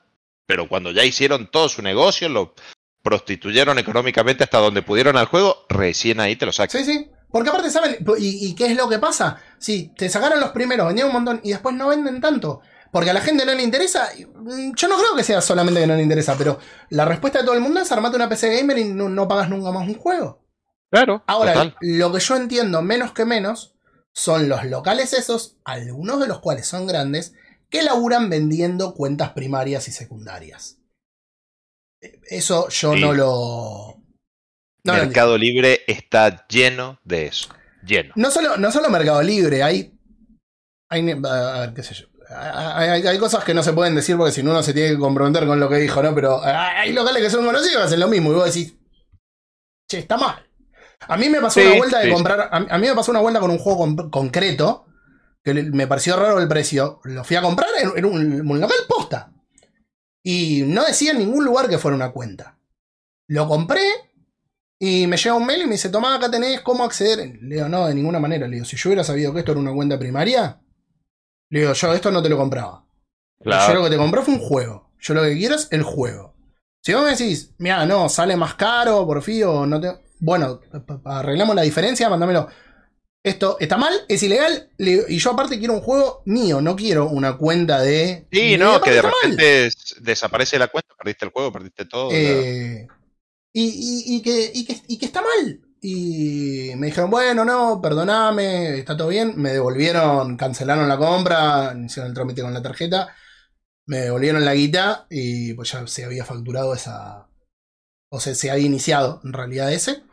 [0.47, 2.55] pero cuando ya hicieron todo su negocio, lo
[3.03, 6.85] prostituyeron económicamente hasta donde pudieron al juego, recién ahí te lo sacan.
[6.85, 7.11] sí, sí.
[7.31, 7.97] Porque aparte, ¿saben?
[8.19, 9.41] ¿Y, y qué es lo que pasa?
[9.59, 12.61] Sí, te sacaron los primeros, vendían un montón y después no venden tanto.
[12.93, 14.11] Porque a la gente no le interesa.
[14.15, 16.59] Yo no creo que sea solamente que no le interesa, pero
[16.91, 19.49] la respuesta de todo el mundo es armate una PC gamer y no, no pagas
[19.49, 20.45] nunca más un juego.
[20.91, 21.25] Claro.
[21.27, 21.77] Ahora, total.
[21.81, 23.75] lo que yo entiendo menos que menos
[24.13, 27.33] son los locales esos, algunos de los cuales son grandes,
[27.71, 30.79] que laburan vendiendo cuentas primarias y secundarias.
[32.29, 33.01] Eso yo Sí.
[33.01, 34.03] no lo...
[34.85, 37.49] No, lo Mercado Libre está lleno de eso.
[37.87, 38.13] Lleno.
[38.17, 39.99] No solo, no solo Mercado Libre, hay.
[40.91, 42.12] Hay, a ver, qué sé yo.
[42.35, 45.47] Hay, cosas que no se pueden decir porque si no uno se tiene que comprometer
[45.47, 46.15] con lo que dijo, ¿no?
[46.15, 48.75] Pero hay locales que son conocidos que hacen lo mismo y vos decís.
[49.91, 50.47] Che, está mal.
[51.09, 52.41] A mí me pasó Sí, una vuelta de sí, comprar.
[52.41, 54.87] A, a mí me pasó una vuelta con un juego con- concreto
[55.45, 57.01] que me pareció raro el precio.
[57.05, 59.33] Lo fui a comprar en, en un, un local posta.
[60.25, 62.59] Y no decía en ningún lugar que fuera una cuenta.
[63.29, 63.83] Lo compré
[64.79, 67.39] y me llega un mail y me dice, tomá, acá tenés cómo acceder.
[67.43, 68.47] Le digo, no, de ninguna manera.
[68.47, 70.61] Le digo, si yo hubiera sabido que esto era una cuenta primaria,
[71.53, 72.85] Le digo, yo esto no te lo compraba.
[73.69, 74.91] Yo lo que te compré fue un juego.
[75.01, 76.35] Yo lo que quiero es el juego.
[76.83, 79.93] Si vos me decís, mira, no, sale más caro, por fin, o no te.
[80.19, 80.61] Bueno,
[81.05, 82.49] arreglamos la diferencia, mándamelo.
[83.23, 87.09] Esto está mal, es ilegal, le y yo aparte quiero un juego mío, no quiero
[87.09, 88.27] una cuenta de.
[88.33, 89.13] Sí, no, que de mal.
[89.13, 92.09] repente s- desaparece la cuenta, perdiste el juego, perdiste todo.
[92.13, 92.89] Eh,
[93.53, 95.61] y, y- y que, y, que, y que está mal.
[95.85, 99.35] Y me dijeron, bueno, no, perdoname, está todo bien.
[99.37, 103.13] Me devolvieron, cancelaron la compra, hicieron el trámite con la tarjeta.
[103.87, 107.29] Me devolvieron la guita y pues ya se había facturado esa.
[108.11, 110.05] O sea, se había iniciado en realidad ese.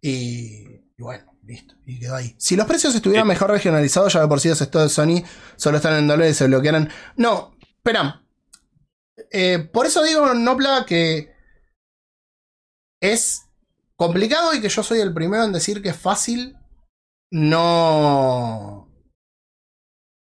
[0.00, 0.64] Y,
[0.96, 1.74] y bueno, listo.
[1.84, 2.34] Y quedó ahí.
[2.38, 3.28] Si los precios estuvieran Sí.
[3.28, 5.22] mejor regionalizados, ya de por sí los estados de Sony
[5.56, 6.88] solo están en dólares y se bloquearan.
[7.16, 8.22] No, espera.
[9.30, 11.34] Eh, por eso digo, Nopla, que
[13.02, 13.42] es
[13.98, 16.56] complicado y que yo soy el primero en decir que es fácil
[17.30, 18.88] no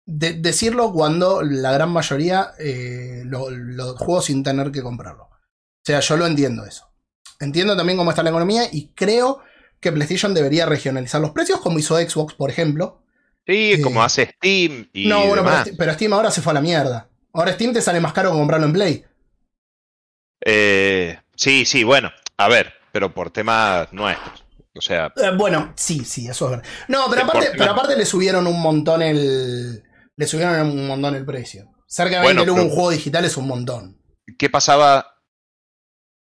[0.06, 5.24] de- decirlo cuando la gran mayoría eh, lo, lo juego sin tener que comprarlo.
[5.24, 6.92] O sea, yo lo entiendo eso.
[7.40, 9.40] Entiendo también cómo está la economía y creo
[9.80, 13.02] que PlayStation debería regionalizar los precios, como hizo Xbox, por ejemplo.
[13.46, 15.70] Sí, eh, como hace Steam y no, bueno, pero, demás.
[15.76, 17.08] Pero Steam ahora se fue a la mierda.
[17.32, 19.04] Ahora Steam te sale más caro que comprarlo en Play.
[20.44, 24.45] Eh, sí, sí, bueno, a ver, pero por temas nuestros.
[24.74, 26.66] O sea, Eh, bueno, sí, sí, eso es verdad.
[26.88, 29.82] No, pero Sí, aparte, pero aparte le subieron un montón el.
[30.16, 31.68] Le subieron un montón el precio.
[31.86, 33.99] Cerca de 20 Bueno, pero- un juego digital es un montón.
[34.38, 35.18] ¿qué pasaba?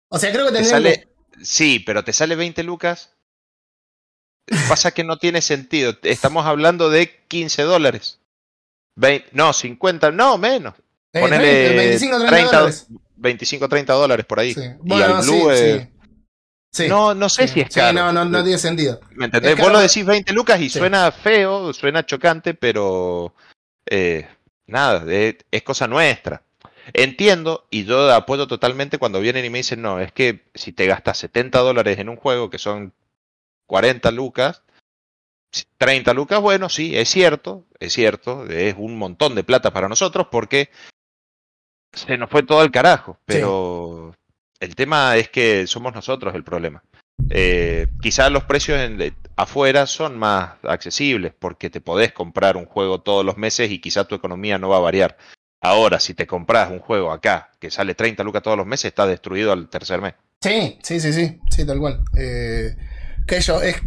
[0.10, 1.08] O sea, creo que Te tendrían sale,
[1.42, 3.12] sí, pero te sale 20 lucas.
[4.68, 5.94] Pasa que no tiene sentido.
[6.04, 8.20] Estamos hablando de 15 dólares.
[8.96, 10.74] Vein- no, 50, no, menos.
[11.14, 12.88] eh, ponele 30, 25, 30, 30 dólares.
[13.16, 14.54] 25, 30 dólares por ahí.
[14.54, 14.62] Sí.
[14.62, 15.93] y Bueno, al sí, Blue, eh, sí.
[16.74, 16.88] Sí.
[16.88, 17.94] No, no sé Sí, si es sí, caro.
[17.94, 19.00] no, no, no tiene sentido.
[19.12, 19.52] ¿Me entendés?
[19.54, 20.80] Es Vos lo decís 20 lucas y Sí.
[20.80, 23.34] suena feo, suena chocante, pero
[23.86, 24.28] eh,
[24.66, 26.42] nada, de- es cosa nuestra.
[26.94, 30.88] Entiendo y yo apoyo totalmente cuando vienen y me dicen, no, es que si te
[30.88, 32.92] gastas 70 dólares en un juego que son
[33.68, 34.64] 40 lucas,
[35.78, 40.28] 30 lucas, bueno, sí, es cierto, es cierto, es un montón de plata para nosotros
[40.32, 40.70] porque
[41.94, 44.16] se nos fue todo al carajo, pero
[44.64, 46.84] el tema es que somos nosotros el problema.
[47.30, 48.80] Eh, quizás los precios
[49.36, 54.08] afuera son más accesibles porque te podés comprar un juego todos los meses y quizás
[54.08, 55.18] tu economía no va a variar.
[55.62, 59.06] Ahora, si te compras un juego acá que sale 30 lucas todos los meses, está
[59.08, 60.14] destruido al tercer mes.
[60.42, 62.04] Sí, sí, sí, sí, sí, tal cual.
[62.18, 62.76] Eh,
[63.26, 63.78] que yo, es,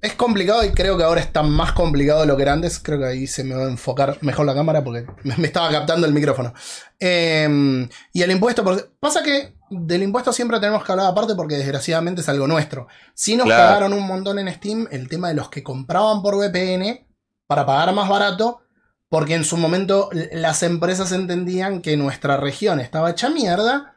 [0.00, 2.78] es complicado y creo que ahora está más complicado de lo que antes.
[2.78, 5.70] Creo que ahí se me va a enfocar mejor la cámara porque me, me estaba
[5.70, 6.54] captando el micrófono.
[6.98, 11.56] Eh, y el impuesto, por- pasa que del impuesto siempre tenemos que hablar aparte porque
[11.56, 12.88] desgraciadamente es algo nuestro.
[13.14, 13.62] Si nos Claro.
[13.68, 17.06] cagaron un montón en Steam el tema de los que compraban por VPN
[17.46, 18.62] para pagar más barato.
[19.10, 23.96] Porque en su momento las empresas entendían que nuestra región estaba hecha mierda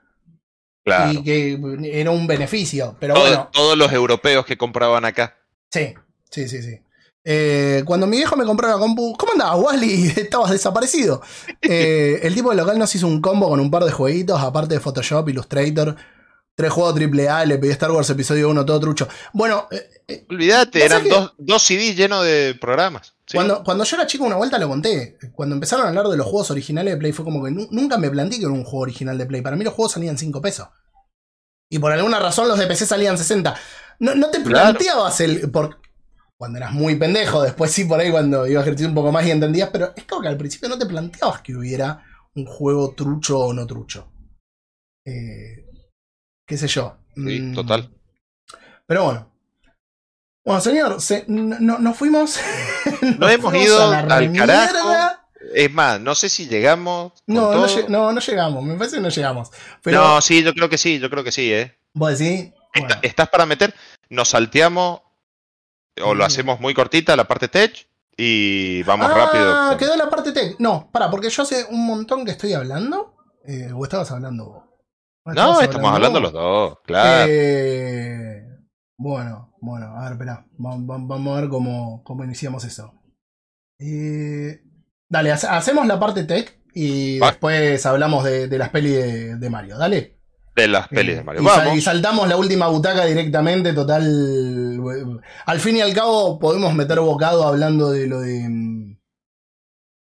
[0.86, 1.11] Claro.
[1.11, 1.59] y que
[1.99, 2.95] era un beneficio.
[2.97, 5.36] Pero Todo- bueno, Todos los europeos que compraban acá.
[5.69, 5.93] sí,
[6.30, 6.80] sí, sí, sí.
[7.24, 10.07] Eh, cuando mi viejo me compró la compu, ¿cómo andabas, Wally?
[10.17, 11.22] Estabas desaparecido.
[11.61, 14.74] Eh, el tipo del local nos hizo un combo con un par de jueguitos, aparte
[14.74, 15.95] de Photoshop, Illustrator,
[16.55, 19.07] tres juegos AAA, le pedí Star Wars Episodio 1, todo trucho.
[19.34, 23.13] Bueno, eh, Olvídate, eran dos, dos CDs llenos de programas.
[23.26, 23.38] Sí.
[23.38, 25.17] cuando, cuando yo era chico una vuelta lo conté.
[25.34, 27.97] Cuando empezaron a hablar de los juegos originales de Play fue como que nu- nunca
[27.97, 29.41] me planteé que era un juego original de Play.
[29.41, 30.67] Para mí los juegos salían 5 pesos.
[31.70, 33.55] Y por alguna razón los de PC salían 60.
[34.00, 34.71] No, no te Claro.
[34.74, 35.50] planteabas el...
[35.50, 35.79] Por,
[36.42, 39.24] cuando eras muy pendejo, después sí por ahí cuando iba a ejercer un poco más
[39.28, 42.04] y entendías, pero es como que al principio no te planteabas que hubiera
[42.34, 44.12] un juego trucho o no trucho.
[45.05, 45.68] Eh,
[46.47, 46.97] qué sé yo.
[47.16, 47.92] Sí, Mm, total.
[48.88, 49.32] Pero bueno.
[50.43, 52.39] Bueno, señor, se- no, no- nos fuimos.
[53.20, 54.89] No hemos fuimos ido al carajo.
[55.54, 57.13] Es más, no sé si llegamos.
[57.28, 58.63] No, no, no, no llegamos.
[58.63, 59.51] Me parece que no llegamos.
[59.84, 61.78] Pero, No, sí, yo creo que sí, yo creo que sí, ¿eh?
[61.93, 62.51] vos decís.
[62.74, 63.76] Está- Bueno, ¿Estás para meter?
[64.09, 65.01] Nos salteamos
[66.04, 66.28] o lo Mm.
[66.28, 67.88] hacemos muy cortita la parte tech
[68.18, 69.78] y vamos ah, rápido.
[69.78, 70.55] quedó la parte tech.
[70.59, 73.16] No, para, porque yo hace un montón que estoy hablando.
[73.46, 74.63] Eh, ¿O estabas hablando vos?
[75.26, 77.26] ¿O No, estamos hablando los dos, claro.
[77.32, 78.43] Eh,
[78.97, 80.46] bueno, bueno, a ver, espera.
[80.58, 82.93] Vamos, vamos a ver cómo, cómo iniciamos eso.
[83.80, 84.62] Eh,
[85.09, 87.28] dale, hace- hacemos la parte tech y Va.
[87.32, 89.78] después hablamos de, de las pelis de, de Mario.
[89.78, 90.20] Dale.
[90.55, 91.41] De las pelis Eh, de Mario.
[91.41, 91.78] y, Vamos.
[91.78, 94.03] y saltamos la última butaca directamente, total.
[94.05, 98.47] eh, Al fin y al cabo, podemos meter bocado hablando de lo de.
[98.49, 98.97] mm,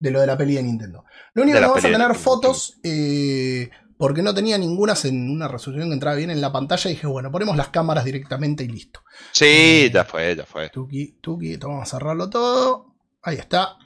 [0.01, 1.05] De lo de la peli de Nintendo.
[1.35, 5.89] Lo único que vamos a tener fotos, eh, porque no tenía ninguna en una resolución
[5.89, 6.89] que entraba bien en la pantalla.
[6.89, 9.01] Y dije, bueno, ponemos las cámaras directamente y listo.
[9.33, 10.69] Sí, ya fue, ya fue.
[10.71, 12.95] Tuki, tuki, esto vamos a cerrarlo todo.
[13.23, 13.77] Ahí está.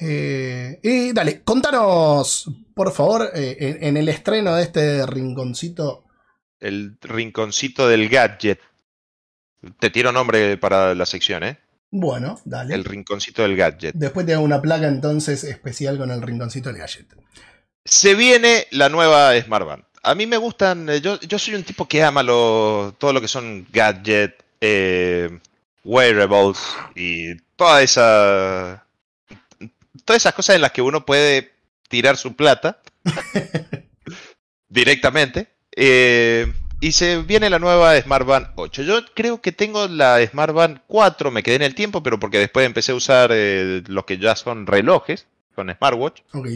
[0.00, 6.04] Eh, y dale, contanos, por favor, eh, en, en el estreno de este rinconcito.
[6.60, 8.60] El rinconcito del gadget.
[9.80, 11.58] Te tiro nombre para la sección, ¿eh?
[11.90, 12.74] Bueno, dale.
[12.74, 13.94] El rinconcito del gadget.
[13.94, 17.06] Después te hago una placa entonces especial con el rinconcito del gadget.
[17.84, 19.84] Se viene la nueva Smart Band.
[20.02, 23.20] A mí me gustan, eh, yo, yo soy un tipo que ama lo- todo lo
[23.20, 25.40] que son gadget, eh,
[25.84, 26.58] wearables
[26.94, 28.86] y toda esa,
[30.08, 31.52] todas esas cosas en las que uno puede
[31.88, 32.80] tirar su plata
[34.68, 35.48] directamente.
[35.76, 38.82] Eh, y se viene la nueva Smart Band 8.
[38.82, 42.38] Yo creo que tengo la Smart Band 4, me quedé en el tiempo, pero porque
[42.38, 46.20] después empecé a usar eh, los que ya son relojes, con smartwatch.
[46.32, 46.48] Ok.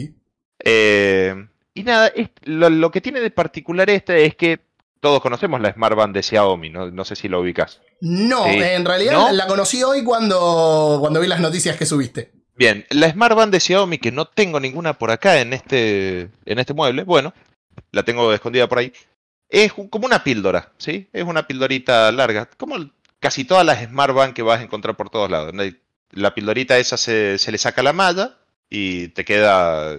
[0.65, 4.59] Eh, y nada, es- lo, lo que tiene de particular este es que
[5.01, 7.81] todos conocemos la Smart Band de Xiaomi, no, no sé si lo ubicas.
[7.99, 8.51] No, Sí.
[8.61, 9.31] en realidad ¿No?
[9.31, 12.31] la conocí hoy cuando, cuando vi las noticias que subiste.
[12.55, 16.59] Bien, la Smart Band de Xiaomi, que no tengo ninguna por acá en este, en
[16.59, 17.33] este mueble, bueno,
[17.91, 18.93] la tengo escondida por ahí,
[19.49, 21.09] es como una píldora, ¿sí?
[21.13, 22.75] Es una pildorita larga, como
[23.19, 25.53] casi todas las Smart Band que vas a encontrar por todos lados.
[26.11, 28.37] La pildorita esa se, se le saca la malla
[28.69, 29.95] y te queda,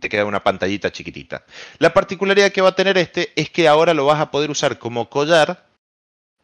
[0.00, 1.44] te queda una pantallita chiquitita.
[1.78, 4.78] La particularidad que va a tener este es que ahora lo vas a poder usar
[4.78, 5.66] como collar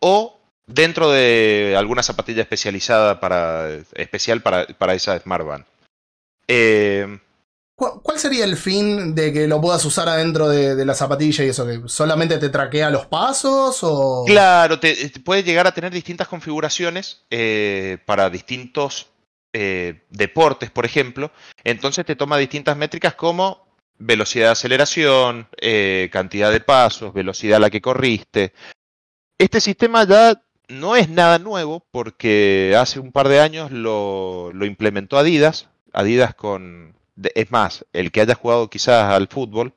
[0.01, 5.65] o dentro de alguna zapatilla especializada para especial para, para esa Smart Band.
[6.49, 7.19] Eh,
[7.75, 11.45] ¿Cu- ¿Cuál sería el fin de que lo puedas usar adentro de, de la zapatilla
[11.45, 11.67] y eso?
[11.67, 13.79] ¿Que solamente te traquea los pasos?
[13.83, 14.25] O...
[14.27, 19.09] claro, te, te puede llegar a tener distintas configuraciones eh, para distintos
[19.53, 21.31] eh, deportes, por ejemplo.
[21.65, 23.67] Entonces te toma distintas métricas como
[23.99, 28.53] velocidad de aceleración, eh, cantidad de pasos, velocidad a la que corriste.
[29.39, 34.65] Este sistema ya no es nada nuevo porque hace un par de años lo, lo
[34.65, 35.69] implementó Adidas.
[35.93, 36.95] Adidas con...
[37.35, 39.75] Es más, el que haya jugado quizás al fútbol,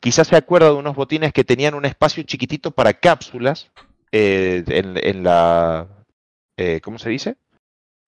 [0.00, 3.70] quizás se acuerda de unos botines que tenían un espacio chiquitito para cápsulas
[4.10, 5.86] eh, en, la...
[6.56, 7.36] eh, ¿Cómo se dice?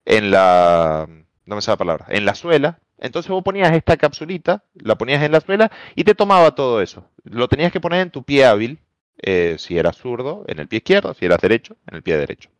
[0.04, 1.08] En la...
[1.46, 2.06] No me sale la palabra.
[2.08, 2.78] En la suela.
[2.98, 7.04] Entonces vos ponías esta capsulita, la ponías en la suela y te tomaba todo eso.
[7.24, 8.78] Lo tenías que poner en tu pie hábil,
[9.22, 12.50] eh, si eras zurdo, en el pie izquierdo, si eras derecho, en el pie derecho.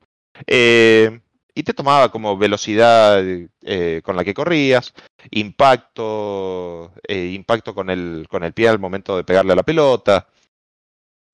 [0.47, 1.21] Eh,
[1.55, 3.23] y te tomaba como velocidad
[3.63, 4.93] eh, con la que corrías,
[5.31, 10.27] impacto, impacto con el, con el pie al momento de pegarle a la pelota.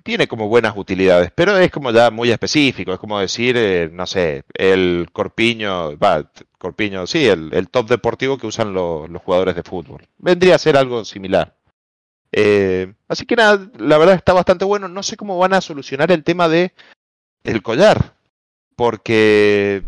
[0.02, 4.44] Tiene como buenas utilidades, pero es como ya muy específico, es como decir, no sé,
[4.54, 5.90] el corpiño,
[6.58, 10.06] corpiño, sí, el, top deportivo que usan lo- los jugadores de fútbol.
[10.16, 11.54] Vendría a ser algo similar.
[12.32, 14.88] Eh, así que nada, la verdad está bastante bueno.
[14.88, 16.72] No sé cómo van a solucionar el tema de
[17.44, 18.14] el collar,
[18.76, 19.82] porque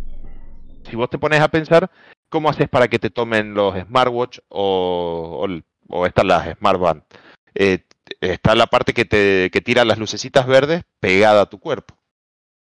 [0.88, 1.90] si vos te pones a pensar,
[2.28, 7.02] ¿cómo haces para que te tomen los smartwatch o, o, o estas las smartband?
[7.54, 7.84] Eh,
[8.20, 11.94] está la parte que te que tira las lucecitas verdes pegada a tu cuerpo.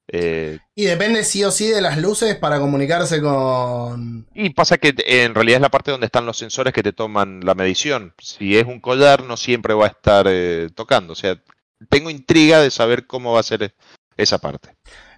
[0.08, 4.26] Eh, Y depende sí o sí de las luces para comunicarse con...
[4.34, 7.40] y pasa que en realidad es la parte donde están los sensores que te toman
[7.42, 8.14] la medición.
[8.18, 11.14] Si es un collar, no siempre va a estar eh, tocando.
[11.14, 11.40] O sea,
[11.88, 13.74] tengo intriga de saber cómo va a ser
[14.16, 14.70] esa parte.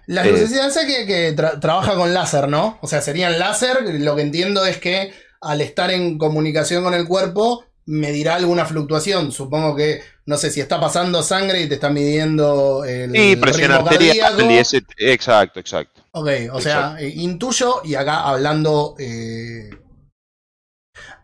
[0.07, 0.31] Las Eh.
[0.31, 2.79] lucecitas sé que, que tra- trabaja con láser, ¿no?
[2.81, 3.79] O sea, serían láser.
[3.99, 5.11] Lo que entiendo es que
[5.41, 9.31] al estar en comunicación con el cuerpo, medirá alguna fluctuación.
[9.33, 13.71] Supongo que, no sé, si está pasando sangre y te está midiendo el Y presión
[13.71, 14.51] ritmo arterial cardíaco.
[14.53, 14.83] y ese.
[14.99, 16.01] Exacto, exacto.
[16.11, 18.95] Ok, o sea, eh, intuyo y acá hablando.
[18.99, 19.69] eh,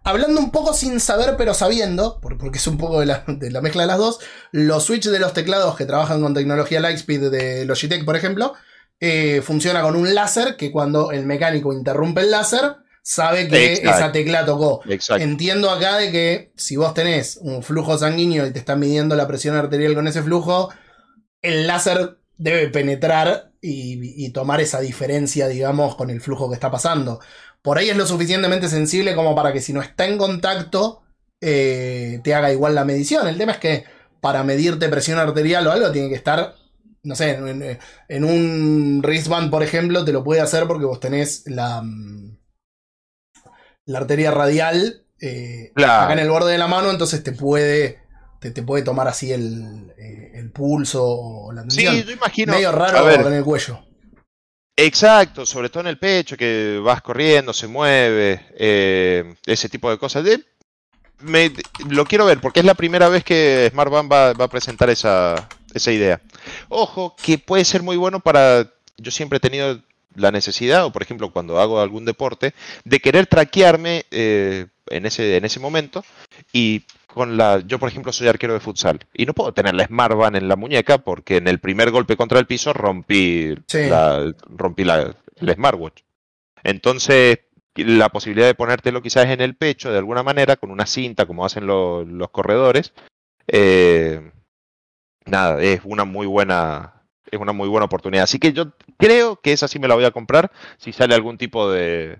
[0.03, 3.51] hablando un poco sin saber, pero sabiendo, por- porque es un poco de la, de
[3.51, 4.19] la mezcla de las dos.
[4.51, 8.53] Los switches de los teclados que trabajan con tecnología Lightspeed de Logitech, por ejemplo,
[8.99, 13.89] eh, funciona con un láser que cuando el mecánico interrumpe el láser, sabe que Exacto.
[13.97, 14.81] esa tecla tocó.
[14.89, 15.23] Exacto.
[15.23, 19.27] Entiendo acá de que si vos tenés un flujo sanguíneo y te están midiendo la
[19.27, 20.73] presión arterial con ese flujo,
[21.41, 26.71] el láser debe penetrar y, y tomar esa diferencia, digamos, con el flujo que está
[26.71, 27.19] pasando.
[27.61, 31.03] Por ahí es lo suficientemente sensible como para que si no está en contacto,
[31.41, 33.27] eh, te haga igual la medición.
[33.27, 33.83] El tema es que
[34.21, 36.55] para medirte presión arterial o algo tiene que estar,
[37.03, 41.43] no sé, en, en un wristband, por ejemplo, te lo puede hacer porque vos tenés
[41.47, 42.32] la, mm,
[43.85, 46.03] la arteria radial eh, Claro.
[46.03, 47.99] acá en el borde de la mano, entonces te puede,
[48.39, 51.95] te, te puede tomar así el, eh, el pulso o la tensión.
[51.95, 52.53] Sí, yo imagino.
[52.53, 53.79] Medio a raro ver, en el cuello.
[54.75, 59.97] Exacto, sobre todo en el pecho, que vas corriendo, se mueve, eh, ese tipo de
[59.97, 60.23] cosas.
[60.23, 60.43] De-
[61.19, 61.53] me,
[61.89, 64.89] lo quiero ver porque es la primera vez que Smart Band va, va a presentar
[64.89, 66.19] esa, esa idea.
[66.69, 68.69] Ojo, que puede ser muy bueno para...
[68.97, 69.79] Yo siempre he tenido
[70.15, 72.53] la necesidad, o por ejemplo cuando hago algún deporte,
[72.85, 76.03] de querer traquearme eh, en, ese, en ese momento
[76.51, 79.85] y con la, yo por ejemplo soy arquero de futsal y no puedo tener la
[79.85, 83.87] Smart Band en la muñeca porque en el primer golpe contra el piso rompí Sí.
[83.87, 86.01] la, rompí la, el smartwatch.
[86.63, 87.39] Entonces,
[87.75, 91.45] la posibilidad de ponértelo quizás en el pecho de alguna manera, con una cinta, como
[91.45, 92.93] hacen lo- los corredores,
[93.47, 94.31] eh,
[95.25, 97.02] nada, es una muy buena.
[97.31, 98.23] Es una muy buena oportunidad.
[98.23, 101.37] Así que yo creo que esa sí me la voy a comprar si sale algún
[101.37, 102.19] tipo de,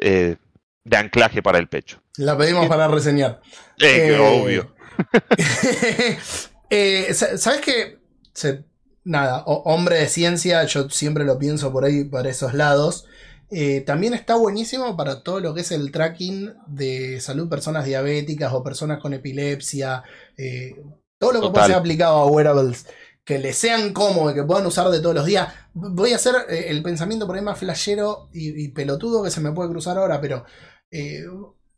[0.00, 0.36] eh,
[0.84, 2.00] de anclaje para el pecho.
[2.16, 3.40] La pedimos para reseñar.
[3.80, 4.74] Eh, Eh, Obvio.
[6.70, 7.98] eh, sa- ¿Sabes qué?
[8.32, 8.64] Se-
[9.04, 13.06] nada, hombre de ciencia, yo siempre lo pienso por ahí, para esos lados.
[13.50, 18.52] Eh, también está buenísimo para todo lo que es el tracking de salud, personas diabéticas
[18.52, 20.02] o personas con epilepsia.
[20.36, 20.74] eh,
[21.18, 21.66] todo lo que Total.
[21.68, 22.86] ser aplicado a wearables.
[23.24, 25.52] Que les sean cómodos, que puedan usar de todos los días.
[25.72, 29.40] Voy a hacer eh, el pensamiento por ahí más flashero y, y pelotudo que se
[29.40, 30.44] me puede cruzar ahora, pero
[30.90, 31.24] eh,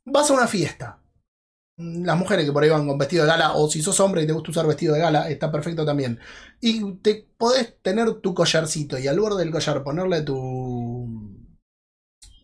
[0.04, 1.02] vas a una fiesta
[1.78, 4.26] las mujeres que por ahí van con vestido de gala, o si sos hombre y
[4.26, 6.18] te gusta usar vestido de gala, está perfecto también.
[6.58, 11.36] Y te podés tener tu collarcito y al borde del collar ponerle tu,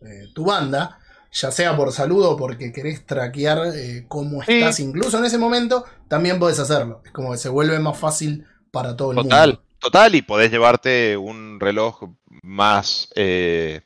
[0.02, 0.98] eh, tu banda,
[1.30, 4.52] ya sea por salud o porque querés traquear eh, cómo Sí.
[4.58, 7.00] estás, incluso en ese momento, también podés hacerlo.
[7.04, 9.62] Es como que se vuelve más fácil para todo el Total, mundo.
[9.78, 12.04] total, y podés llevarte un reloj
[12.42, 13.82] más, eh,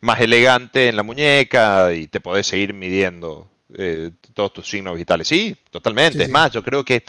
[0.00, 5.26] más elegante en la muñeca y te podés seguir midiendo eh, todos tus signos vitales.
[5.28, 6.14] Sí, totalmente.
[6.18, 6.32] Sí, es sí.
[6.32, 7.04] más, yo creo que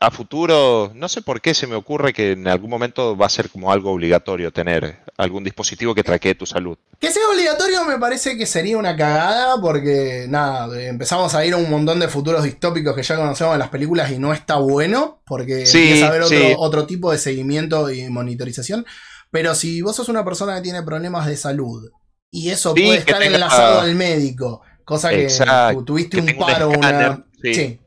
[0.00, 3.30] a futuro, no sé por qué se me ocurre que en algún momento va a
[3.30, 6.76] ser como algo obligatorio tener algún dispositivo que traquee tu salud.
[7.00, 11.54] Que sea obligatorio me parece que sería una cagada porque, nada, eh, empezamos a ir
[11.54, 14.56] a un montón de futuros distópicos que ya conocemos en las películas y no está
[14.56, 18.86] bueno porque Sí, empieza a haber otro, otro tipo de seguimiento y monitorización.
[19.30, 21.90] Pero si vos sos una persona que tiene problemas de salud
[22.30, 26.28] y eso Sí, puede estar tenga- enlazado al médico, cosa que Exacto, tuviste que un
[26.30, 27.26] un paro, escáner, una...
[27.42, 27.54] sí.
[27.54, 27.80] sí,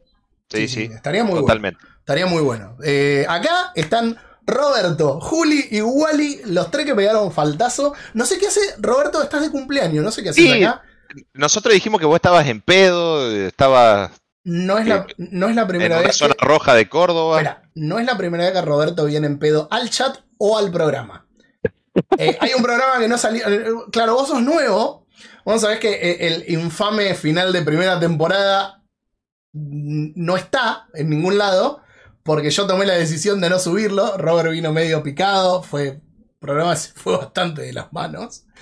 [0.49, 1.47] Sí, sí, estaría muy bueno.
[1.47, 1.85] totalmente.
[1.99, 2.77] Estaría muy bueno.
[2.83, 7.93] Eh, acá están Roberto, Juli y Wally, los tres que pegaron faltazo.
[8.13, 8.59] No sé qué hace.
[8.79, 10.03] Roberto, estás de cumpleaños.
[10.03, 10.81] No sé qué haces acá.
[11.33, 14.11] Nosotros dijimos que vos estabas en pedo, estabas
[14.43, 16.17] No es, la, no es la en primera una vez.
[16.17, 17.41] zona Que, roja de Córdoba.
[17.41, 20.71] espera, no es la primera vez que Roberto viene en pedo al chat o al
[20.71, 21.27] programa.
[22.17, 23.47] Eh, hay un programa que no salió.
[23.47, 25.00] eh, Claro, vos sos nuevo.
[25.45, 28.83] Vos sabés que eh, el infame final de primera temporada
[29.53, 31.81] no está en ningún lado.
[32.23, 34.15] Porque yo tomé la decisión de no subirlo.
[34.17, 35.63] Robert vino medio picado.
[35.63, 35.87] Fue.
[35.87, 36.01] El
[36.39, 38.45] programa se fue bastante de las manos.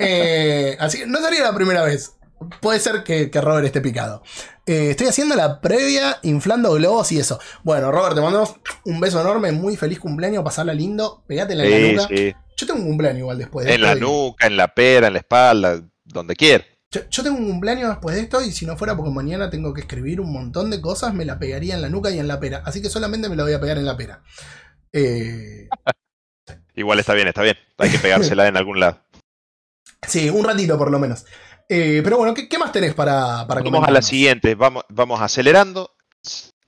[0.00, 2.16] Eh, así que no sería la primera vez.
[2.60, 4.22] Puede ser que, que Robert esté picado.
[4.66, 7.38] Eh, estoy haciendo la previa, inflando globos y eso.
[7.62, 9.52] Bueno, Robert, te mandamos un beso enorme.
[9.52, 10.42] Muy feliz cumpleaños.
[10.42, 11.22] Pasarla lindo.
[11.28, 12.08] Pegátela en la Sí, nuca.
[12.08, 12.34] sí.
[12.56, 15.06] Yo tengo un cumpleaños igual después de En la esto y- nuca, en la pera,
[15.06, 15.80] en la espalda,
[16.14, 16.64] donde quiera.
[16.90, 19.74] Yo, yo tengo un cumpleaños después de esto y si no fuera porque mañana tengo
[19.74, 22.40] que escribir un montón de cosas, me la pegaría en la nuca y en la
[22.40, 22.62] pera.
[22.64, 24.22] Así que solamente me la voy a pegar en la pera.
[24.92, 25.68] Eh,
[26.76, 27.56] Igual está bien, está bien.
[27.78, 29.00] Hay que pegársela en algún lado.
[30.08, 31.24] sí, un ratito por lo menos.
[31.68, 35.20] Eh, pero bueno, ¿qué, qué más tenés para, para Vamos a la siguiente, vamos, vamos
[35.20, 35.90] acelerando.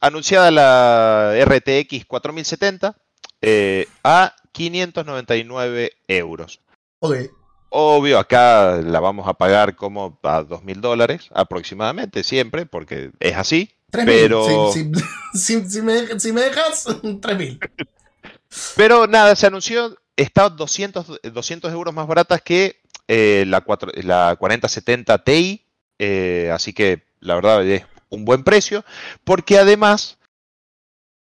[0.00, 2.96] Anunciada la RTX 4070
[3.42, 6.60] eh, a 599 euros.
[7.00, 7.16] Ok.
[7.78, 13.70] Obvio, acá la vamos a pagar como a 2.000 dólares aproximadamente, siempre, porque es así.
[13.92, 14.04] 3.000.
[14.06, 14.90] Pero- Si,
[15.34, 17.58] si- si- me, si me dejas, 3.000.
[18.76, 24.34] Pero nada, se anunció, está 200, 200 euros más baratas que eh, la, cuatro- la
[24.38, 25.66] 4070 Ti,
[25.98, 28.86] eh, así que la verdad es un buen precio,
[29.24, 30.16] porque además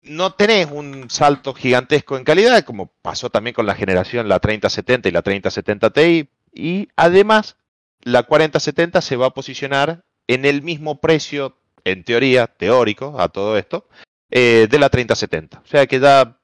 [0.01, 5.07] no tenés un salto gigantesco en calidad, como pasó también con la generación la 3070
[5.07, 7.57] y la 3070 Ti, y además
[8.01, 13.57] la 4070 se va a posicionar en el mismo precio, en teoría, teórico, a todo
[13.57, 13.87] esto,
[14.29, 15.61] eh, de la 3070.
[15.63, 16.37] O sea que ya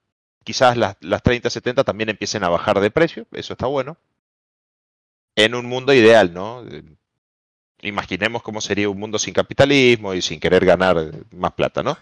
[0.43, 3.97] quizás las, las 3070 también empiecen a bajar de precio, eso está bueno.
[5.35, 6.65] En un mundo ideal, ¿no?
[7.81, 11.97] Imaginemos cómo sería un mundo sin capitalismo y sin querer ganar más plata, ¿no?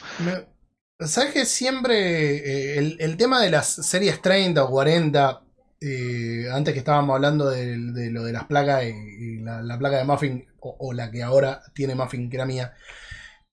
[1.00, 5.42] ¿Sabes que siempre eh, el, el tema de las series 30 o 40,
[5.82, 9.78] eh, antes que estábamos hablando de, de lo de las placas y, y la, la
[9.80, 12.74] placa de Muffin, o, o la que ahora tiene Muffin, que era mía,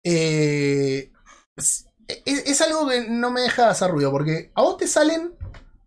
[0.05, 1.12] eh,
[1.56, 1.86] es,
[2.26, 5.34] es- algo que no me deja de hacer ruido, porque a vos te salen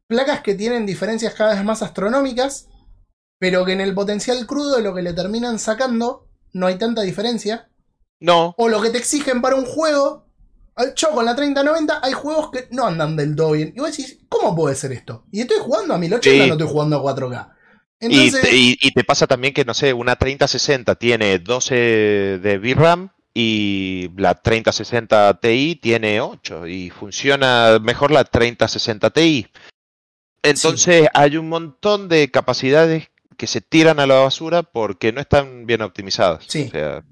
[0.07, 2.68] placas que tienen diferencias cada vez más astronómicas,
[3.39, 7.03] pero que en el potencial crudo de lo que le terminan sacando no hay tanta
[7.03, 7.69] diferencia
[8.19, 10.26] No, o lo que te exigen para un juego.
[10.77, 13.73] Al- Yo con la 3090 hay juegos que no andan del todo bien.
[13.75, 15.25] Y vos decís, ¿cómo puede ser esto?
[15.31, 16.47] Y estoy jugando a 1080, Sí.
[16.49, 17.53] no estoy jugando a 4K.
[17.99, 21.75] Y, Entonces, te- y- y te pasa también que, no sé, una 3060 tiene 12
[21.75, 29.47] de VRAM y la 3060 Ti tiene 8 y funciona mejor la 3060 Ti.
[30.43, 35.65] Entonces hay un montón de capacidades que se tiran a la basura porque no están
[35.65, 36.43] bien optimizadas.
[36.47, 36.65] Sí.
[36.67, 37.03] O sea,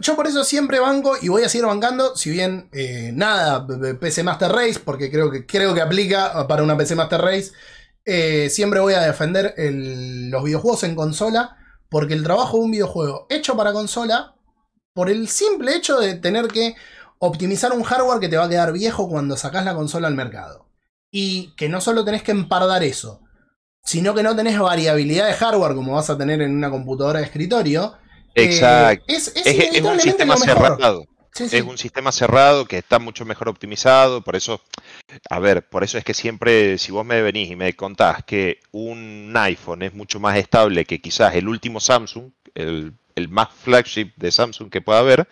[0.00, 3.66] Yo, por eso siempre banco y voy a seguir bancando, si bien eh, nada,
[3.98, 7.50] PC Master Race, porque creo que, creo que aplica para una PC Master Race,
[8.04, 11.56] eh, siempre voy a defender los videojuegos en consola,
[11.88, 14.36] porque el trabajo de un videojuego hecho para consola,
[14.94, 16.76] por el simple hecho de tener que
[17.18, 20.68] optimizar un hardware que te va a quedar viejo cuando sacás la consola al mercado.
[21.10, 23.20] Y que no solo tenés que empardar eso,
[23.82, 27.26] sino que no tenés variabilidad de hardware como vas a tener en una computadora de
[27.26, 27.94] escritorio.
[28.34, 29.04] Eh, exacto.
[29.08, 31.04] es, es Es, es un sistema cerrado.
[31.34, 31.56] Sí, sí.
[31.56, 34.60] Es un sistema cerrado que está mucho mejor optimizado, por eso,
[35.30, 38.60] a ver, por eso es que siempre, si vos me venís y me contás que
[38.70, 44.12] un iPhone es mucho más estable que quizás el último Samsung, el, el más flagship
[44.16, 45.26] de Samsung que pueda haber,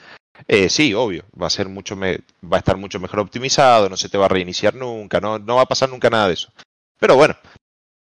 [0.49, 3.99] eh, sí, obvio, va a ser mucho me- va a estar mucho mejor optimizado, no
[3.99, 6.51] se te va a reiniciar nunca, no, no va a pasar nunca nada de eso.
[6.99, 7.37] Pero bueno,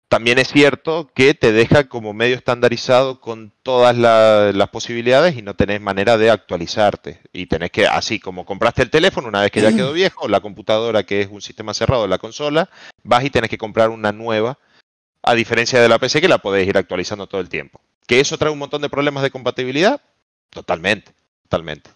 [0.08, 5.42] también es cierto que te deja como medio estandarizado con todas la- las posibilidades y
[5.42, 7.20] no tenés manera de actualizarte.
[7.32, 10.40] Y tenés que, así como compraste el teléfono una vez que ya quedó viejo, la
[10.40, 12.70] computadora que es un sistema cerrado de la consola,
[13.02, 14.58] vas y tenés que comprar una nueva,
[15.22, 17.80] a diferencia de la PC que la podés ir actualizando todo el tiempo.
[18.06, 20.00] ¿Que eso trae un montón de problemas de compatibilidad?
[20.50, 21.12] Totalmente,
[21.42, 21.90] totalmente.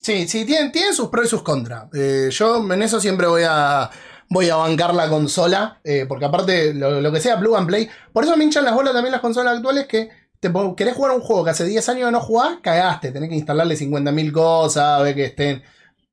[0.00, 1.86] Sí, sí, tienen, tienen sus pros y sus contras.
[1.94, 3.90] Eh, yo en eso siempre voy a,
[4.28, 7.88] voy a bancar la consola, eh, porque aparte lo, lo que sea plug and play,
[8.12, 10.08] por eso me hinchan las bolas también las consolas actuales que
[10.40, 13.76] te, querés jugar un juego que hace 10 años no jugás, cagaste, tenés que instalarle
[13.76, 15.62] 50.000 cosas, ver que estén.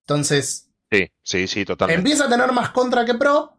[0.08, 2.00] Entonces, Sí, sí, sí, totalmente.
[2.00, 3.58] empieza a tener más contra que pro,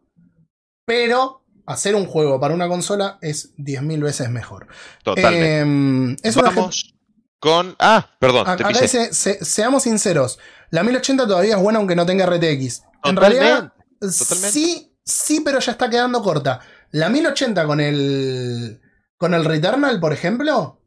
[0.85, 4.67] pero hacer un juego para una consola es 10.000 veces mejor.
[5.03, 6.13] Totalmente.
[6.13, 6.93] Eh, es una Vamos
[7.39, 7.75] con...
[7.79, 8.81] Ah, perdón, te pisé.
[8.83, 10.39] dice, se- seamos sinceros,
[10.69, 12.83] la 1080 todavía es buena aunque no tenga RTX.
[13.03, 13.72] En realidad,
[14.11, 14.51] totalmente.
[14.51, 16.59] sí, sí, pero ya está quedando corta.
[16.91, 18.81] La 1080 con el
[19.17, 20.79] con el Returnal, por ejemplo,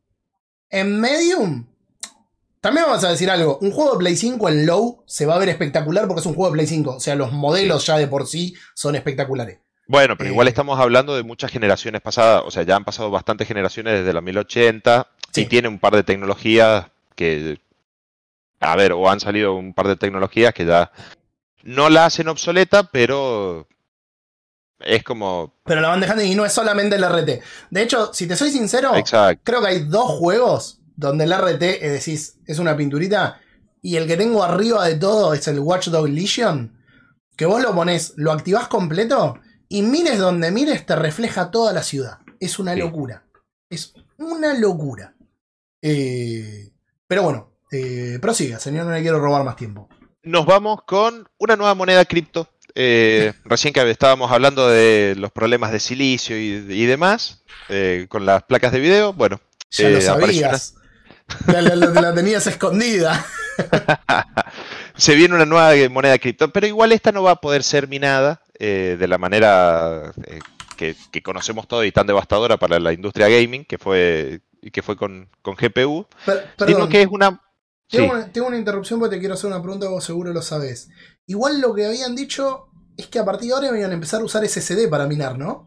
[0.69, 1.67] en Medium,
[2.61, 5.39] también vamos a decir algo, un juego de Play 5 en Low se va a
[5.39, 8.09] ver espectacular porque es un juego de Play 5, o sea, los modelos ya de
[8.09, 9.59] por sí son espectaculares.
[9.89, 13.11] Bueno, pero igual Eh, estamos hablando de muchas generaciones pasadas, o sea, ya han pasado
[13.11, 15.43] bastantes generaciones desde la 1080 Sí.
[15.43, 17.59] y tiene un par de tecnologías que,
[18.61, 20.91] a ver, o han salido un par de tecnologías que ya
[21.67, 23.67] no la hacen obsoleta, pero
[24.81, 27.43] es como, Pero la van dejando y no es solamente el RT.
[27.71, 31.63] De hecho, si te soy sincero, exacto, Creo que hay dos juegos donde el RT
[31.63, 33.41] es, decís, es una pinturita.
[33.83, 36.77] Y el que tengo arriba de todo es el Watchdog Legion.
[37.37, 39.39] Que vos lo pones, lo activás completo.
[39.69, 42.19] Y mires donde mires, te refleja toda la ciudad.
[42.41, 42.81] Es una Sí.
[42.81, 43.25] locura.
[43.69, 45.15] Es una locura.
[45.83, 46.73] Eh,
[47.07, 49.89] pero bueno, eh, prosiga, señor, no le quiero robar más tiempo.
[50.27, 52.49] Nos vamos con una nueva moneda cripto.
[52.75, 58.27] Eh, recién que estábamos hablando de los problemas de silicio y, y demás, eh, con
[58.27, 59.41] las placas de video, bueno,
[59.71, 60.75] Ya Eh, lo apareció sabías.
[61.47, 63.25] La, la- la tenías escondida.
[64.97, 68.43] se viene una nueva moneda cripto, pero igual esta no va a poder ser minada
[68.59, 70.41] eh, de la manera eh,
[70.77, 74.41] que, que conocemos todo y tan devastadora para la industria gaming, que fue,
[74.73, 77.41] que fue con, con GPU, Per- sino que es una...
[77.89, 80.43] Sí, Tengo, una, tengo una interrupción porque te quiero hacer una pregunta vos seguro lo
[80.43, 80.89] sabés.
[81.27, 84.25] Igual lo que habían dicho es que a partir de ahora iban a empezar a
[84.25, 85.67] usar SSD para minar, ¿no?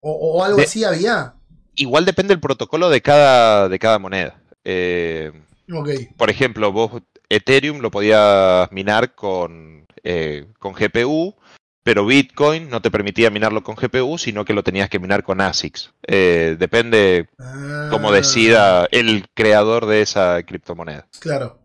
[0.00, 1.34] O, o algo De- así había.
[1.74, 4.42] igual depende del protocolo de cada, de cada moneda.
[4.64, 5.32] Eh,
[5.72, 5.88] Ok.
[6.16, 11.34] por ejemplo, vos Ethereum lo podías minar con, eh, con GPU,
[11.82, 15.40] pero Bitcoin no te permitía minarlo con GPU, sino que lo tenías que minar con
[15.40, 15.94] ASICs.
[16.06, 21.06] Eh, depende Ah, decida el creador de esa criptomoneda.
[21.20, 21.58] Claro.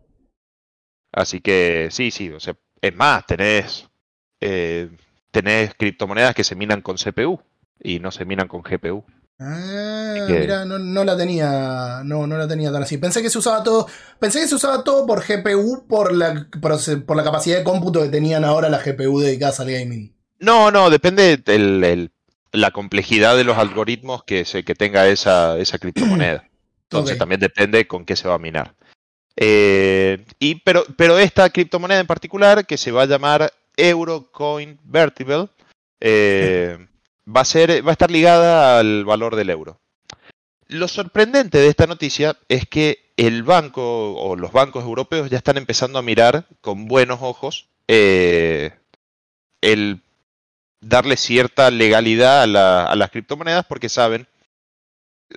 [1.12, 3.88] Así que sí, sí, o sea, es más, tenés,
[4.40, 4.90] eh,
[5.30, 7.40] tenés criptomonedas que se minan con CPU
[7.82, 9.04] y no se minan con GPU.
[9.38, 12.00] Ah, que- mira, no, no la tenía.
[12.04, 12.96] No, no la tenía tan así.
[12.98, 13.86] Pensé que se usaba todo.
[14.18, 18.08] Pensé que se usaba todo por GPU por la, por, la capacidad de cómputo que
[18.08, 20.14] tenían ahora las GPU dedicadas al gaming.
[20.38, 22.10] No, no, depende el, el-
[22.52, 26.48] la complejidad de los algoritmos que, se, que tenga esa, esa criptomoneda.
[26.84, 28.74] Entonces también depende con qué se va a minar.
[29.36, 35.48] Eh, y, pero, pero esta criptomoneda en particular, que se va a llamar Eurocoin Vertible,
[36.00, 36.78] eh,
[37.26, 39.80] va, a ser, va a estar ligada al valor del euro.
[40.68, 45.56] Lo sorprendente de esta noticia es que el banco o los bancos europeos ya están
[45.56, 48.72] empezando a mirar con buenos ojos eh,
[49.60, 50.00] el
[50.80, 54.26] darle cierta legalidad a, a las criptomonedas porque saben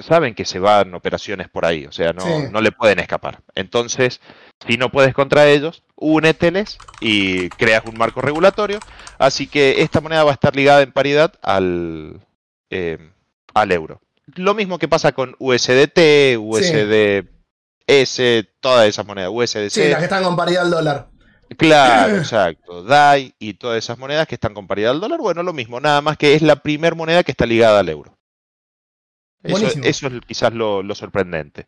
[0.02, 2.32] saben que se van operaciones por ahí, o sea, no, Sí.
[2.52, 3.40] no le pueden escapar.
[3.56, 4.22] Entonces,
[4.68, 8.80] si no puedes contra ellos, úneteles y creas un marco regulatorio.
[9.18, 12.22] Así que esta moneda va a estar ligada en paridad al,
[12.70, 12.98] eh,
[13.53, 14.02] al euro.
[14.36, 17.26] Lo mismo que pasa con USDT, USDS,
[18.60, 19.70] todas esas monedas, USDC.
[19.72, 21.07] Sí, las que están con paridad al dólar.
[21.57, 22.84] Claro, exacto.
[22.84, 26.02] DAI y todas esas monedas que están con paridad al dólar, bueno, lo mismo, nada
[26.02, 28.19] más que es la primer moneda que está ligada al euro.
[29.44, 31.68] Eso, es quizás lo, lo sorprendente.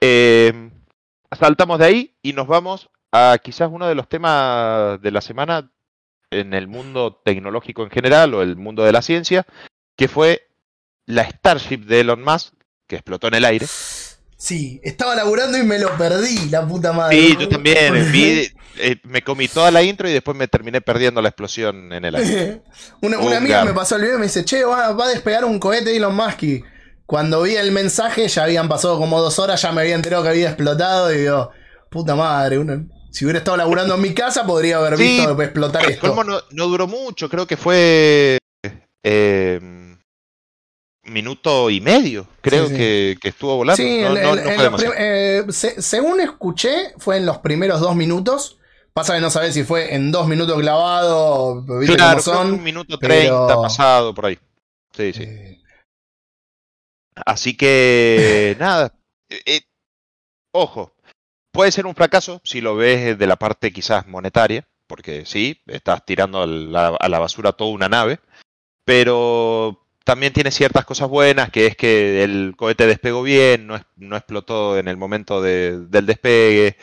[0.00, 0.70] Eh,
[1.38, 5.70] saltamos de ahí y nos vamos a quizás uno de los temas de la semana
[6.30, 9.46] en el mundo tecnológico en general o el mundo de la ciencia,
[9.96, 10.48] que fue
[11.06, 12.52] la Starship de Elon Musk,
[12.86, 13.66] que explotó en el aire.
[14.36, 17.16] Sí, estaba laburando y me lo perdí, la puta madre.
[17.16, 18.12] Sí, yo también.
[18.12, 18.48] vi,
[18.78, 22.14] eh, me comí toda la intro y después me terminé perdiendo la explosión en el
[22.14, 22.62] aire.
[23.00, 25.08] una, Un una amiga me pasó el video y me dice, che, va, va a
[25.08, 26.42] despegar un cohete Elon Musk.
[26.44, 26.64] Y
[27.08, 30.28] cuando vi el mensaje, ya habían pasado como dos horas, ya me había enterado que
[30.28, 31.10] había explotado.
[31.10, 31.50] Y digo,
[31.88, 35.80] puta madre, uno- si hubiera estado laburando en mi casa, podría haber Sí, visto explotar
[35.80, 36.06] Pero esto.
[36.06, 38.36] colmo no, no duró mucho, creo que fue
[39.02, 39.58] eh,
[41.04, 42.76] minuto y medio, creo Sí, sí.
[42.76, 43.82] Que, que estuvo volando.
[43.82, 48.58] Sí, no, no- fue eh, se- según escuché, fue en los primeros dos minutos.
[48.92, 52.52] Pasa que no sabés si fue en dos minutos clavado, viste Claro, cómo son.
[52.54, 54.38] un minuto pero- treinta pasado por ahí.
[54.94, 55.22] Sí, sí.
[55.22, 55.57] Eh,
[57.26, 58.94] Así que nada.
[59.30, 59.60] Eh, eh,
[60.52, 60.94] ojo,
[61.52, 66.04] puede ser un fracaso si lo ves de la parte quizás monetaria, porque sí, estás
[66.04, 68.20] tirando a la, a la basura toda una nave,
[68.84, 73.66] pero también tiene ciertas cosas buenas, que es que el cohete despegó bien,
[73.96, 76.76] no, explotó en el momento de- del despegue.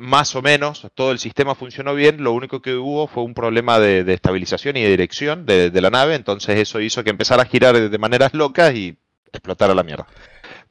[0.00, 3.80] Más o menos, todo el sistema funcionó bien, lo único que hubo fue un problema
[3.80, 7.42] de, de estabilización y de dirección de, de la nave, entonces eso hizo que empezara
[7.42, 8.96] a girar de, maneras locas y
[9.32, 10.06] explotara la mierda.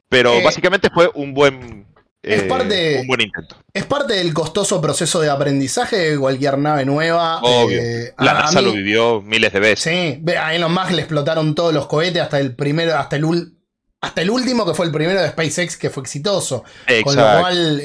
[0.08, 1.86] Pero Eh, básicamente fue un buen,
[2.22, 3.56] es eh, parte- un buen intento.
[3.74, 7.40] Es parte del costoso proceso de aprendizaje de cualquier nave nueva.
[7.42, 7.78] Obvio.
[7.82, 9.80] Eh, la a- a NASA mí- lo vivió miles de veces.
[9.92, 13.52] Sí, a Elon Musk le explotaron todos los cohetes hasta el primero, hasta el, ul-
[14.00, 16.62] hasta el último que fue el primero de SpaceX que fue exitoso.
[17.04, 17.40] Con lo Exacto.
[17.40, 17.82] cual,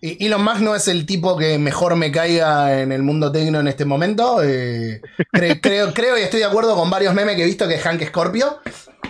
[0.00, 3.60] y- Elon Musk no es el tipo que mejor me caiga en el mundo tecno
[3.60, 4.42] en este momento.
[4.42, 5.00] eh,
[5.32, 7.82] cre- creo, creo y estoy de acuerdo con varios memes que he visto que es
[7.82, 8.58] Hank Scorpio.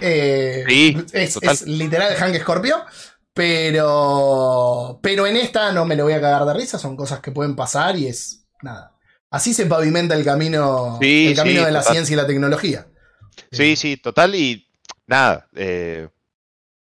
[0.01, 2.77] Eh, Sí, es, literal Hank Scorpio.
[3.35, 7.31] Pero, pero en esta no me lo voy a cagar de risa, son cosas que
[7.31, 8.95] pueden pasar y es nada.
[9.31, 11.93] Así se pavimenta el camino, Sí, el camino sí, de la total.
[11.95, 12.87] ciencia y la tecnología.
[13.53, 14.35] Sí, sí, total.
[14.35, 14.67] Y
[15.07, 16.09] nada, eh,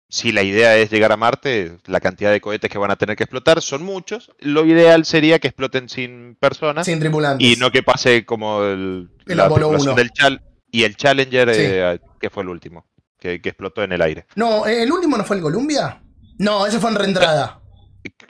[0.09, 3.17] si la idea es llegar a Marte, la cantidad de cohetes que van a tener
[3.17, 4.31] que explotar son muchos.
[4.39, 7.47] Lo ideal sería que exploten sin personas Sin tripulantes.
[7.47, 9.97] y no que pase como el, El la Apolo tripulación 1.
[9.97, 11.61] del Chal y el Challenger, Sí.
[11.65, 12.87] eh, que fue el último,
[13.19, 14.27] que, que explotó en el aire.
[14.37, 16.01] No, ¿el último no fue el Columbia?
[16.39, 17.61] No, ese fue en reentrada.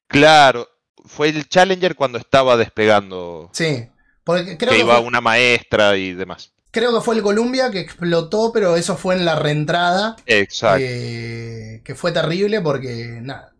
[0.07, 0.69] Claro,
[1.05, 3.89] fue el Challenger cuando estaba despegando, Sí.
[4.24, 6.53] Porque creo que que, iba fue, una maestra y demás.
[6.77, 10.16] Creo que fue el Columbia que explotó, pero eso fue en la reentrada.
[10.27, 10.85] Exacto.
[10.86, 13.55] eh, que fue terrible porque, nada.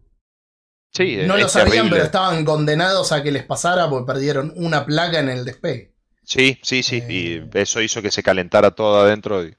[0.93, 1.91] sí, no lo sabían, terrible.
[1.93, 5.95] pero estaban condenados a que les pasara porque perdieron una placa en el despegue.
[6.25, 7.03] Sí, sí, sí.
[7.09, 7.47] Eh.
[7.53, 9.45] Y eso hizo que se calentara todo adentro.
[9.45, 9.57] y-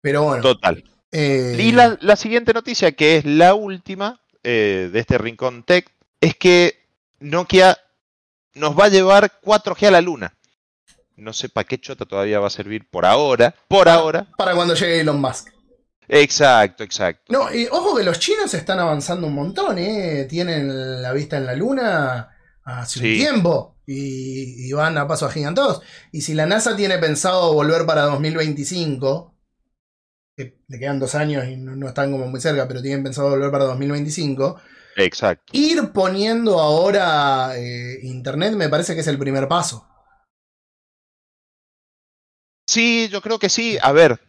[0.00, 0.42] Pero bueno.
[0.42, 0.82] Total.
[1.12, 5.90] eh, Y la, la siguiente noticia, que es la última eh, de este Rincón Tech,
[6.20, 6.78] es que
[7.20, 7.76] Nokia
[8.54, 10.34] nos va a llevar 4G a la luna.
[11.16, 13.54] No sé para qué chota todavía va a servir por ahora.
[13.68, 14.26] Por ahora.
[14.36, 15.48] Para cuando llegue Elon Musk.
[16.08, 17.32] Exacto, exacto.
[17.32, 20.26] No, y ojo que los chinos están avanzando un montón, ¿eh?
[20.28, 22.28] Tienen la vista en la luna
[22.64, 23.16] hace un Sí.
[23.16, 25.80] tiempo y, y van a pasos agigantados.
[26.12, 29.34] Y si la NASA tiene pensado volver para 2025,
[30.36, 33.30] que le quedan dos años y no, no están como muy cerca, pero tienen pensado
[33.30, 34.60] volver para 2025,
[34.96, 35.52] Exacto.
[35.52, 39.86] ir poniendo ahora eh, Internet me parece que es el primer paso.
[42.66, 43.78] Sí, yo creo que sí.
[43.82, 44.20] A ver,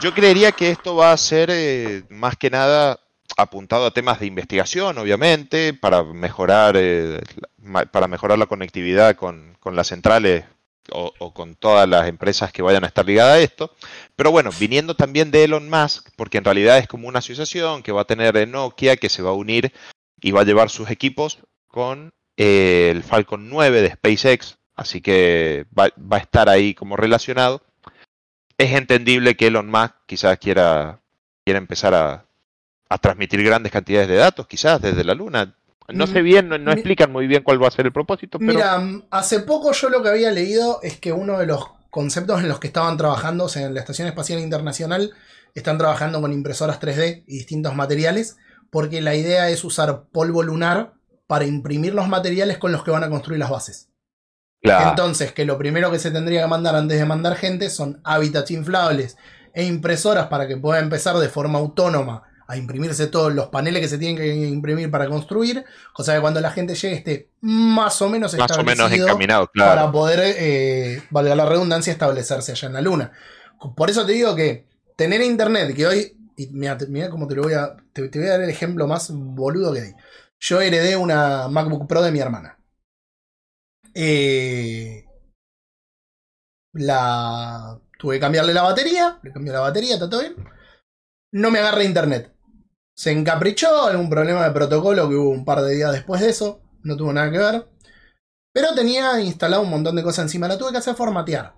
[0.00, 3.00] yo creería que esto va a ser eh, más que nada
[3.36, 7.20] apuntado a temas de investigación, obviamente, para mejorar, eh,
[7.90, 10.44] para mejorar la conectividad con, con las centrales
[10.90, 13.74] o, con todas las empresas que vayan a estar ligadas a esto.
[14.16, 17.92] Pero bueno, viniendo también de Elon Musk, porque en realidad es como una asociación que
[17.92, 19.72] va a tener Nokia, que se va a unir
[20.20, 21.38] y va a llevar sus equipos
[21.68, 26.96] con eh, el Falcon 9 de SpaceX, así que va, va a estar ahí como
[26.96, 27.62] relacionado.
[28.58, 31.00] Es entendible que Elon Musk quizás quiera,
[31.44, 32.26] quiera empezar a,
[32.88, 35.56] a transmitir grandes cantidades de datos, quizás desde la Luna.
[35.88, 38.52] No sé Mm, bien, no, explican muy bien cuál va a ser el propósito, pero
[38.52, 42.48] Mira, hace poco yo lo que había leído es que uno de los conceptos en
[42.48, 45.12] los que estaban trabajando, o sea, en la Estación Espacial Internacional
[45.54, 48.36] están trabajando con impresoras 3D y distintos materiales,
[48.70, 50.94] porque la idea es usar polvo lunar
[51.26, 53.88] para imprimir los materiales con los que van a construir las bases.
[54.64, 54.88] Claro.
[54.88, 58.50] Entonces, que lo primero que se tendría que mandar antes de mandar gente son hábitats
[58.50, 59.18] inflables
[59.52, 63.88] e impresoras para que pueda empezar de forma autónoma a imprimirse todos los paneles que
[63.88, 68.08] se tienen que imprimir para construir, cosa que cuando la gente llegue esté más o
[68.08, 72.74] menos Más o menos establecido encaminado, para poder, eh, valga la redundancia, establecerse allá en
[72.74, 73.12] la luna.
[73.76, 74.66] Por eso te digo que
[74.96, 78.28] tener internet, que hoy, y mira, mira cómo te lo voy a, te, te voy
[78.28, 79.94] a dar el ejemplo más boludo que hay.
[80.40, 82.53] Yo heredé una MacBook Pro de mi hermana.
[83.94, 85.06] Eh,
[86.72, 90.34] la tuve que cambiarle la batería, le cambié la batería, está todo bien.
[91.32, 92.34] No me agarra internet.
[92.96, 96.60] Se encaprichó, algún problema de protocolo que hubo un par de días después de eso,
[96.82, 97.68] no tuvo nada que ver.
[98.52, 101.54] Pero tenía instalado un montón de cosas encima, la tuve que hacer formatear.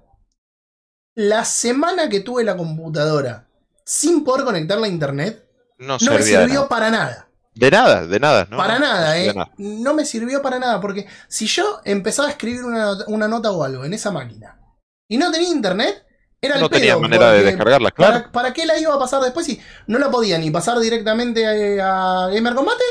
[1.15, 3.49] La semana que tuve la computadora
[3.85, 5.49] sin poder conectarla a internet,
[5.79, 7.26] No, no me servía sirvió para nada.
[7.57, 8.47] De nada, de nada.
[8.51, 8.59] ¿no?
[8.59, 9.33] para nada, eh.
[9.35, 9.51] nada.
[9.57, 13.65] No me sirvió para nada, porque si yo empezaba a escribir una, una nota o
[13.65, 14.61] algo en esa máquina
[15.09, 16.05] y no tenía internet,
[16.41, 18.13] era el No pedo, tenía manera de descargarla, claro.
[18.13, 21.81] ¿para, para qué la iba a pasar después si no la podía ni pasar directamente
[21.81, 22.85] a, a Gamer Combate,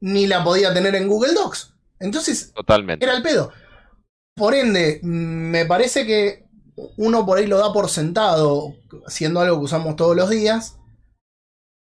[0.00, 1.72] ni la podía tener en Google Docs?
[1.98, 3.04] Entonces, Totalmente.
[3.04, 3.52] era el pedo.
[4.34, 6.46] Por ende, me parece que
[6.98, 8.74] uno por ahí lo da por sentado,
[9.06, 10.76] siendo algo que usamos todos los días.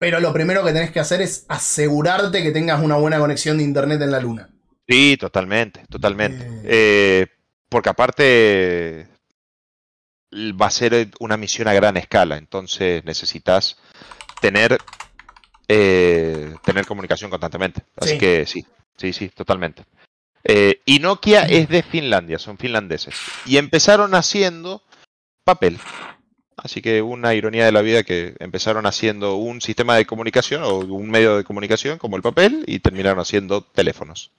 [0.01, 3.63] Pero lo primero que tenés que hacer es asegurarte que tengas una buena conexión de
[3.63, 4.49] internet en la luna.
[4.89, 6.43] Sí, totalmente, totalmente.
[6.43, 6.61] Eh.
[6.65, 7.27] Eh,
[7.69, 9.07] porque aparte
[10.33, 13.77] va a ser una misión a gran escala, entonces necesitas
[14.41, 14.79] tener
[15.67, 17.83] eh, tener comunicación constantemente.
[17.95, 18.17] Así Sí.
[18.17, 18.65] que sí,
[18.97, 19.85] sí, sí, totalmente.
[20.43, 23.13] Eh, y Nokia es de Finlandia, son finlandeses.
[23.45, 24.81] Y empezaron haciendo
[25.43, 25.77] papel.
[26.63, 30.77] Así que una ironía de la vida que empezaron haciendo un sistema de comunicación o
[30.79, 34.31] un medio de comunicación como el papel y terminaron haciendo teléfonos.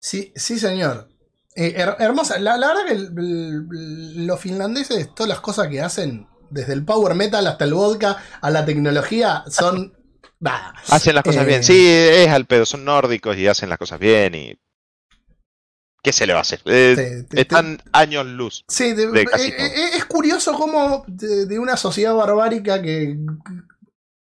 [0.00, 1.08] Sí, sí, señor.
[1.54, 2.38] Eh, her- hermosa.
[2.38, 6.84] La, la verdad que el- el- los finlandeses, todas las cosas que hacen, desde el
[6.84, 9.94] power metal hasta el vodka, a la tecnología, son.
[10.40, 10.74] Bah.
[10.88, 11.62] Hacen las cosas Eh, bien.
[11.62, 12.66] Sí, es al pedo.
[12.66, 14.34] Son nórdicos y hacen las cosas bien.
[14.34, 14.58] y
[16.02, 16.60] ¿Qué se le va a hacer?
[16.64, 18.64] Eh, Te- te- están años luz.
[18.68, 19.66] Sí, de- de casi eh, todo.
[19.66, 23.16] eh, es curioso cómo de, de una sociedad barbárica que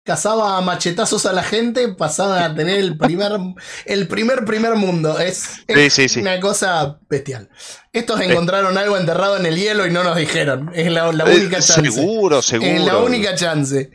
[0.05, 3.32] cazaba a machetazos a la gente pasaban a tener el primer
[3.85, 5.19] el primer primer mundo.
[5.19, 6.20] Es, es Sí, sí, sí.
[6.20, 7.51] una cosa bestial.
[7.93, 10.70] Estos encontraron algo enterrado en el hielo y no nos dijeron.
[10.74, 11.90] Es la, la única chance.
[11.93, 12.70] seguro, seguro.
[12.70, 13.90] Es la única chance.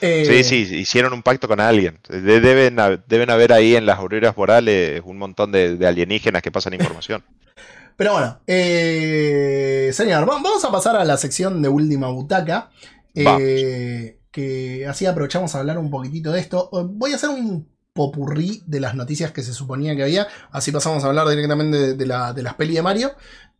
[0.00, 1.98] Eh, Sí, sí, hicieron un pacto con alguien.
[2.08, 2.76] De- deben,
[3.06, 7.24] deben haber ahí en las auroras boreales un montón de, de alienígenas que pasan información.
[7.96, 12.70] Pero bueno, eh, señor, va- vamos a pasar a la sección de última butaca.
[13.14, 16.70] eh, que así aprovechamos a hablar un poquitito de esto.
[16.72, 20.28] Voy a hacer un popurrí de las noticias que se suponía que había.
[20.52, 23.10] Así pasamos a hablar directamente de, de la, de las pelis de Mario.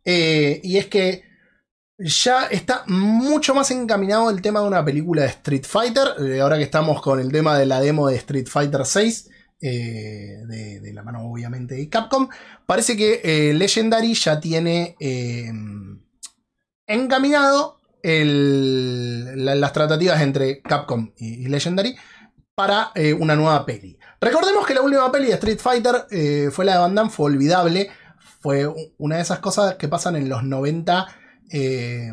[0.05, 1.23] Eh, y es que
[2.03, 6.07] ya está mucho más encaminado el tema de una película de Street Fighter.
[6.25, 9.29] eh, ahora que estamos con el tema de la demo de Street Fighter 6.
[9.63, 12.27] eh, de, la mano obviamente de Capcom.
[12.65, 15.51] Parece que eh, Legendary ya tiene eh,
[16.87, 21.95] encaminado la- las tratativas entre Capcom y, y Legendary
[22.55, 23.97] para una nueva peli.
[24.19, 26.05] Recordemos que la última peli de Street Fighter
[26.51, 27.89] fue la de Van Damme, fue olvidable.
[28.39, 28.67] Fue
[28.97, 31.07] una de esas cosas que pasan en los 90.
[31.51, 32.11] Eh,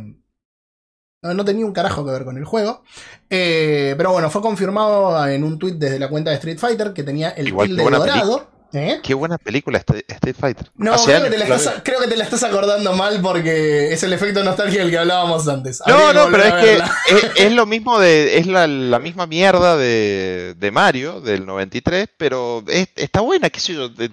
[1.23, 2.83] no, no tenía un carajo que ver con el juego.
[3.31, 7.03] Eh, pero bueno, fue confirmado en un tweet desde la cuenta de Street Fighter que
[7.03, 8.51] tenía el Igual, tilde dorado.
[8.75, 9.01] ¿Eh?
[9.03, 10.71] Qué buena película Street Fighter.
[10.75, 11.83] No, creo que, años te la que estás, veo.
[11.85, 15.49] creo que te la estás acordando mal porque es el efecto nostalgia del que hablábamos
[15.49, 15.81] antes.
[15.87, 16.75] No, Habría no, pero es que
[17.17, 18.37] es, es lo mismo de.
[18.39, 23.59] Es la, la misma mierda de, de Mario, del 93, pero es- está buena, qué
[23.61, 23.89] sé yo.
[23.89, 24.11] de-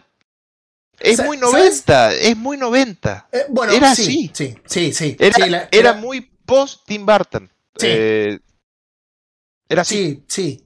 [0.99, 1.53] es muy ¿sabes?
[1.87, 3.27] 90, es muy 90.
[3.31, 4.31] Eh, bueno, era sí, así.
[4.33, 5.15] Sí, sí, sí.
[5.19, 7.51] Era, sí, la- era muy post Tim Burton.
[7.77, 7.87] Sí.
[7.89, 8.39] Eh,
[9.69, 9.95] era así.
[9.95, 10.61] Sí, sí.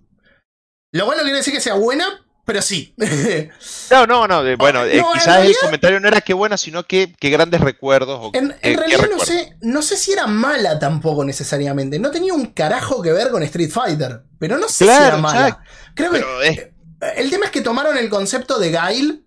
[0.91, 2.95] Lo cual no quiere decir que sea buena, pero sí.
[3.91, 4.57] No, no, no.
[4.57, 7.61] bueno, Oh, eh, no, quizás el comentario no era qué buena, sino que qué grandes
[7.61, 8.19] recuerdos.
[8.22, 11.99] o En, realidad no sé, no sé si era mala tampoco necesariamente.
[11.99, 14.23] No tenía un carajo que ver con Street Fighter.
[14.39, 15.64] Pero no sé si era mala.
[15.95, 16.73] Creo que
[17.15, 19.26] el tema es que tomaron el concepto de Gail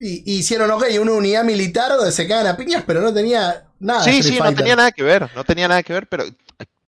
[0.00, 4.02] y, hicieron, ok, una unidad militar donde se cagan a piñas, pero no tenía nada.
[4.02, 5.30] sí, sí, no tenía nada que ver.
[5.36, 6.24] No tenía nada que ver, pero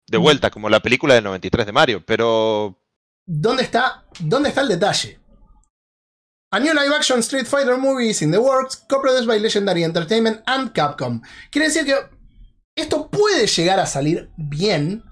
[0.07, 2.03] de vuelta, como la película del 93 de Mario.
[2.05, 2.77] Pero
[3.25, 5.19] ¿Dónde está, ¿Dónde está el detalle?
[6.53, 10.41] A new live action Street Fighter movie is in the works, co-produced by Legendary Entertainment
[10.45, 11.21] and Capcom.
[11.49, 11.95] Quiere decir que
[12.75, 15.03] esto puede llegar a salir bien,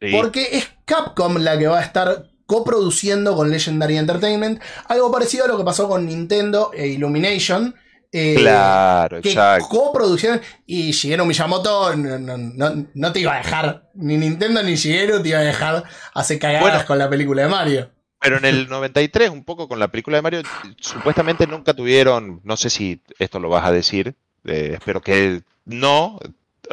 [0.00, 0.10] Sí.
[0.12, 5.48] porque es Capcom la que va a estar coproduciendo con Legendary Entertainment, algo parecido a
[5.48, 7.74] lo que pasó con Nintendo e Illumination.
[8.16, 9.66] eh, Claro, que exacto.
[9.68, 14.76] coproducción y Shigeru Miyamoto no, no- no- no te iba a dejar, ni Nintendo ni
[14.76, 15.82] Shigeru te iba a dejar
[16.14, 16.86] hacer cagadas Bueno.
[16.86, 17.90] con la película de Mario.
[18.20, 20.42] Pero en el 93, un poco con la película de Mario,
[20.80, 24.14] supuestamente nunca tuvieron, no sé si esto lo vas a decir,
[24.44, 26.20] eh, espero que no,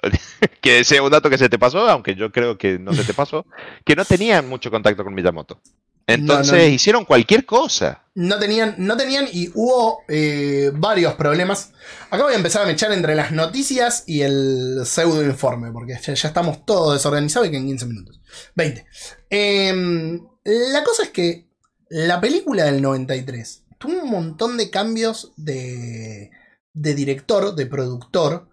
[0.61, 3.13] que sea un dato que se te pasó, aunque yo creo que no se te
[3.13, 3.45] pasó,
[3.85, 5.59] que no tenían mucho contacto con Miyamoto.
[6.07, 6.73] Entonces no.
[6.73, 8.03] hicieron cualquier cosa.
[8.15, 11.72] No tenían, no tenían y hubo eh, varios problemas.
[12.09, 16.13] Acá voy a empezar a mechar entre las noticias y el pseudo informe, porque ya,
[16.13, 18.22] ya estamos todos desorganizados y que en 15 minutos.
[18.55, 18.85] 20.
[19.30, 21.47] Em, la cosa es que
[21.89, 26.31] la película del 93 tuvo un montón de cambios de,
[26.73, 28.51] de director, de productor.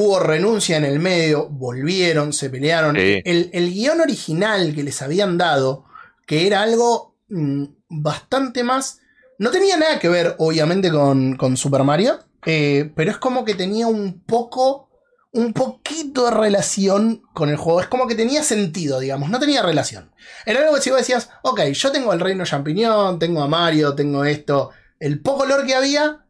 [0.00, 2.94] Hubo renuncia en el medio, volvieron, se pelearon.
[2.94, 3.20] Sí.
[3.24, 5.86] El, el guion original que les habían dado,
[6.24, 9.00] que era algo mm, bastante más...
[9.40, 13.56] No tenía nada que ver, obviamente, con, con Super Mario, eh, pero es como que
[13.56, 14.88] tenía un poco,
[15.32, 17.80] un poquito de relación con el juego.
[17.80, 20.12] Es como que tenía sentido, digamos, no tenía relación.
[20.46, 23.96] Era algo que si vos decías, ok, yo tengo el reino champiñón, tengo a Mario,
[23.96, 24.70] tengo esto,
[25.00, 26.24] el poco lore que había,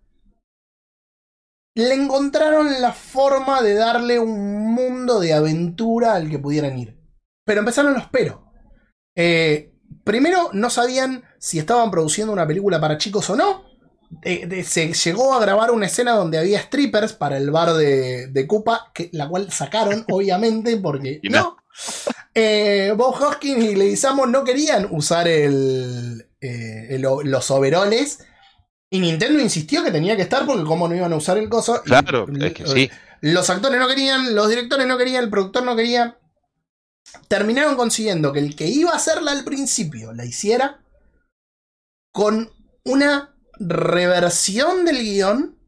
[1.79, 6.99] le encontraron la forma de darle un mundo de aventura al que pudieran ir.
[7.45, 8.51] Pero empezaron los pero.
[9.15, 9.73] Eh,
[10.05, 13.65] primero, no sabían si estaban produciendo una película para chicos o no.
[14.23, 18.27] Eh, de- se llegó a grabar una escena donde había strippers para el bar de,
[18.27, 21.57] de Koopa, que, la cual sacaron, obviamente, porque Y no.
[22.35, 28.21] Eh, Bob Hoskins y Leguizamo no querían usar el, el- los overoles.
[28.91, 31.83] Y Nintendo insistió que tenía que estar porque cómo no iban a usar el coso.
[31.85, 32.91] Y Claro, es que sí.
[33.21, 36.19] los actores no querían, los directores no querían, el productor no quería.
[37.29, 40.81] Terminaron consiguiendo que el que iba a hacerla al principio la hiciera
[42.13, 42.51] con
[42.85, 45.59] una reversión del guion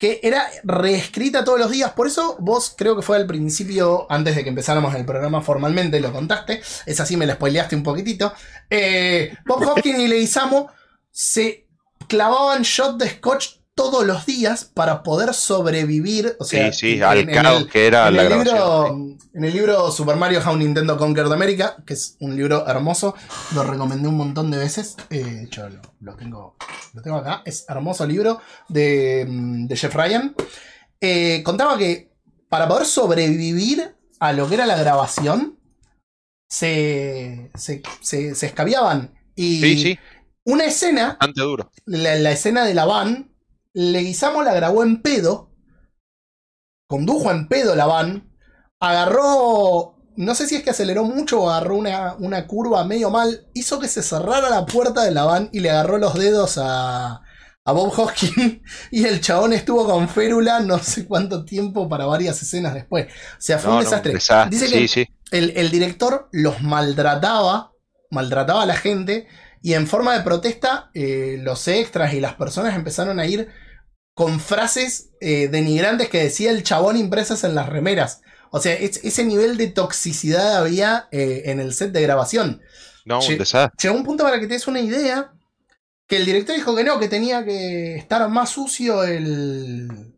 [0.00, 1.92] que era reescrita todos los días.
[1.92, 6.00] Por eso vos creo que fue al principio, antes de que empezáramos el programa formalmente,
[6.00, 6.60] lo contaste.
[6.86, 8.32] Es así, me la spoileaste un poquitito.
[8.70, 10.70] Eh, Bob Hopkins y Leguizamo
[11.10, 11.67] se
[12.08, 16.34] clavaban shot de scotch todos los días para poder sobrevivir.
[16.40, 18.56] O sea, sí, sí, al en caos el- que era en la el, grabación.
[18.56, 23.14] libro, en el libro Super Mario How Nintendo Conquered America, que es un libro hermoso,
[23.54, 24.96] lo recomendé un montón de veces.
[25.10, 26.56] eh, de hecho, lo, lo tengo,
[26.94, 27.42] lo tengo acá.
[27.44, 30.34] Es hermoso libro de, mm, de Jeff Ryan.
[31.00, 32.10] Eh, contaba que
[32.48, 35.56] para poder sobrevivir a lo que era la grabación,
[36.50, 39.14] se, se, se, se escabiaban.
[39.36, 39.98] Y Sí, sí,
[40.48, 41.70] una escena bastante duro.
[41.86, 43.32] la, la escena de la van,
[43.74, 45.52] Leguizamo la grabó en pedo,
[46.86, 48.30] condujo en pedo la van,
[48.80, 53.46] agarró, no sé si es que aceleró mucho o agarró una, una curva medio mal,
[53.54, 57.20] hizo que se cerrara la puerta de la van y le agarró los dedos a,
[57.64, 58.60] a Bob Hoskins
[58.90, 63.06] y el chabón estuvo con férula no sé cuánto tiempo para varias escenas después.
[63.06, 64.12] O sea, fue No, un no, desastre.
[64.12, 65.06] desastre, Dice que sí.
[65.30, 67.72] el, el director los maltrataba,
[68.10, 69.28] maltrataba a la gente
[69.62, 73.48] y en forma de protesta eh, los extras y las personas empezaron a ir
[74.14, 78.22] con frases eh, denigrantes que decía el chabón impresas en las remeras.
[78.50, 82.62] O sea, es- ese nivel de toxicidad había eh, en el set de grabación.
[83.04, 83.76] No, un desastre.
[83.82, 85.32] Llegó un punto para que te des una idea
[86.06, 90.14] que el director dijo que no, que tenía que estar más sucio el...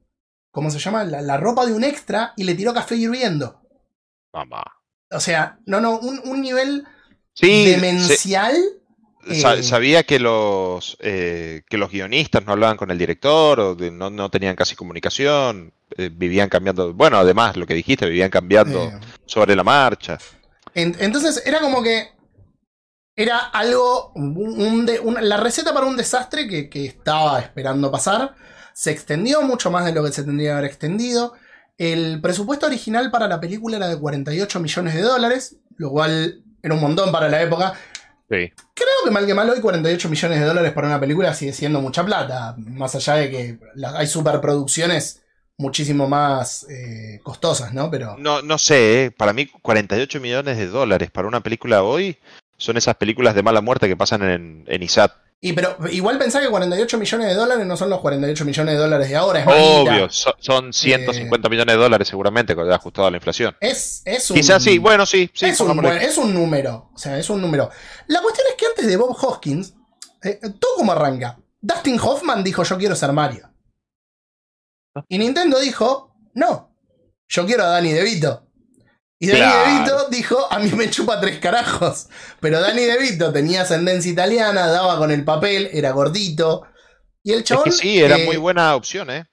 [0.52, 1.04] ¿Cómo se llama?
[1.04, 3.62] La, la ropa de un extra y le tiró café hirviendo.
[4.32, 4.62] Mamá.
[5.10, 6.86] O sea, no, no, un, un nivel
[7.34, 8.56] Sí, demencial.
[9.28, 13.90] Eh, Sabía que los eh, que los guionistas no hablaban con el director o de-
[13.90, 18.84] no, no tenían casi comunicación, eh, vivían cambiando, bueno, además lo que dijiste, vivían cambiando
[18.84, 20.18] eh, sobre la marcha.
[20.74, 22.08] en- entonces era como que
[23.16, 27.90] era algo, un- un de- una- la receta para un desastre que, que estaba esperando
[27.90, 28.34] pasar.
[28.72, 31.34] Se extendió mucho más de lo que se tendría que haber extendido.
[31.76, 36.74] El presupuesto original para la película era de 48 millones de dólares, lo cual era
[36.74, 37.74] un montón para la época.
[38.30, 38.52] Sí.
[38.74, 41.80] Creo que mal que mal hoy 48 millones de dólares para una película sigue siendo
[41.80, 45.22] mucha plata, más allá de que la- hay superproducciones
[45.58, 47.90] muchísimo más eh, costosas, ¿no?
[47.90, 52.16] Pero No, no sé, eh, para mí 48 millones de dólares para una película hoy
[52.56, 55.12] son esas películas de mala muerte que pasan en, en ISAT.
[55.42, 58.78] Y pero igual pensá que 48 millones de dólares no son los 48 millones de
[58.80, 59.46] dólares de ahora, es.
[59.46, 63.56] Obvio, so- son 150 millones de dólares seguramente, con- ajustado a la inflación.
[63.60, 66.90] Es, es un, Quizás sí, bueno, sí, sí, es, un, es un número.
[66.94, 67.70] O sea, es un número.
[68.08, 69.74] La cuestión es que antes de Bob Hoskins,
[70.22, 71.38] eh, todo como arranca.
[71.62, 73.50] Dustin Hoffman dijo: Yo quiero ser Mario.
[75.08, 76.74] Y Nintendo dijo: No,
[77.28, 78.46] yo quiero a Danny DeVito.
[79.22, 79.70] Y Danny Claro.
[79.70, 82.08] DeVito dijo, a mí me chupa tres carajos.
[82.40, 86.62] Pero Danny DeVito tenía ascendencia italiana, daba con el papel, era gordito.
[87.22, 87.64] Y el Es chabón...
[87.64, 89.26] que sí, era eh, muy buena opción, ¿eh?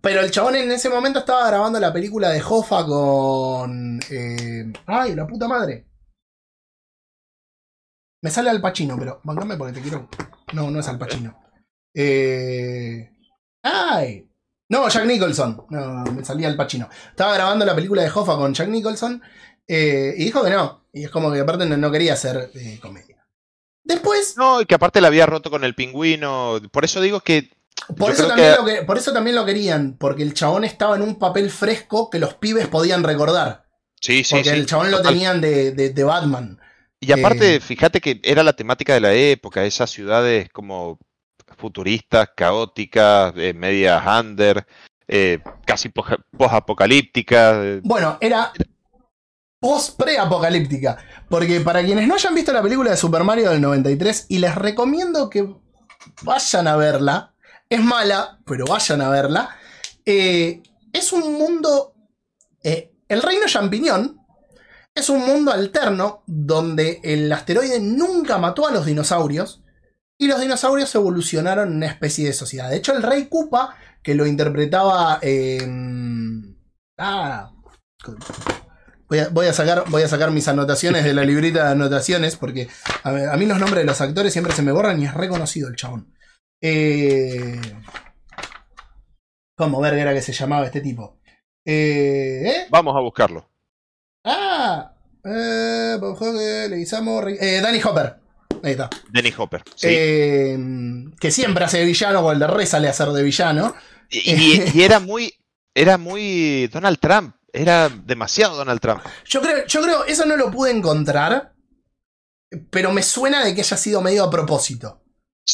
[0.00, 4.00] Pero el chabón en ese momento estaba grabando la película de Hoffa con...
[4.10, 5.86] eh, ay, la puta madre.
[8.22, 10.08] Me sale Al Pacino, pero bancame porque te quiero...
[10.54, 11.38] No, no es Al Pacino.
[11.94, 13.10] Eh...
[13.62, 14.25] ¡Ay!
[14.68, 15.64] No, Jack Nicholson.
[15.70, 16.88] No, me salía Al Pacino.
[17.10, 19.22] Estaba grabando la película de Hoffa con Jack Nicholson
[19.68, 20.84] eh, y dijo que no.
[20.92, 23.16] Y es como que aparte no, no quería hacer eh, comedia.
[23.84, 26.60] Después, No, y que aparte la había roto con el pingüino.
[26.72, 27.50] Por eso digo que.
[27.96, 30.96] por eso, también que- lo que- por eso también lo querían, porque el chabón estaba
[30.96, 33.66] en un papel fresco que los pibes podían recordar.
[34.00, 34.56] Sí, sí, Porque sí.
[34.56, 36.58] el chabón lo tenían de, de- de Batman.
[36.98, 40.98] Y aparte, Eh, fíjate que era la temática de la época, esas ciudades como
[41.56, 44.66] futuristas, caóticas, eh, medias under,
[45.08, 47.56] eh, casi post-apocalípticas.
[47.58, 48.52] eh, Bueno, era
[49.60, 50.98] post-pre-apocalíptica.
[51.28, 54.54] Porque para quienes no hayan visto la película de Super Mario del 93, y les
[54.54, 55.54] recomiendo que
[56.22, 57.34] vayan a verla,
[57.68, 59.56] es mala, pero vayan a verla,
[60.04, 60.62] eh,
[60.92, 61.94] es un mundo...
[62.62, 64.20] el reino champiñón
[64.96, 69.62] es un mundo alterno donde el asteroide nunca mató a los dinosaurios
[70.18, 72.70] y los dinosaurios evolucionaron en una especie de sociedad.
[72.70, 75.18] De hecho, el rey Koopa, que lo interpretaba...
[75.22, 75.60] eh,
[76.98, 77.52] ah,
[79.08, 82.34] Voy a, voy a sacar, voy a sacar mis anotaciones de la librita de anotaciones
[82.36, 82.68] porque
[83.04, 85.76] a, mí los nombres de los actores siempre se me borran y es reconocido el
[85.76, 86.12] chabón.
[86.60, 87.60] Eh,
[89.56, 91.20] ¿Cómo verga era que se llamaba este tipo?
[91.64, 92.66] Eh, ¿eh?
[92.70, 93.48] Vamos a buscarlo.
[94.24, 94.92] Ah,
[95.24, 98.25] eh, eh, Danny Hopper.
[98.66, 98.90] Ahí está.
[99.10, 99.62] Denny Hopper.
[99.74, 99.86] Sí.
[99.90, 100.58] Eh,
[101.20, 103.74] que siempre hace de villano o el de re sale a ser de villano.
[104.10, 105.32] y, y- y era muy.
[105.74, 107.34] Era muy Donald Trump.
[107.52, 109.00] Era demasiado Donald Trump.
[109.26, 111.52] Yo creo, yo creo, eso no lo pude encontrar,
[112.70, 115.02] pero me suena de que haya sido medio a propósito.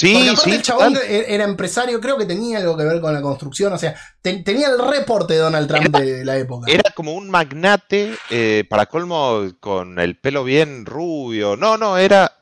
[0.01, 0.57] Porque Sí, aparte sí.
[0.57, 1.11] el chabón total.
[1.11, 4.43] e- era empresario, creo que tenía algo que ver con la construcción, o sea, te-
[4.43, 6.71] tenía el reporte de Donald Trump de la época.
[6.73, 11.57] Era como un magnate, eh, para colmo, con el pelo bien rubio.
[11.57, 12.33] No, no, era.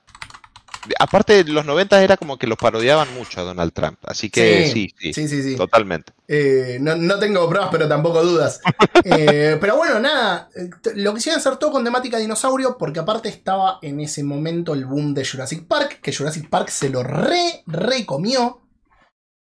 [0.98, 3.98] Aparte, los 90 era como que los parodiaban mucho a Donald Trump.
[4.04, 5.56] Así que sí, sí, sí, sí, sí.
[5.56, 6.12] totalmente.
[6.26, 8.60] Eh, no, no tengo pruebas, pero tampoco dudas.
[9.02, 13.78] Eh, pero bueno, nada, eh, lo quisieron hacer todo con temática dinosaurio, porque aparte estaba
[13.80, 18.04] en ese momento el boom de Jurassic Park, que Jurassic Park se lo re, re
[18.04, 18.60] comió.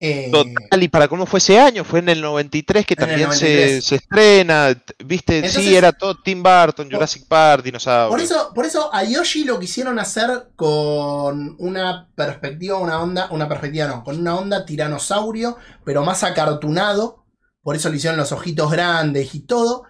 [0.04, 3.46] Eh, Total, y para cómo fue ese año, fue en el 93 que también se,
[3.46, 3.86] 93.
[3.86, 4.84] se estrena.
[5.06, 8.10] Viste, Entonces- sí, era todo Tim Burton, Por- Jurassic Park, dinosaurios.
[8.10, 13.48] Por eso, por eso a Yoshi lo quisieron hacer con una perspectiva, una onda, una
[13.48, 17.24] perspectiva no, con una onda tiranosaurio, pero más acartunado.
[17.62, 19.84] Por eso le hicieron los ojitos grandes y todo.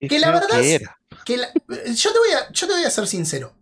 [0.00, 0.96] Que la verdad que es- era.
[1.24, 1.48] Que la-
[1.92, 3.57] yo, te voy a, yo te voy a ser sincero.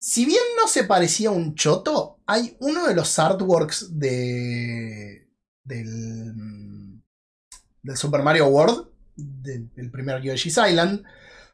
[0.00, 5.28] Si bien no se parecía a un choto, hay uno de los artworks de.
[5.64, 7.00] del.
[7.82, 11.04] del Super Mario World, del, del primer Yoshi's Island,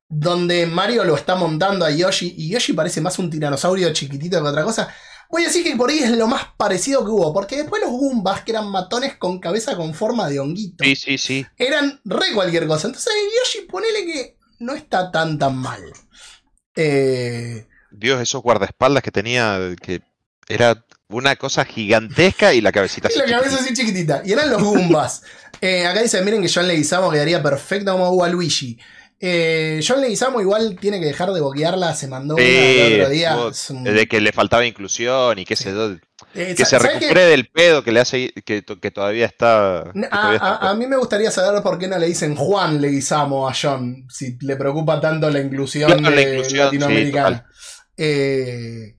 [0.09, 4.49] donde Mario lo está montando a Yoshi y Yoshi parece más un tiranosaurio chiquitito que
[4.49, 4.95] otra cosa.
[5.31, 7.91] Voy a decir que por ahí es lo más parecido que hubo, porque después los
[7.91, 11.47] Goombas, que eran matones con cabeza con forma de honguito, Sí, sí, sí.
[11.57, 12.87] eran re cualquier cosa.
[12.89, 15.83] Entonces Yoshi, ponele que no está tan tan mal.
[16.77, 17.67] Eh,
[18.05, 20.03] Dios, esos guardaespaldas que tenía, que
[20.49, 24.23] era una cosa gigantesca y la cabecita y así la cabeza así chiquitita.
[24.25, 25.23] Y eran los Goombas.
[25.61, 28.79] Eh, acá dice, miren que John Leguizamo quedaría perfecto como Waluigi.
[29.19, 32.51] Eh, John Leguizamo igual tiene que dejar de boquearla, se mandó una Sí,
[32.81, 33.37] el otro día.
[33.71, 35.93] un- De que le faltaba inclusión y qué sé yo.
[36.35, 39.85] Eh, Que se recupere del pedo que le hace que, que todavía está.
[39.95, 42.35] que A, todavía está- a- a mí me gustaría saber por qué no le dicen
[42.37, 47.47] Juan Leguizamo a John, si le preocupa tanto la inclusión, Claro, la de- sí, latinoamericana.
[47.97, 48.97] Eh,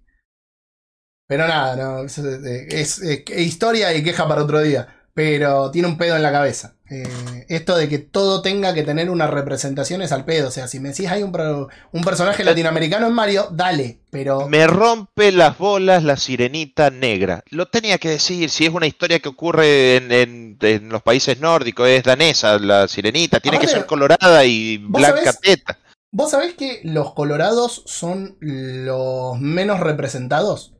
[1.27, 4.87] pero nada, no, es, es- es historia y queja para otro día.
[5.13, 6.75] Pero tiene un pedo en la cabeza.
[6.91, 10.49] Eh, esto de que todo tenga que tener una representación es al pedo.
[10.49, 14.01] O sea, si me decís hay un, pro- un personaje latinoamericano en Mario, dale.
[14.11, 17.43] Pero Me rompe las bolas la sirenita negra.
[17.49, 21.39] Lo tenía que decir, si es una historia que ocurre en, en- en los países
[21.39, 25.39] nórdicos, es danesa la sirenita, tiene que ser colorada y ¿vos blanca sabés?
[25.39, 25.77] teta.
[26.15, 30.73] ¿Vos sabés que los colorados son los menos representados?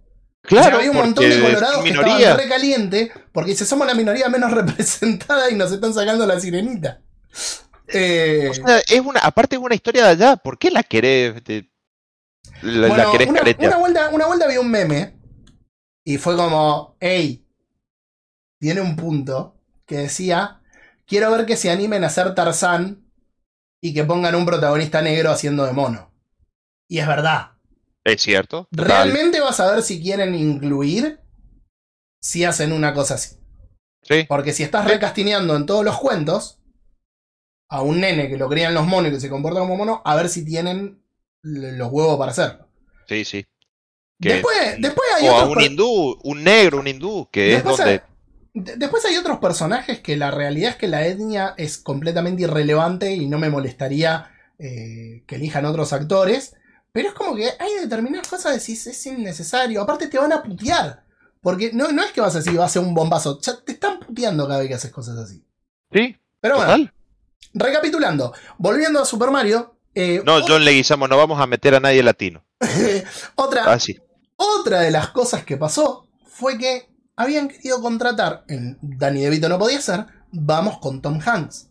[0.43, 3.85] O sea, Claro, hay un montón de colorados que estaban re caliente porque si somos
[3.87, 7.01] la minoría menos representada y nos están sacando la sirenita.
[7.87, 11.43] Eh, O sea, es una, aparte es una historia de allá, ¿por qué la querés,
[11.43, 11.69] te-
[12.61, 15.19] la, la bueno, querés una, una vuelta, una vuelta vi un meme
[16.03, 17.45] y fue como, hey,
[18.59, 19.55] tiene un punto
[19.85, 20.61] que decía,
[21.05, 23.05] quiero ver que se animen a hacer Tarzán
[23.85, 26.11] y que pongan un protagonista negro haciendo de mono.
[26.87, 27.51] Y es verdad.
[28.03, 28.67] Es cierto.
[28.71, 28.87] total.
[28.87, 31.19] Realmente vas a ver si quieren incluir
[32.19, 33.35] si hacen una cosa así.
[34.01, 34.25] Sí.
[34.27, 36.59] Porque si estás recastineando en todos los cuentos
[37.69, 40.15] a un nene que lo crían los monos y que se comporta como mono, a
[40.15, 41.03] ver si tienen
[41.43, 42.67] los huevos para hacerlo.
[43.07, 43.45] Sí, sí.
[44.19, 47.83] Que- Después, después hay o a un hindú, un negro, un hindú, que es donde.
[47.83, 47.99] hay,
[48.56, 53.14] de- después hay otros personajes que la realidad es que la etnia es completamente irrelevante
[53.14, 56.56] y no me molestaría eh, que elijan otros actores.
[56.91, 59.82] Pero es como que hay determinadas cosas que decís, es innecesario.
[59.82, 61.03] Aparte te van a putear.
[61.41, 63.40] Porque no, no es que vas a decir, va a ser un bombazo.
[63.41, 65.45] Ya te están puteando cada vez que haces cosas así.
[65.91, 66.90] Sí, Pero bueno,
[67.53, 68.34] recapitulando.
[68.57, 69.76] Volviendo a Super Mario.
[69.94, 72.44] eh, No, John Leguizamo, no vamos a meter a nadie latino.
[73.36, 73.99] otra, Ah, sí.
[74.38, 79.57] Otra de las cosas que pasó fue que habían querido contratar, en Danny DeVito no
[79.59, 81.69] podía ser, vamos con Tom Hanks.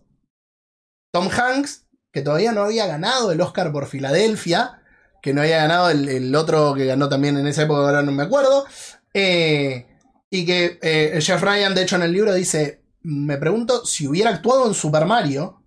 [1.12, 4.80] Tom Hanks, que todavía no había ganado el Oscar por Filadelfia,
[5.22, 8.12] que no había ganado el, el otro que ganó también en esa época, ahora no
[8.12, 8.66] me acuerdo,
[9.14, 9.86] eh,
[10.30, 14.30] y que eh, Jeff Ryan, de hecho, en el libro dice, me pregunto si hubiera
[14.30, 15.62] actuado en Super Mario,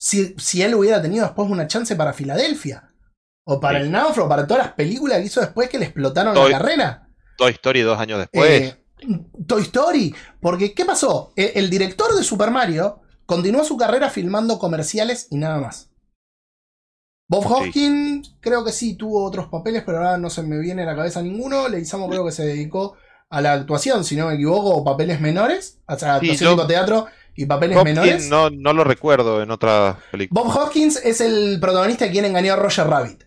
[0.00, 2.84] si, si él hubiera tenido después una chance para Filadelfia.
[3.50, 3.86] O para Sí.
[3.86, 7.08] el Náufrago, para todas las películas que hizo después que le explotaron Toy- la carrera.
[7.38, 8.50] Toy Story dos años después.
[8.62, 8.84] Eh,
[9.46, 10.14] Toy Story.
[10.40, 11.32] Porque, ¿qué pasó?
[11.36, 15.90] E- El, director de Super Mario continuó su carrera filmando comerciales y nada más.
[17.30, 17.52] Bob Sí.
[17.52, 20.96] Hoskins, creo que sí, tuvo otros papeles, pero ahora no se me viene a la
[20.96, 21.68] cabeza ninguno.
[21.68, 22.96] Leizamo creo que se dedicó
[23.30, 25.80] a la actuación, si no me equivoco, o papeles menores.
[25.86, 27.06] O sea, Sí, actuación yo- tipo teatro
[27.36, 28.28] y papeles Hopkins menores.
[28.30, 30.40] no, no lo recuerdo en otra película.
[30.42, 33.24] Bob Hoskins es el protagonista de quien engañó a Roger Rabbit.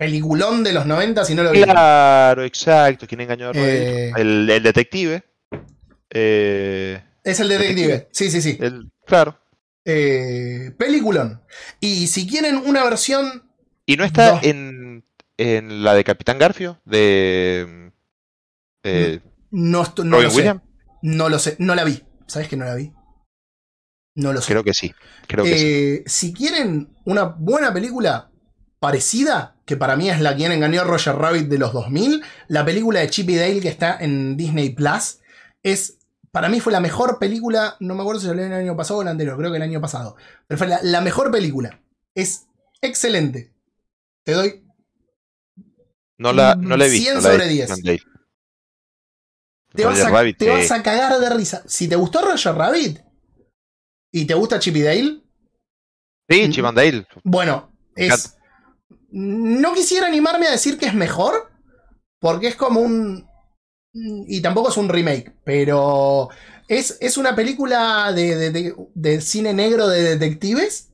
[0.00, 1.74] Peliculón de los 90, si no lo vieron.
[1.74, 3.06] Claro, exacto.
[3.06, 4.10] ¿Quién engañó a Eh.
[4.16, 5.22] El, el detective.
[6.08, 8.08] Eh, Es el detective.
[8.10, 8.56] Sí, sí, sí.
[8.62, 9.38] el, claro.
[9.84, 11.42] Eh, peliculón.
[11.80, 13.52] Y si quieren una versión.
[13.84, 14.44] ¿Y no está Dos.
[14.44, 15.04] en,
[15.36, 16.80] en la de Capitán Garfio?
[16.86, 17.92] De.
[18.82, 19.20] eh,
[19.50, 20.60] No, no Robin lo sé.
[21.02, 21.56] No lo sé.
[21.58, 22.02] No la vi.
[22.26, 22.90] ¿Sabes que no la vi?
[24.14, 24.50] No lo sé.
[24.50, 24.94] Creo que sí.
[25.26, 25.66] Creo que sí.
[25.66, 28.29] Eh, Si quieren una buena película
[28.80, 32.64] parecida, que para mí es la quien engañó a Roger Rabbit de los 2000, la
[32.64, 35.20] película de Chip y Dale que está en Disney Plus,
[35.62, 35.98] es.
[36.32, 39.02] Para mí fue la mejor película, no me acuerdo si salió el año pasado o
[39.02, 40.14] el anterior, creo que el año pasado.
[40.46, 41.80] Pero fue la, la mejor película.
[42.14, 42.46] Es
[42.80, 43.52] excelente.
[44.24, 44.64] Te doy
[46.18, 47.20] No la, no la he visto.
[47.20, 47.68] 100 la de sobre 10.
[47.68, 48.02] Capitán Dale.
[49.72, 51.64] Te, vas a, Rabbit, te eh, vas a cagar de risa.
[51.66, 53.00] Si te gustó Roger Rabbit
[54.12, 55.20] y te gusta Chip y Dale,
[56.28, 56.48] Sí.
[56.50, 57.06] Chip and Dale.
[57.24, 58.36] bueno, es.
[59.12, 61.50] No quisiera animarme a decir que es mejor,
[62.20, 63.26] porque es como un.
[63.92, 66.28] Y tampoco es un remake, pero
[66.68, 70.90] es, es una película de, de- de- de cine negro de detectives,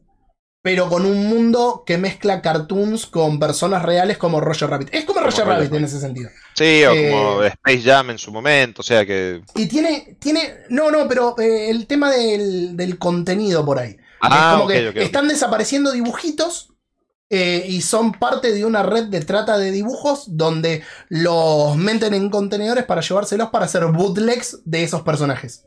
[0.62, 4.88] pero con un mundo que mezcla cartoons con personas reales como Roger Rabbit.
[4.92, 6.30] Es como Como Roger Rabbit en ese sentido.
[6.54, 8.80] Sí, o Eh, como Space Jam en su momento.
[8.80, 9.42] O sea que.
[9.54, 13.98] Y tiene, tiene, no, no, pero eh, el tema del, del contenido por ahí.
[14.22, 16.72] Ah, es como que están desapareciendo dibujitos
[17.30, 22.30] eh, y son parte de una red de trata de dibujos donde los meten en
[22.30, 25.64] contenedores para llevárselos para hacer bootlegs de esos personajes.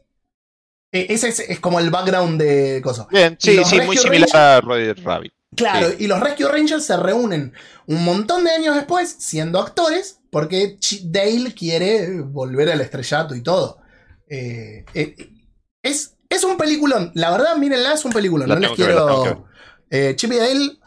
[0.92, 3.08] Eh, ese es, es como el background de cosas.
[3.10, 5.34] Bien, sí, muy similar a Roger Rabbit.
[5.56, 5.96] Claro, Sí.
[6.00, 7.54] y los Rescue Rangers se reúnen
[7.88, 13.80] un montón de años después siendo actores porque Dale quiere volver al estrellato y todo.
[14.30, 15.16] Eh, eh,
[15.82, 17.12] es, es un peliculón.
[17.16, 18.48] La verdad, mírenla, es un peliculón.
[18.48, 19.48] La no les ver, quiero.
[19.90, 20.79] Eh, Chip y Dale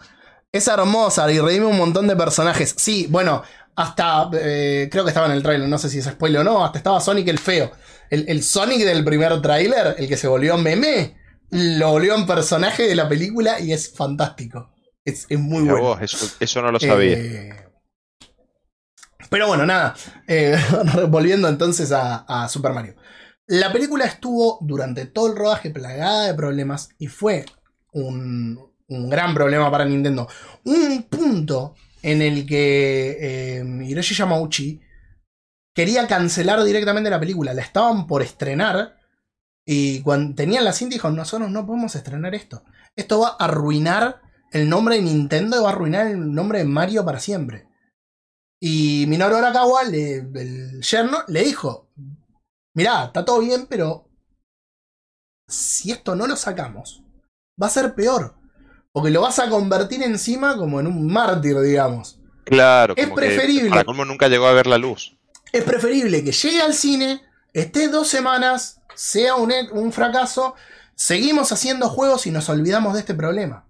[0.52, 2.74] es hermosa y redime un montón de personajes.
[2.76, 3.42] Sí, bueno,
[3.74, 6.64] hasta eh, creo que estaba en el trailer, no sé si es spoiler o no.
[6.64, 7.72] Hasta estaba Sonic el feo.
[8.10, 11.16] El, el Sonic del primer tráiler, el que se volvió meme,
[11.50, 14.70] lo volvió en personaje de la película y es fantástico.
[15.04, 15.88] Es, es muy Mira bueno.
[15.88, 17.16] vos, eso, eso no lo sabía.
[17.16, 17.66] Eh,
[19.30, 19.94] pero bueno, nada.
[20.28, 20.56] Eh,
[21.08, 22.96] volviendo entonces a, a Super Mario.
[23.46, 27.46] La película estuvo durante todo el rodaje plagada de problemas y fue
[27.92, 30.28] un, un gran problema para Nintendo.
[30.64, 33.18] Un punto en el que
[33.58, 34.80] eh, Hiroshi Yamauchi
[35.74, 37.54] quería cancelar directamente la película.
[37.54, 38.98] La estaban por estrenar
[39.66, 42.64] y cuando tenían la cinta dijo, nosotros no podemos estrenar esto.
[42.96, 44.20] Esto va a arruinar
[44.50, 47.68] el nombre de Nintendo y va a arruinar el nombre de Mario para siempre.
[48.60, 51.88] Y Minoru Arakawa, le- el yerno, le dijo,
[52.74, 54.08] mirá, está todo bien, pero
[55.48, 57.02] si esto no lo sacamos,
[57.60, 58.36] va a ser peor.
[58.92, 62.18] Porque lo vas a convertir encima como en un mártir, digamos.
[62.44, 63.70] Claro, es como que preferible.
[63.70, 65.16] Para colmo nunca llegó a ver la luz.
[65.52, 70.54] Es preferible que llegue al cine, esté dos semanas, sea un, e- un fracaso,
[70.94, 73.66] seguimos haciendo juegos y nos olvidamos de este problema.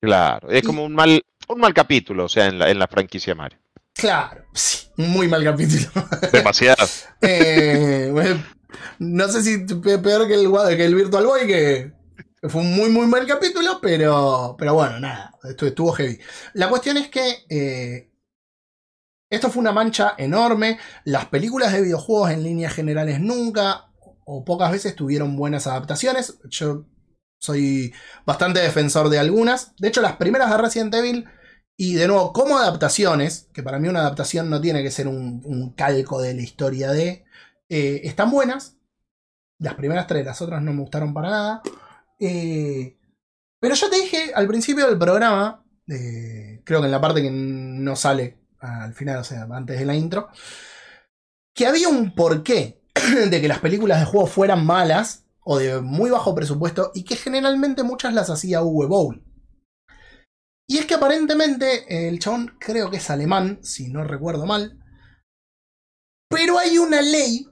[0.00, 2.88] Claro, es Y- como un mal, un mal capítulo, o sea, en la, en la
[2.88, 3.58] franquicia Mario.
[3.94, 5.88] Claro, sí, muy mal capítulo.
[6.32, 6.86] Demasiado.
[7.22, 8.42] Eh, bueno,
[8.98, 11.92] no sé si pe- peor que el, que el Virtual Boy, que que
[12.42, 16.18] fue un muy, muy mal capítulo, pero, pero bueno, nada, esto estuvo heavy.
[16.54, 18.10] La cuestión es que eh,
[19.30, 20.78] esto fue una mancha enorme.
[21.04, 23.90] Las películas de videojuegos en líneas generales nunca
[24.24, 26.38] o pocas veces tuvieron buenas adaptaciones.
[26.50, 26.84] Yo
[27.40, 27.92] soy
[28.24, 29.74] bastante defensor de algunas.
[29.76, 31.26] De hecho, las primeras de Resident Evil,
[31.76, 35.74] y de nuevo, como adaptaciones, que para mí una adaptación no tiene que ser un,
[35.76, 37.24] calco de la historia de,
[37.68, 38.76] eh, están buenas.
[39.58, 41.62] Las primeras tres, las otras no me gustaron para nada.
[42.18, 42.98] Eh,
[43.60, 47.30] pero yo te dije al principio del programa, eh, creo que en la parte que
[47.30, 50.28] no sale al final, o sea, antes de la intro,
[51.54, 52.82] que había un porqué
[53.30, 57.16] de que las películas de juego fueran malas o de muy bajo presupuesto y que
[57.16, 59.22] generalmente muchas las hacía Uwe Boll.
[60.68, 64.80] Y es que aparentemente el chabón creo que es alemán, si no recuerdo mal,
[66.28, 67.46] pero hay una ley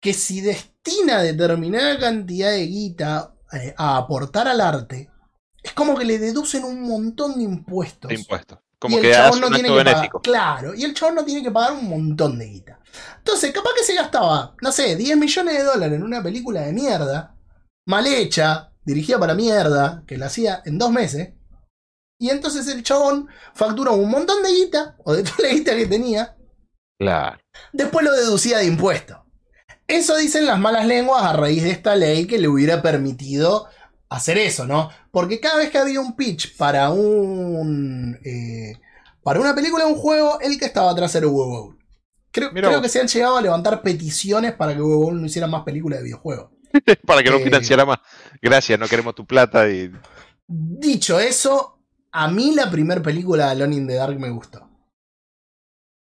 [0.00, 5.10] que si destina determinada cantidad de guita eh, a aportar al arte,
[5.62, 8.08] es como que le deducen un montón de impuestos.
[8.08, 8.58] de impuestos.
[8.58, 10.10] Y Como el que chabón un tiene que pagar-.
[10.22, 12.80] Claro, y el chabón no tiene que pagar un montón de guita.
[13.18, 16.72] Entonces, capaz que se gastaba, no sé, 10 millones de dólares en una película de
[16.72, 17.34] mierda,
[17.86, 21.30] mal hecha, dirigida para mierda, que la hacía en dos meses.
[22.20, 25.86] Y entonces el chabón facturó un montón de guita, o de toda la guita que
[25.86, 26.36] tenía,
[27.00, 27.38] Claro.
[27.72, 29.24] después lo deducía de impuesto.
[29.88, 33.66] Eso dicen las malas lenguas a raíz de esta ley que le hubiera permitido
[34.10, 34.90] hacer eso, ¿no?
[35.10, 38.18] Porque cada vez que había un pitch para un.
[38.24, 38.74] eh,
[39.22, 41.78] para una película o un juego, el que estaba atrás era Uwe Boll.
[42.30, 45.64] Creo, que se han llegado a levantar peticiones para que Uwe Boll no hiciera más
[45.64, 46.50] películas de videojuegos.
[47.06, 47.42] Para que no Eh.
[47.44, 47.98] financiara más.
[48.42, 49.90] Gracias, no queremos tu plata y.
[50.46, 51.78] Dicho eso,
[52.12, 54.68] a mí la primera película de Alone in the Dark me gustó.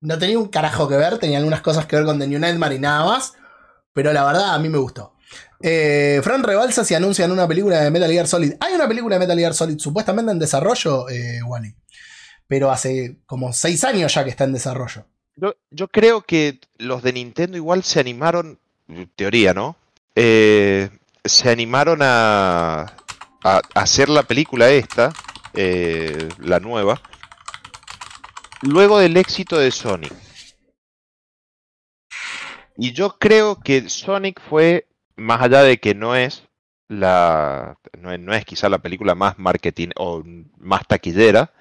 [0.03, 2.75] No tenía un carajo que ver, tenía algunas cosas que ver con The New Nightmare
[2.75, 3.35] y nada más,
[3.93, 5.15] pero la verdad a mí me gustó.
[5.61, 8.55] Eh, Fran Rebalsa se anuncia en una película de Metal Gear Solid.
[8.61, 11.75] Hay una película de Metal Gear Solid supuestamente en desarrollo, eh, Wally.
[12.49, 15.07] Pero hace como seis años ya que está en desarrollo.
[15.37, 18.59] Yo, yo creo que los de Nintendo igual se animaron,
[19.17, 19.77] teoría, ¿no?
[20.15, 20.91] Eh,
[21.25, 22.93] se animaron a,
[23.43, 25.13] a hacer la película esta,
[25.55, 27.01] eh, la nueva,
[28.63, 30.13] luego del éxito de Sonic.
[32.77, 34.87] Y yo creo que Sonic fue,
[35.17, 36.49] más allá de que no es
[36.89, 40.23] la, no es, no es quizá la película más marketing o
[40.59, 41.53] más taquillera,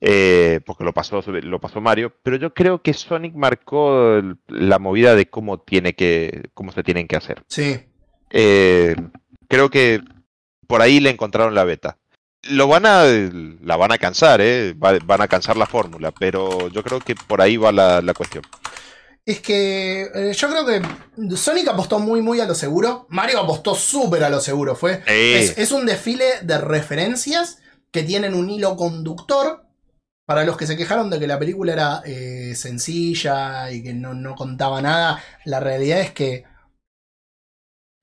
[0.00, 5.14] eh, porque lo pasó, lo pasó Mario, pero yo creo que Sonic marcó la movida
[5.14, 7.42] de cómo tiene que, cómo se tienen que hacer.
[7.48, 7.80] Sí.
[8.30, 8.94] Eh,
[9.48, 10.00] creo que
[10.66, 11.96] por ahí le encontraron la beta.
[12.50, 16.68] Lo van a, la van a cansar, eh, va- van a cansar la fórmula, pero
[16.68, 18.44] yo creo que por ahí va la, la cuestión.
[19.26, 23.06] Es que eh, yo creo que Sonic apostó muy, muy a lo seguro.
[23.10, 24.76] Mario apostó súper a lo seguro.
[24.76, 27.58] Fue, es, es un desfile de referencias
[27.90, 29.64] que tienen un hilo conductor.
[30.26, 34.12] Para los que se quejaron de que la película era eh, sencilla y que no,
[34.12, 36.44] no contaba nada, la realidad es que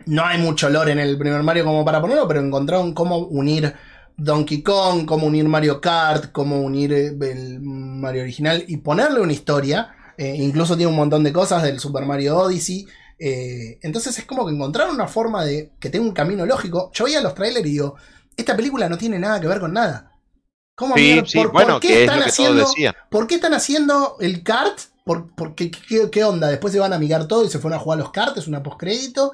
[0.05, 3.73] no hay mucho lore en el primer Mario como para ponerlo, pero encontraron cómo unir
[4.15, 9.33] Donkey Kong, cómo unir Mario Kart, cómo unir eh, el Mario original y ponerle una
[9.33, 9.95] historia.
[10.17, 12.87] Eh, incluso tiene un montón de cosas del Super Mario Odyssey.
[13.19, 16.91] Eh, entonces es como que encontraron una forma de que tenga un camino lógico.
[16.93, 17.95] Yo veía los trailers y digo,
[18.35, 20.11] esta película no tiene nada que ver con nada.
[20.75, 22.95] ¿Cómo Sí, sí, ¿Por, qué que están haciendo, todos decían.
[23.09, 24.79] ¿Por qué están haciendo el kart?
[25.05, 26.47] ¿Por, por qué, qué- qué onda?
[26.47, 28.63] Después se van a amigar todo y se fueron a jugar los karts, es una
[28.63, 29.33] postcrédito.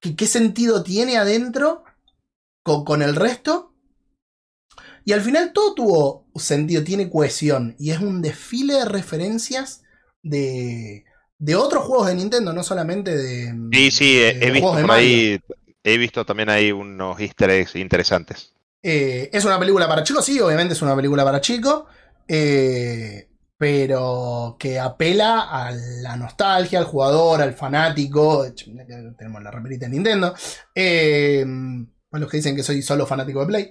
[0.00, 1.84] ¿Qué, qué sentido tiene adentro
[2.62, 3.74] con, con el resto?
[5.04, 7.74] Y al final todo tuvo sentido, tiene cohesión.
[7.78, 9.82] Y es un desfile de referencias
[10.22, 11.04] de,
[11.38, 13.54] de otros juegos de Nintendo, no solamente de.
[13.72, 14.94] Sí, sí, he, de he visto por Mario.
[14.94, 15.40] ahí,
[15.84, 18.52] he visto también ahí unos easter eggs interesantes.
[18.82, 21.84] Eh, es una película para chicos, sí, obviamente es una película para chicos,
[22.26, 23.28] eh,
[23.58, 28.46] pero que apela a la nostalgia, al jugador, al fanático.
[29.18, 30.34] Tenemos la remerita de Nintendo.
[30.74, 31.44] Eh,
[32.18, 33.70] los que dicen que soy solo fanático de Play.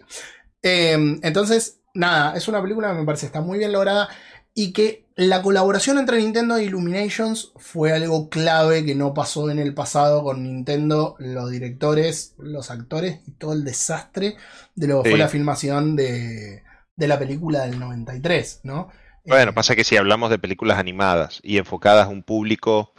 [0.61, 4.09] Eh, entonces, nada, es una película que me parece está muy bien lograda
[4.53, 9.59] y que la colaboración entre Nintendo e Illuminations fue algo clave que no pasó en
[9.59, 14.37] el pasado con Nintendo, los directores, los actores y todo el desastre
[14.75, 15.11] de lo que Sí.
[15.11, 16.63] fue la filmación de,
[16.95, 18.89] de la película del 93, ¿no?
[19.25, 22.93] Bueno, Eh, pasa que si hablamos de películas animadas y enfocadas a un público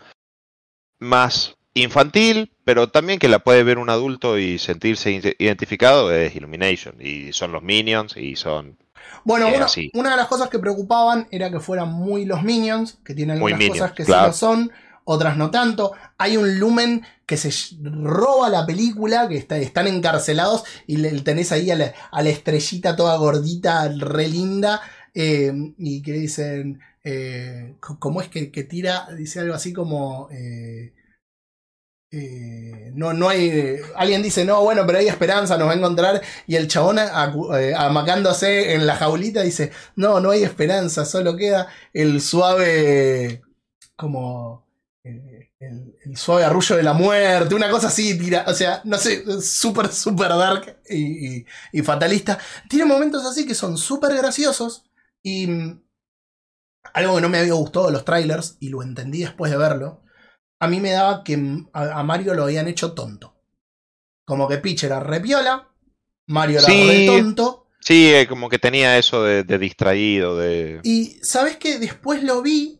[0.99, 6.35] más infantil, pero también que la puede ver un adulto y sentirse ide- identificado, es
[6.37, 6.97] Illumination.
[7.01, 8.77] Y son los Minions y son
[9.25, 13.15] Bueno, una, una de las cosas que preocupaban era que fueran muy los minions, que
[13.15, 14.25] tienen algunas Minions, cosas que claro.
[14.25, 14.73] sí lo son,
[15.05, 15.93] otras no tanto.
[16.19, 17.51] Hay un lumen que se
[17.83, 22.31] roba la película, que está- están encarcelados y le, tenés ahí a la, a la
[22.31, 24.81] estrellita toda gordita, re linda,
[25.15, 29.09] eh, y que dicen, eh, ¿cómo es que, que tira?
[29.17, 30.29] Dice algo así como...
[30.33, 30.93] eh,
[32.13, 33.77] eh, no, no hay.
[33.97, 36.21] Alguien dice, no, bueno, pero hay esperanza, nos va a encontrar.
[36.47, 41.69] Y el chabón eh, amacándose en la jaulita dice, no, no hay esperanza, solo queda
[41.93, 43.43] el suave.
[43.97, 44.67] como.
[45.05, 48.97] eh, el, el suave arrullo de la muerte, una cosa así, tira, o sea, no
[48.99, 52.39] sé, súper, súper dark y, y- y fatalista.
[52.69, 54.85] Tiene momentos así que son súper graciosos
[55.23, 55.81] y mm,
[56.95, 60.03] algo que no me había gustado de los trailers, y lo entendí después de verlo,
[60.61, 63.35] a mí me daba que a, Mario lo habían hecho tonto.
[64.25, 65.69] Como que Peach era re piola,
[66.27, 66.87] Mario era Sí.
[66.89, 70.81] re tonto, Sí, eh, como que tenía eso de, de distraído, de...
[70.83, 72.79] Y sabes que después lo vi,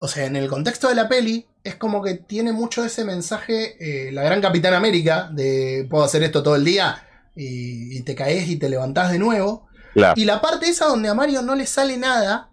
[0.00, 3.76] o sea, en el contexto de la peli, es como que tiene mucho ese mensaje,
[3.78, 8.16] eh, la gran Capitán América, de puedo hacer esto todo el día y, y te
[8.16, 9.68] caes y te levantás de nuevo.
[9.94, 10.20] Claro.
[10.20, 12.50] Y la parte esa donde a Mario no le sale nada,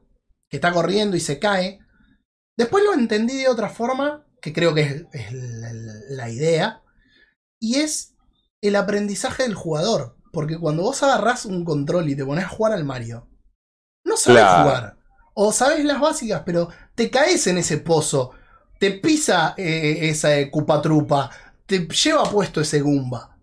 [0.49, 1.79] que está corriendo y se cae,
[2.55, 5.71] después lo entendí de otra forma, que creo que es, es la,
[6.09, 6.83] la idea,
[7.59, 8.15] y es
[8.61, 10.17] el aprendizaje del jugador.
[10.31, 13.27] Porque cuando vos agarrás un control y te pones a jugar al Mario,
[14.05, 14.63] no sabes Claro.
[14.63, 14.97] jugar.
[15.33, 18.31] O sabes las básicas, pero te caes en ese pozo,
[18.79, 21.31] te pisa eh, esa eh, cupatrupa,
[21.65, 23.37] te lleva puesto ese Goomba.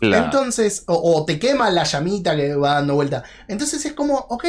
[0.00, 0.24] Claro.
[0.24, 3.24] Entonces, o, o te quema la llamita que va dando vuelta.
[3.48, 4.44] Entonces es como, ok,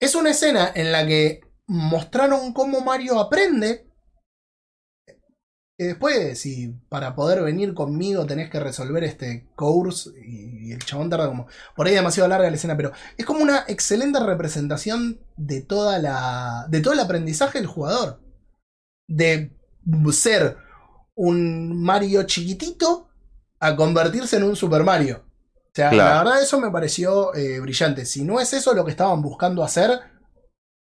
[0.00, 3.89] es una escena en la que mostraron cómo Mario aprende.
[5.80, 10.84] Y después, si para poder venir conmigo tenés que resolver este course y, y el
[10.84, 11.46] chabón tarda como...
[11.74, 16.66] Por ahí demasiado larga la escena, pero es como una excelente representación de toda la...
[16.68, 18.20] de todo el aprendizaje del jugador.
[19.08, 19.56] De
[20.12, 20.58] ser
[21.14, 23.08] un Mario chiquitito
[23.58, 25.24] a convertirse en un Super Mario.
[25.24, 26.10] O sea, Claro.
[26.10, 28.04] la verdad eso me pareció eh, brillante.
[28.04, 29.98] Si no es eso lo que estaban buscando hacer,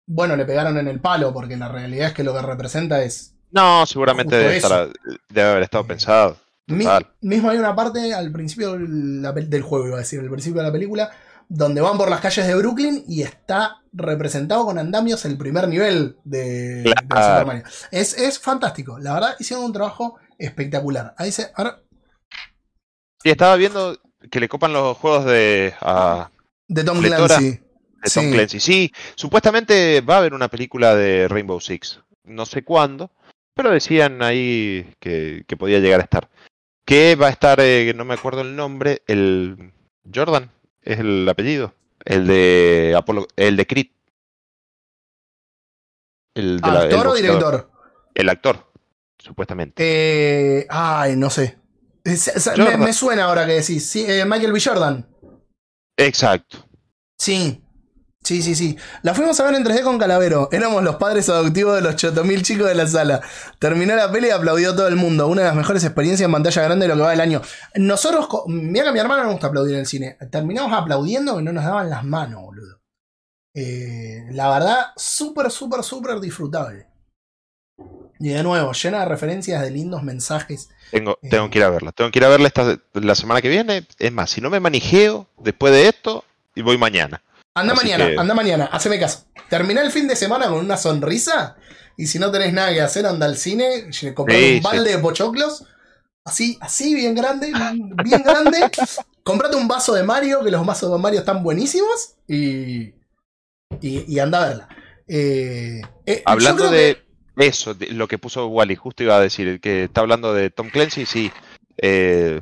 [0.07, 3.34] bueno, le pegaron en el palo, porque la realidad es que lo que representa es...
[3.55, 4.67] No, seguramente debe, eso.
[4.67, 4.93] estar-
[5.29, 6.37] debe haber estado pensado.
[6.67, 6.87] Mi-
[7.21, 10.73] mismo hay una parte al principio del juego, iba a decir, al principio de la
[10.73, 11.11] película,
[11.49, 16.17] donde van por las calles de Brooklyn y está representado con andamios el primer nivel
[16.25, 17.29] de, de Claro.
[17.39, 17.63] Super Mario.
[17.91, 21.15] Es, es fantástico, la verdad hicieron un trabajo espectacular.
[21.19, 21.81] Ahí se, ahora,
[23.23, 23.99] Y estaba viendo
[24.31, 25.75] que le copan los juegos de,
[26.69, 27.27] de Tom Lectora.
[27.37, 27.51] Clancy.
[27.51, 28.31] de Tom Sí.
[28.33, 28.61] Clancy.
[28.61, 32.01] Sí, supuestamente va a haber una película de Rainbow Six.
[32.25, 33.11] No sé cuándo,
[33.55, 36.29] pero decían ahí que, que podía llegar a estar.
[36.85, 39.73] Que va a estar, eh, no me acuerdo el nombre, el
[40.13, 40.51] Jordan,
[40.83, 41.75] es el apellido.
[42.05, 43.87] El de Apolo, el de Creed.
[46.35, 47.71] El de la- el ¿Actor o director?
[48.15, 48.71] El actor,
[49.19, 49.75] supuestamente.
[50.59, 51.59] Eh, ay, no sé.
[52.03, 52.81] Es- es- me, Jordan.
[52.81, 53.89] me suena ahora que decís.
[53.89, 54.61] Sí, eh, Michael B.
[54.63, 55.09] Jordan.
[55.97, 56.69] Exacto.
[57.19, 57.64] Sí.
[58.25, 58.77] Sí, sí, sí.
[59.03, 60.49] La fuimos a ver en 3D con Calavero.
[60.51, 63.21] Éramos los padres adoptivos de los 8000 chicos de la sala.
[63.59, 65.27] Terminó la peli y aplaudió todo el mundo.
[65.29, 67.43] Una de las mejores experiencias en pantalla grande de lo que va del año.
[67.75, 70.17] Nosotros, mira que a mi hermana no nos gusta aplaudir en el cine.
[70.33, 72.81] Terminamos aplaudiendo que no nos daban las manos, boludo.
[73.55, 76.87] Eh, la verdad, súper, súper, súper disfrutable.
[78.21, 80.71] Y de nuevo, llena de referencias de lindos mensajes.
[80.91, 81.29] Tengo, Eh.
[81.29, 81.93] tengo que ir a verla.
[81.93, 83.87] Tengo que ir a verla esta, la semana que viene.
[83.99, 86.25] Es más, si no me manijeo después de esto,
[86.55, 87.21] y voy mañana.
[87.57, 89.27] Anda Así mañana, que- anda mañana, haceme caso.
[89.49, 91.57] Terminá el fin de semana con una sonrisa
[91.97, 94.99] y si no tenés nada que hacer, anda al cine, comprar Sí, un balde de
[94.99, 95.65] pochoclos,
[96.25, 97.53] así, así, bien grande,
[98.03, 98.59] bien grande.
[99.23, 102.95] Comprate un vaso de Mario, que los vasos de Mario están buenísimos y,
[103.81, 104.69] y, y anda a verla.
[105.07, 107.03] Eh, eh, Hablando de
[107.37, 110.51] que- eso, de lo que puso Wally, justo iba a decir, que está hablando de
[110.51, 111.31] Tom Clancy, sí.
[111.79, 112.41] eh,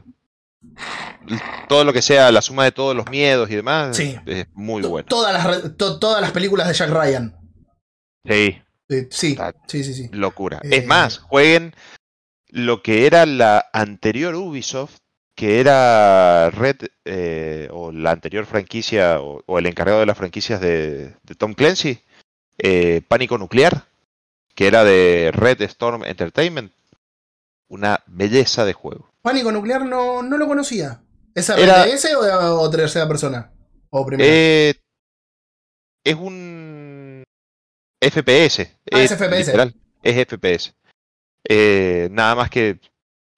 [1.68, 4.16] todo lo que sea la suma de todos los miedos y demás Sí.
[4.26, 5.06] es muy bueno.
[5.08, 7.36] todas, las, to- todas las películas de Jack Ryan.
[8.24, 9.36] Sí, Eh, sí,
[9.66, 10.08] sí, sí, sí.
[10.12, 10.60] locura.
[10.64, 11.74] Eh, Es más, jueguen
[12.48, 14.98] lo que era la anterior Ubisoft,
[15.34, 16.76] que era Red,
[17.06, 21.54] eh, o la anterior franquicia, o, o el encargado de las franquicias de, de Tom
[21.54, 22.00] Clancy,
[22.58, 23.84] eh, Pánico Nuclear,
[24.54, 26.70] que era de Red Storm Entertainment.
[27.72, 29.08] Una belleza de juego.
[29.22, 31.00] Pánico Nuclear no, no lo conocía.
[31.34, 33.50] ¿Es Era- RTS o, o tercera persona?
[33.88, 34.06] O.
[34.18, 34.74] Eh,
[36.04, 37.24] es un
[37.98, 38.60] FPS.
[38.92, 39.38] Ah, es FPS.
[39.46, 40.74] literal, es FPS.
[41.48, 42.78] Eh, nada más que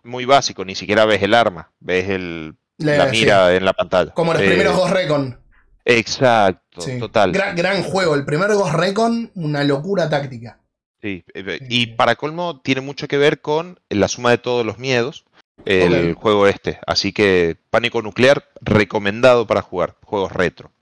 [0.03, 3.21] muy básico, ni siquiera ves el arma, ves el, Le- la sí.
[3.21, 4.13] mira en la pantalla.
[4.15, 5.41] Como los Eh, primeros Ghost Recon.
[5.85, 6.99] Exacto, Sí.
[6.99, 7.31] total.
[7.31, 8.17] Gran, gran juego.
[8.17, 10.59] El primer Ghost Recon, una locura táctica.
[11.05, 14.79] Sí, eh, y para colmo tiene mucho que ver con la suma de todos los
[14.79, 15.27] miedos,
[15.67, 16.79] el juego este.
[16.87, 20.73] Así que Pánico Nuclear, recomendado para jugar, juegos retro.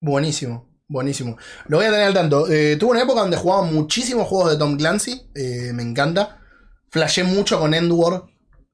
[0.00, 1.36] Buenísimo, buenísimo.
[1.66, 2.50] Lo voy a tener al tanto.
[2.50, 5.30] Eh, tuve una época donde jugaba muchísimos juegos de Tom Clancy.
[5.34, 6.40] eh, me encanta.
[6.90, 8.30] Flashé mucho con Endward.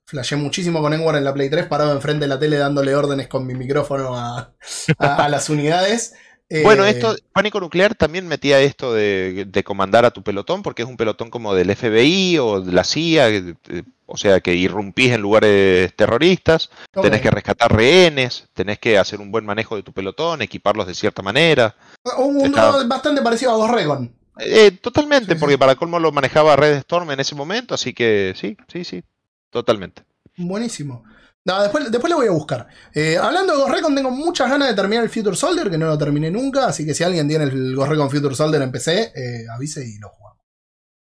[0.07, 3.27] Flashé muchísimo con Endward en la Play 3, parado enfrente de la tele dándole órdenes
[3.27, 4.55] con mi micrófono a,
[4.99, 6.15] a- a las unidades.
[6.51, 10.83] Eh, Bueno, esto, Pánico Nuclear también metía esto de, de comandar a tu pelotón, porque
[10.83, 14.55] es un pelotón como del FBI o de la CIA, eh, eh, o sea, que
[14.55, 19.83] irrumpís en lugares terroristas, tenés que rescatar rehenes, tenés que hacer un buen manejo de
[19.83, 21.75] tu pelotón, equiparlos de cierta manera.
[22.19, 24.13] Un mundo Está- bastante parecido a Ghost Recon.
[24.39, 25.41] Eh, totalmente, Sí, sí.
[25.41, 29.03] porque para colmo lo manejaba Red Storm en ese momento, así que sí, sí, sí,
[29.51, 30.03] totalmente.
[30.37, 31.05] Buenísimo.
[31.47, 32.67] No, después, después lo voy a buscar.
[32.95, 35.87] Eh, hablando de Ghost Recon, tengo muchas ganas de terminar el Future Soldier, que no
[35.87, 39.13] lo terminé nunca, así que si alguien tiene el Ghost Recon Future Soldier en PC,
[39.15, 40.43] eh, avise y lo jugamos.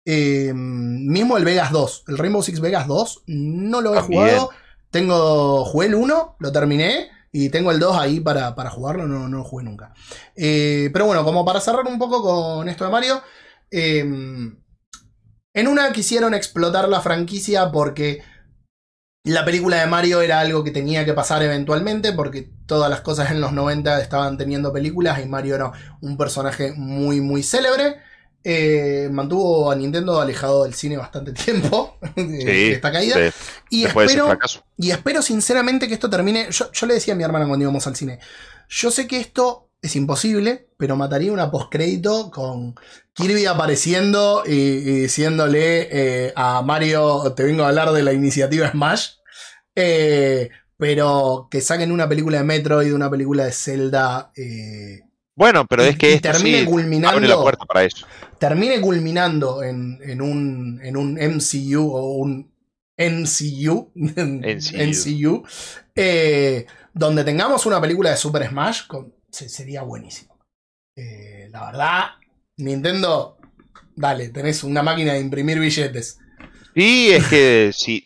[0.04, 4.22] Eh, mismo el Vegas 2, el Rainbow Six Vegas 2, no lo he También.
[4.22, 4.50] jugado.
[4.90, 9.28] Tengo, jugué el 1, lo terminé, y tengo el 2 ahí para, para jugarlo, no,
[9.28, 9.94] no lo jugué nunca.
[10.34, 13.22] Eh, pero bueno, como para cerrar un poco con esto de Mario,
[13.70, 18.22] eh, en una quisieron explotar la franquicia porque
[19.24, 23.30] la película de Mario era algo que tenía que pasar eventualmente porque todas las cosas
[23.30, 25.72] en los 90 estaban teniendo películas y Mario era
[26.02, 27.96] un personaje muy muy célebre.
[28.46, 33.16] Eh, mantuvo a Nintendo alejado del cine bastante tiempo de Sí, esta caída.
[33.16, 33.32] de-
[33.70, 34.28] y, espero,
[34.76, 36.48] y espero sinceramente que esto termine.
[36.50, 38.18] Yo, yo le decía a mi hermana cuando íbamos al cine.
[38.68, 42.74] Yo sé que esto es imposible, pero mataría una postcrédito con
[43.12, 45.88] Kirby apareciendo y, y diciéndole
[46.26, 49.10] eh, a Mario, te vengo a hablar de la iniciativa Smash.
[49.76, 54.32] Eh, pero que saquen una película de Metroid, una película de Zelda.
[54.36, 55.00] eh,
[55.36, 58.06] Bueno, pero es que y esto termine sí culminando abre la puerta para eso.
[58.38, 62.52] termine culminando en, en un, en un MCU o un
[62.96, 65.42] NCU, NCU,
[65.94, 70.38] eh, donde tengamos una película de Super Smash, con- se- sería buenísimo.
[70.96, 72.04] Eh, la verdad,
[72.56, 73.36] Nintendo,
[73.96, 76.18] dale, tenés una máquina de imprimir billetes.
[76.74, 78.04] Sí, es que si,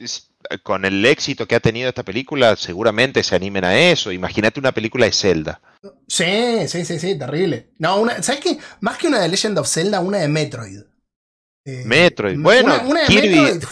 [0.62, 4.10] con el éxito que ha tenido esta película, seguramente se animen a eso.
[4.12, 5.60] Imagínate una película de Zelda.
[6.06, 7.70] Sí, sí, sí, sí, terrible.
[7.78, 8.58] No, una, ¿sabes qué?
[8.80, 10.80] Más que una de Legend of Zelda, una de Metroid.
[11.66, 13.62] Eh, Metroid, una- bueno, una de Kirby- Metroid,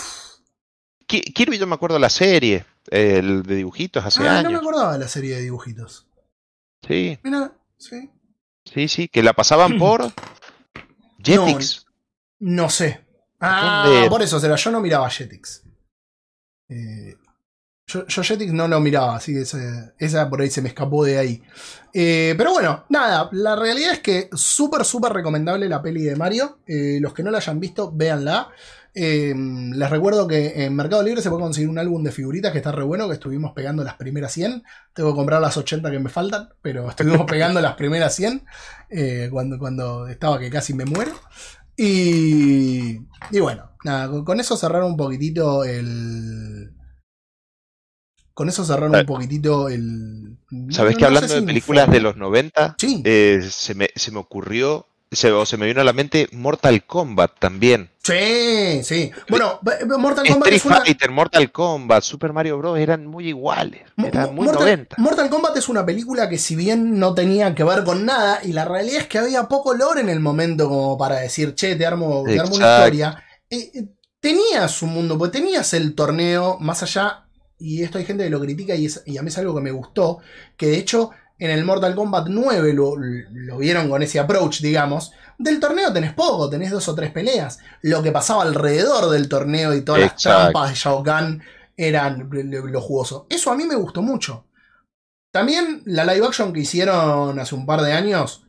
[1.07, 4.61] Kirby, yo me acuerdo la serie, el de dibujitos hace ah, no me años.
[4.61, 6.06] acordaba de la serie de dibujitos.
[6.87, 8.11] Sí, Mira, sí.
[8.65, 10.13] sí, sí, que la pasaban por
[11.23, 11.87] Jetix.
[12.39, 13.05] No sé.
[13.41, 14.57] Ah, por eso será.
[14.57, 15.65] Yo no miraba Jetix.
[16.69, 17.17] Eh,
[17.87, 21.05] yo, yo Jetix no lo miraba, así que esa, esa por ahí se me escapó
[21.05, 21.43] de ahí.
[21.93, 26.59] Eh, pero bueno, nada, la realidad es que súper, súper recomendable la peli de Mario.
[26.67, 28.51] Eh, los que no la hayan visto, véanla.
[28.99, 32.59] Eh, les recuerdo que en Mercado Libre se puede conseguir un álbum de figuritas que
[32.59, 34.63] está re bueno, que estuvimos pegando las primeras 100.
[34.95, 38.45] Tengo que comprar las 80 que me faltan, pero estuvimos pegando las primeras 100
[38.89, 41.13] eh, cuando, cuando estaba que casi me muero.
[41.77, 42.97] Y,
[43.31, 46.73] y bueno, nada, con, con eso cerrar un poquitito el...
[48.33, 50.39] Con eso cerrar un poquitito el...
[50.71, 54.11] ¿Sabes no- que no hablando de películas de los 90, Sí, eh, se, me, se
[54.11, 57.91] me ocurrió, se, o se me vino a la mente Mortal Kombat también.
[58.03, 59.11] sí, sí.
[59.29, 60.81] Bueno, b- b- Mortal Kombat Street es una...
[60.85, 62.79] Fighter, Mortal Kombat, Super Mario Bros.
[62.79, 64.97] eran muy iguales, eran muy Mortal, 90.
[64.99, 68.53] Mortal Kombat es una película que si bien no tenía que ver con nada, y
[68.53, 71.87] la realidad es que había poco lore en el momento como para decir, che, te
[71.87, 73.85] armo, te armo una historia, eh, eh,
[74.21, 77.23] tenías un mundo, pues tenías el torneo más allá,
[77.59, 79.63] y esto hay gente que lo critica y, es- y a mí es algo que
[79.63, 80.19] me gustó,
[80.57, 85.13] que de hecho en el Mortal Kombat 9 lo, lo vieron con ese approach, digamos.
[85.39, 87.59] Del torneo tenés poco, tenés dos o tres peleas.
[87.83, 91.43] Lo que pasaba alrededor del torneo y todas las trampas de Shao Kahn
[91.77, 93.27] eran lo, lo jugoso.
[93.29, 94.47] Eso a mí me gustó mucho.
[95.31, 98.47] También la live action que hicieron hace un par de años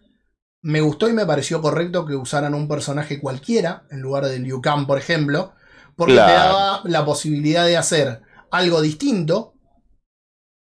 [0.62, 4.62] me gustó y me pareció correcto que usaran un personaje cualquiera en lugar de Liu
[4.62, 5.54] Kang, por ejemplo,
[5.96, 9.57] porque te daba la posibilidad de hacer algo distinto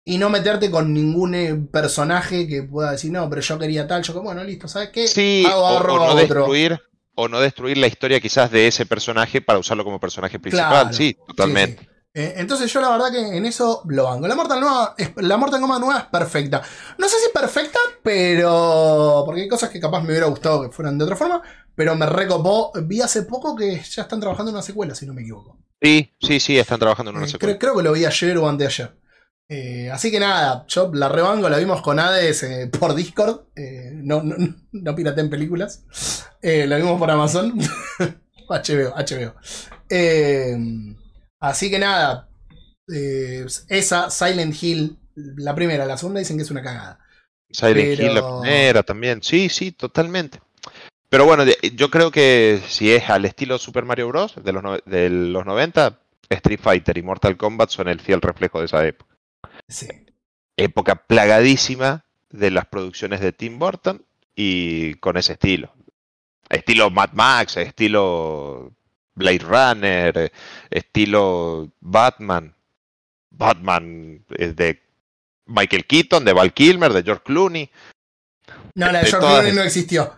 [0.07, 4.03] y no meterte con ningún eh, personaje que pueda decir, no, pero yo quería tal,
[4.03, 5.07] yo como, bueno, listo, ¿sabes qué?
[5.07, 6.17] Sí, Hago, o, o a no otro.
[6.17, 6.81] destruir,
[7.15, 10.71] o no destruir la historia quizás de ese personaje para usarlo como personaje principal.
[10.71, 11.83] Claro, sí, totalmente.
[11.83, 11.91] sí, sí.
[12.19, 14.27] Eh, entonces yo la verdad que en eso lo banco.
[14.27, 16.63] La Mortal, nueva es- la Mortal Kombat nueva es perfecta.
[16.97, 19.23] No sé si perfecta, pero...
[19.27, 21.43] Porque hay cosas que capaz me hubiera gustado que fueran de otra forma.
[21.75, 22.73] Pero me recopó.
[22.85, 25.59] Vi hace poco que ya están trabajando en una secuela, si no me equivoco.
[25.83, 27.59] Sí, sí, sí, están trabajando en una Eh, secuela.
[27.59, 28.97] creo, creo que lo vi ayer o anteayer.
[29.49, 33.43] Eh, así que nada, yo la rebango, la vimos con Hades eh, por Discord.
[33.55, 34.35] eh, no, no,
[34.73, 35.85] no pirateen películas.
[36.43, 37.55] Eh, la vimos por Amazon.
[38.49, 39.35] HBO, HBO.
[41.41, 42.29] Así que nada.
[42.89, 46.99] esa, Silent Hill, la primera, la segunda dicen que es una cagada.
[47.51, 49.23] Silent Hill, la primera también.
[49.23, 50.41] Sí, sí, totalmente.
[51.09, 51.45] Pero bueno,
[51.75, 54.35] yo creo que si es al estilo Super Mario Bros.
[54.43, 56.01] de los, no- de los 90,
[56.31, 59.16] Street Fighter y Mortal Kombat son el fiel reflejo de esa época.
[59.69, 59.89] Sí.
[60.57, 65.73] Época plagadísima de las producciones de Tim Burton y con ese estilo.
[66.49, 68.73] Estilo Mad Max, estilo
[69.15, 70.33] Blade Runner,
[70.71, 72.55] estilo Batman.
[73.31, 74.83] Batman eh, de
[75.47, 77.71] Michael Keaton, de Val Kilmer, de George Clooney.
[78.75, 80.15] No, la de De George Clooney no existió.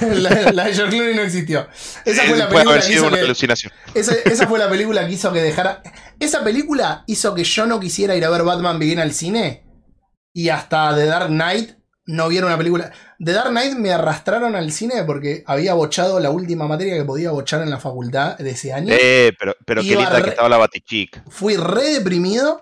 [0.00, 1.66] La, la de George Clooney no existió.
[2.04, 3.72] Esa fue la Eh, película que hizo una que, alucinación.
[3.94, 5.82] esa, esa fue la película que hizo que dejara.
[6.20, 9.64] Esa película hizo que yo no quisiera ir a ver Batman Begin al cine.
[10.32, 11.72] Y hasta The Dark Knight
[12.06, 12.90] no vieron una película.
[13.24, 17.30] The Dark Knight me arrastraron al cine porque había bochado la última materia que podía
[17.30, 18.94] bochar en la facultad de ese año.
[18.98, 21.22] Eh, pero, pero qué linda re- que estaba la Batichica.
[21.28, 22.60] Fui re deprimido.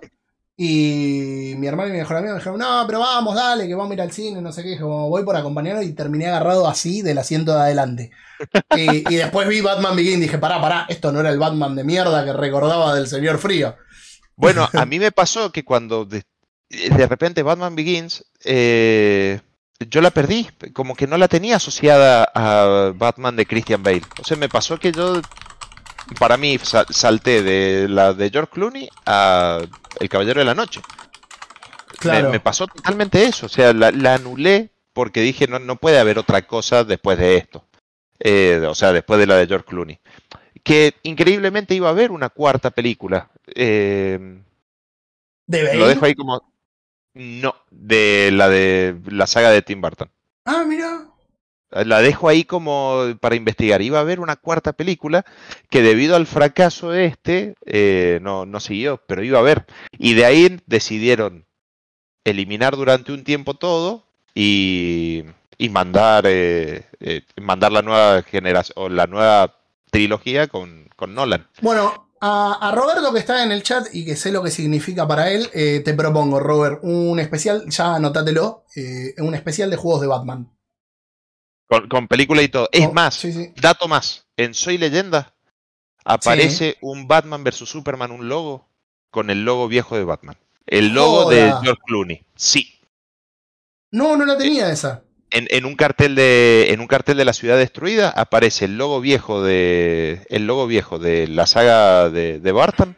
[0.62, 3.92] Y mi hermano y mi mejor amigo me dijeron, no, pero vamos, dale, que vamos
[3.92, 4.68] a ir al cine, no sé qué.
[4.68, 8.10] Dije, "Como, voy por acompañarlo y terminé agarrado así del asiento de adelante.
[8.76, 11.74] y, y después vi Batman Begin y dije, pará, pará, esto no era el Batman
[11.76, 13.74] de mierda que recordaba del señor frío.
[14.36, 16.24] Bueno, a mí me pasó que cuando de,
[16.68, 19.40] de repente Batman Begins, eh,
[19.88, 24.02] yo la perdí, como que no la tenía asociada a Batman de Christian Bale.
[24.20, 25.22] O sea, me pasó que yo,
[26.18, 29.60] para mí, sa- salté de la de George Clooney a
[29.98, 30.80] El Caballero de la Noche.
[32.04, 36.18] Me- pasó totalmente eso, o sea, la, la anulé porque dije, no, no puede haber
[36.18, 37.64] otra cosa después de esto.
[38.18, 39.98] Eh, o sea, después de la de George Clooney.
[40.62, 43.30] Que increíblemente iba a haber una cuarta película.
[43.54, 44.18] Eh,
[45.46, 45.78] ¿De Bale?
[45.78, 46.42] lo dejo ahí como.
[47.14, 50.10] No, de la de la saga de Tim Burton.
[50.44, 51.06] Ah, mira.
[51.70, 53.82] La dejo ahí como para investigar.
[53.82, 55.24] Iba a haber una cuarta película
[55.68, 59.66] que debido al fracaso de este eh, no, no siguió, pero iba a haber.
[59.98, 61.46] Y de ahí decidieron
[62.24, 65.24] eliminar durante un tiempo todo y,
[65.58, 69.54] y mandar eh, eh, mandar la nueva generación o la nueva
[69.90, 71.48] trilogía con, con Nolan.
[71.62, 75.30] Bueno, a, Roberto que está en el chat y que sé lo que significa para
[75.30, 80.06] él, eh, te propongo, Robert, un especial, ya anótatelo, eh, un especial de juegos de
[80.06, 80.50] Batman.
[81.70, 82.68] Con, con película y todo.
[82.72, 83.52] Es Oh, más, Sí, sí.
[83.56, 85.32] Dato más, en Soy Leyenda
[86.04, 88.68] aparece un Batman vs Superman, un logo,
[89.10, 90.36] con el logo viejo de Batman.
[90.66, 91.52] El logo de.
[91.62, 92.24] George Clooney.
[92.34, 92.78] Sí.
[93.92, 95.02] No, no la tenía esa.
[95.30, 96.72] En, en un cartel de.
[96.72, 100.26] En un cartel de la ciudad destruida aparece el logo viejo de.
[100.28, 102.96] El logo viejo de la saga de, de Barton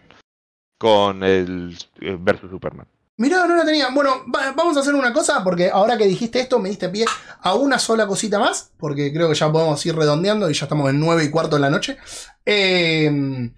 [0.79, 2.87] con el eh, versus Superman.
[3.19, 3.89] Mirá, no la tenía.
[3.91, 7.05] Bueno, va- vamos a hacer una cosa, porque ahora que dijiste esto, me diste pie
[7.41, 10.89] a una sola cosita más, porque creo que ya podemos ir redondeando y ya estamos
[10.91, 11.99] en nueve y cuarto de la noche.
[12.47, 13.51] Eh,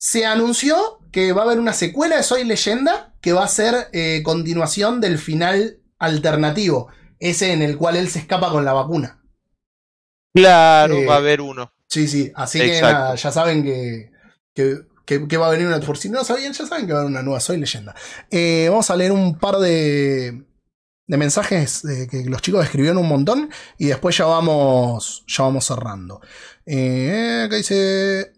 [0.00, 3.88] se anunció que va a haber una secuela de Soy Leyenda, que va a ser
[3.92, 9.22] eh, continuación del final alternativo, ese en el cual él se escapa con la vacuna.
[10.34, 11.72] Claro, Eh, va a haber uno.
[11.88, 14.10] Sí, sí, así que nada, ya saben que,
[14.54, 14.76] que,
[15.16, 15.80] que- va a venir una.
[15.80, 17.94] Por si no sabían, ya saben que va a haber una nueva Soy Leyenda.
[18.30, 20.44] Eh, vamos a leer un par de,
[21.06, 23.48] de mensajes eh, que los chicos escribieron un montón
[23.78, 26.20] y después ya vamos, ya vamos cerrando.
[26.66, 28.32] Eh, acá dice.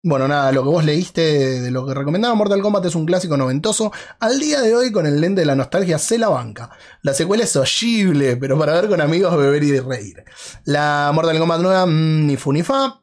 [0.00, 3.36] Bueno, nada, lo que vos leíste de, lo que recomendaba Mortal Kombat es un clásico
[3.36, 3.92] noventoso.
[4.20, 6.70] Al día de hoy, con el lente de la nostalgia, se la banca.
[7.02, 10.24] La secuela es horrible, pero para ver con amigos, beber y reír.
[10.64, 13.02] La Mortal Kombat nueva, mm, ni fu ni fa.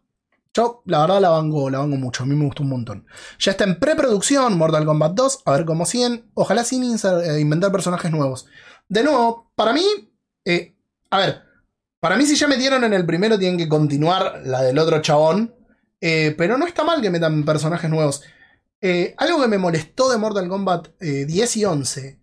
[0.56, 2.24] Yo, la verdad, la banco, la banco mucho.
[2.24, 3.06] A mí me gustó un montón.
[3.40, 5.42] Ya está en preproducción Mortal Kombat 2.
[5.46, 6.32] A ver cómo siguen.
[6.34, 8.46] Ojalá sin eh, inventar personajes nuevos.
[8.88, 9.84] De nuevo, para mí.
[10.46, 10.76] eh,
[11.12, 11.42] a ver.
[12.00, 15.54] Para mí, si ya metieron en el primero, tienen que continuar la del otro chabón.
[16.00, 18.24] Eh, pero no está mal que metan personajes nuevos.
[19.18, 22.20] Algo que me molestó de Mortal Kombat eh, 10 y 11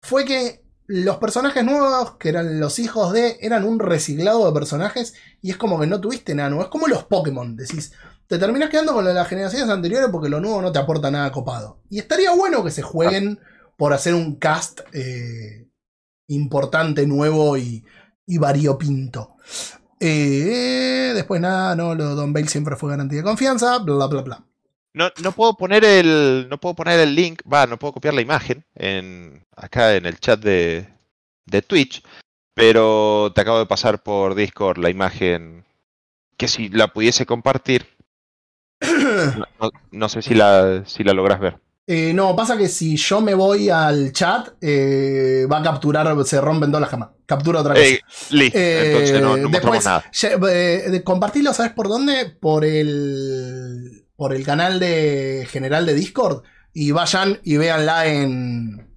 [0.00, 5.14] fue que los personajes nuevos, que eran los hijos de, eran un reciclado de personajes
[5.42, 6.64] y es como que no tuviste nada nuevo.
[6.64, 7.92] Es como los Pokémon, decís.
[8.26, 11.82] Te terminas quedando con las generaciones anteriores porque lo nuevo no te aporta nada copado.
[11.90, 13.38] Y estaría bueno que se jueguen
[13.76, 15.68] por hacer un cast eh,
[16.26, 17.84] importante, nuevo y,
[18.26, 19.36] variopinto.
[20.00, 24.47] Eh, después nada, no, lo Don Bale siempre fue garantía de confianza, bla bla bla.
[24.98, 26.48] No, no puedo poner el.
[26.50, 27.42] No puedo poner el link.
[27.50, 30.88] Va, no puedo copiar la imagen en, acá en el chat de,
[31.46, 32.02] de Twitch.
[32.54, 35.64] Pero te acabo de pasar por Discord la imagen.
[36.36, 37.86] Que si la pudiese compartir.
[39.90, 41.58] No, sé si la, si la logras ver.
[41.86, 46.40] Eh, no, pasa que si yo me voy al chat, eh, va a capturar, se
[46.40, 47.08] rompen todas las camas.
[47.24, 47.86] Captura otra cosa.
[47.86, 48.00] Eh,
[48.30, 50.04] listo, Eh, entonces no, no después, nada.
[50.12, 52.36] ya, eh, compartilo, ¿sabes por dónde?
[52.38, 56.42] Por el, por el canal de general de Discord.
[56.74, 58.92] Y vayan y véanla en.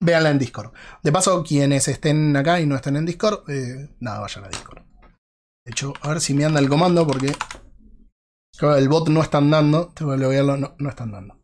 [0.00, 0.72] Véanla en Discord.
[1.02, 4.84] De paso, quienes estén acá y no estén en Discord, eh, nada, vayan a Discord.
[5.64, 7.32] De hecho, a ver si me anda el comando porque.
[8.60, 9.92] El bot no está andando.
[10.00, 11.40] No, no está andando.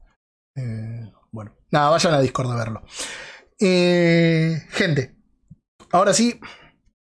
[0.57, 2.83] Eh, bueno, nada, vayan a Discord a verlo.
[3.61, 5.17] Eh, gente,
[5.93, 6.39] ahora sí,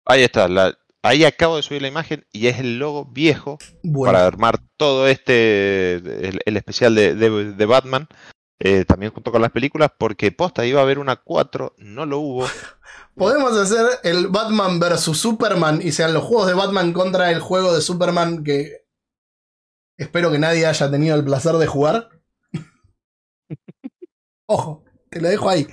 [0.05, 0.49] Ahí está.
[0.49, 4.13] la- ahí acabo de subir la imagen y es el logo viejo bueno.
[4.13, 8.09] para armar todo este, el, el especial de, de- de Batman.
[8.61, 12.19] eh, también junto con las películas, porque posta iba a haber una 4, no lo
[12.21, 12.47] hubo.
[13.17, 17.75] Podemos hacer el Batman versus Superman y sean los juegos de Batman contra el juego
[17.75, 18.87] de Superman que
[19.99, 22.09] espero que nadie haya tenido el placer de jugar.
[24.47, 25.67] Ojo, te lo dejo ahí.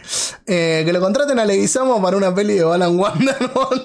[0.48, 3.40] Eh, que lo contraten a Leguizamo para una peli de Alan Wonderman.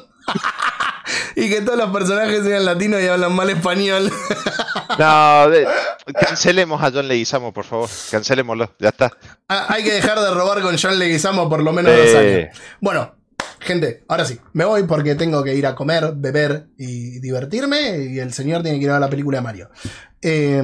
[1.36, 4.10] y que todos los personajes sean latinos y hablan mal español.
[4.98, 5.66] No, de-
[6.20, 7.88] cancelemos a John Leguizamo, por favor.
[8.12, 9.10] Cancelémoslo, ya está.
[9.48, 12.56] Ah, Hay que dejar de robar con John Leguizamo por lo menos dos años.
[12.80, 13.16] Bueno,
[13.58, 18.04] gente, ahora sí, me voy porque tengo que ir a comer, beber y divertirme.
[18.08, 19.70] Y el señor tiene que ir a ver la película de Mario.
[20.22, 20.62] Eh,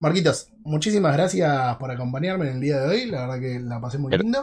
[0.00, 3.06] Marquitos, muchísimas gracias por acompañarme en el día de hoy.
[3.06, 4.42] La verdad que la pasé muy Her- lindo.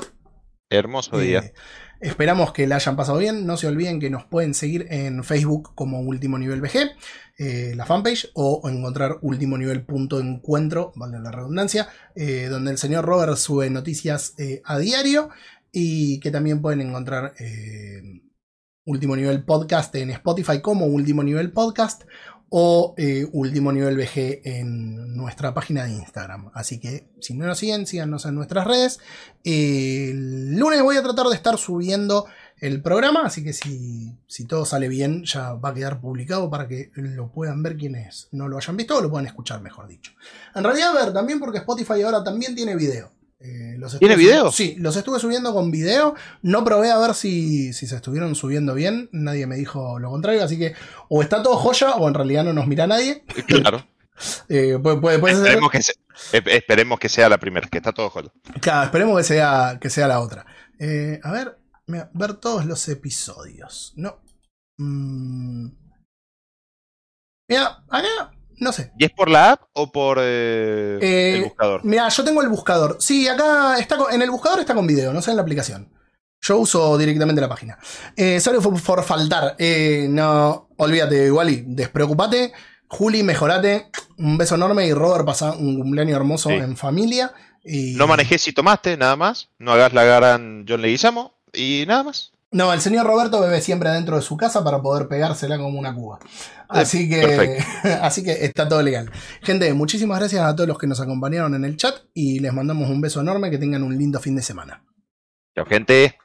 [0.69, 1.39] hermoso día.
[1.39, 1.53] Eh,
[2.03, 3.47] esperamos que la hayan pasado bien.
[3.47, 6.91] No se olviden que nos pueden seguir en Facebook como Último Nivel VG,
[7.37, 12.77] eh, la fanpage, o encontrar Último Nivel punto encuentro, vale la redundancia, eh, donde el
[12.77, 15.29] señor Robert sube noticias eh, a diario
[15.71, 17.33] y que también pueden encontrar
[18.85, 22.03] Último Nivel Podcast en Spotify como Último Nivel Podcast
[22.55, 26.51] o eh, Último Nivel VG en nuestra página de Instagram.
[26.53, 28.99] Así que si no nos siguen, síganos en nuestras redes.
[29.43, 32.27] El lunes voy a tratar de estar subiendo
[32.59, 36.67] el programa, así que si, si todo sale bien ya va a quedar publicado para
[36.67, 40.11] que lo puedan ver quienes no lo hayan visto o lo puedan escuchar, mejor dicho.
[40.53, 43.11] En realidad, a ver, también porque Spotify ahora también tiene video.
[43.45, 44.51] Eh, los ¿Tiene video?
[44.53, 46.15] Sí, los estuve subiendo con video.
[46.43, 49.09] No probé a ver si, si se estuvieron subiendo bien.
[49.11, 50.43] Nadie me dijo lo contrario.
[50.45, 50.73] Así que
[51.09, 53.23] o está todo joya o en realidad no nos mira nadie.
[53.47, 53.85] Claro.
[54.47, 55.93] Eh, puede, puede- puede ser- Esperemos que, se-
[56.31, 58.31] esp- esperemos que sea la primera, que está todo joya.
[58.61, 60.45] Claro, esperemos que sea, que sea la otra.
[60.79, 61.57] Eh, a ver,
[61.87, 63.91] mira, ver todos los episodios.
[63.97, 64.21] No.
[64.77, 65.67] Mm.
[67.49, 68.31] Mira, acá,
[68.63, 68.91] no sé.
[68.97, 71.81] ¿Y es por la app o por eh, Eh, el buscador?
[71.83, 72.97] Mira, yo tengo el buscador.
[72.99, 75.89] Sí, acá está con- en el buscador está con video, no sé en la aplicación.
[76.41, 77.77] Yo uso directamente la página.
[78.17, 79.55] Eh, sorry for, for faltar.
[79.59, 82.51] Eh, no, olvídate, Wally, despreocupate.
[82.87, 83.87] Juli, mejorate.
[84.17, 86.55] Un beso enorme y Robert pasa un cumpleaños hermoso Sí.
[86.55, 87.31] en familia.
[87.63, 87.93] Y...
[87.95, 89.49] No manejes si tomaste, nada más.
[89.57, 92.32] No hagas la gran John Leguizamo y nada más.
[92.53, 95.93] No, el señor Roberto bebe siempre adentro de su casa para poder pegársela como una
[95.93, 96.19] cuba.
[96.69, 97.57] Así que,
[98.01, 99.11] así que está todo legal.
[99.41, 102.89] Gente, muchísimas gracias a todos los que nos acompañaron en el chat y les mandamos
[102.89, 103.49] un beso enorme.
[103.49, 104.83] Que tengan un lindo fin de semana.
[105.55, 106.17] Chao, gente.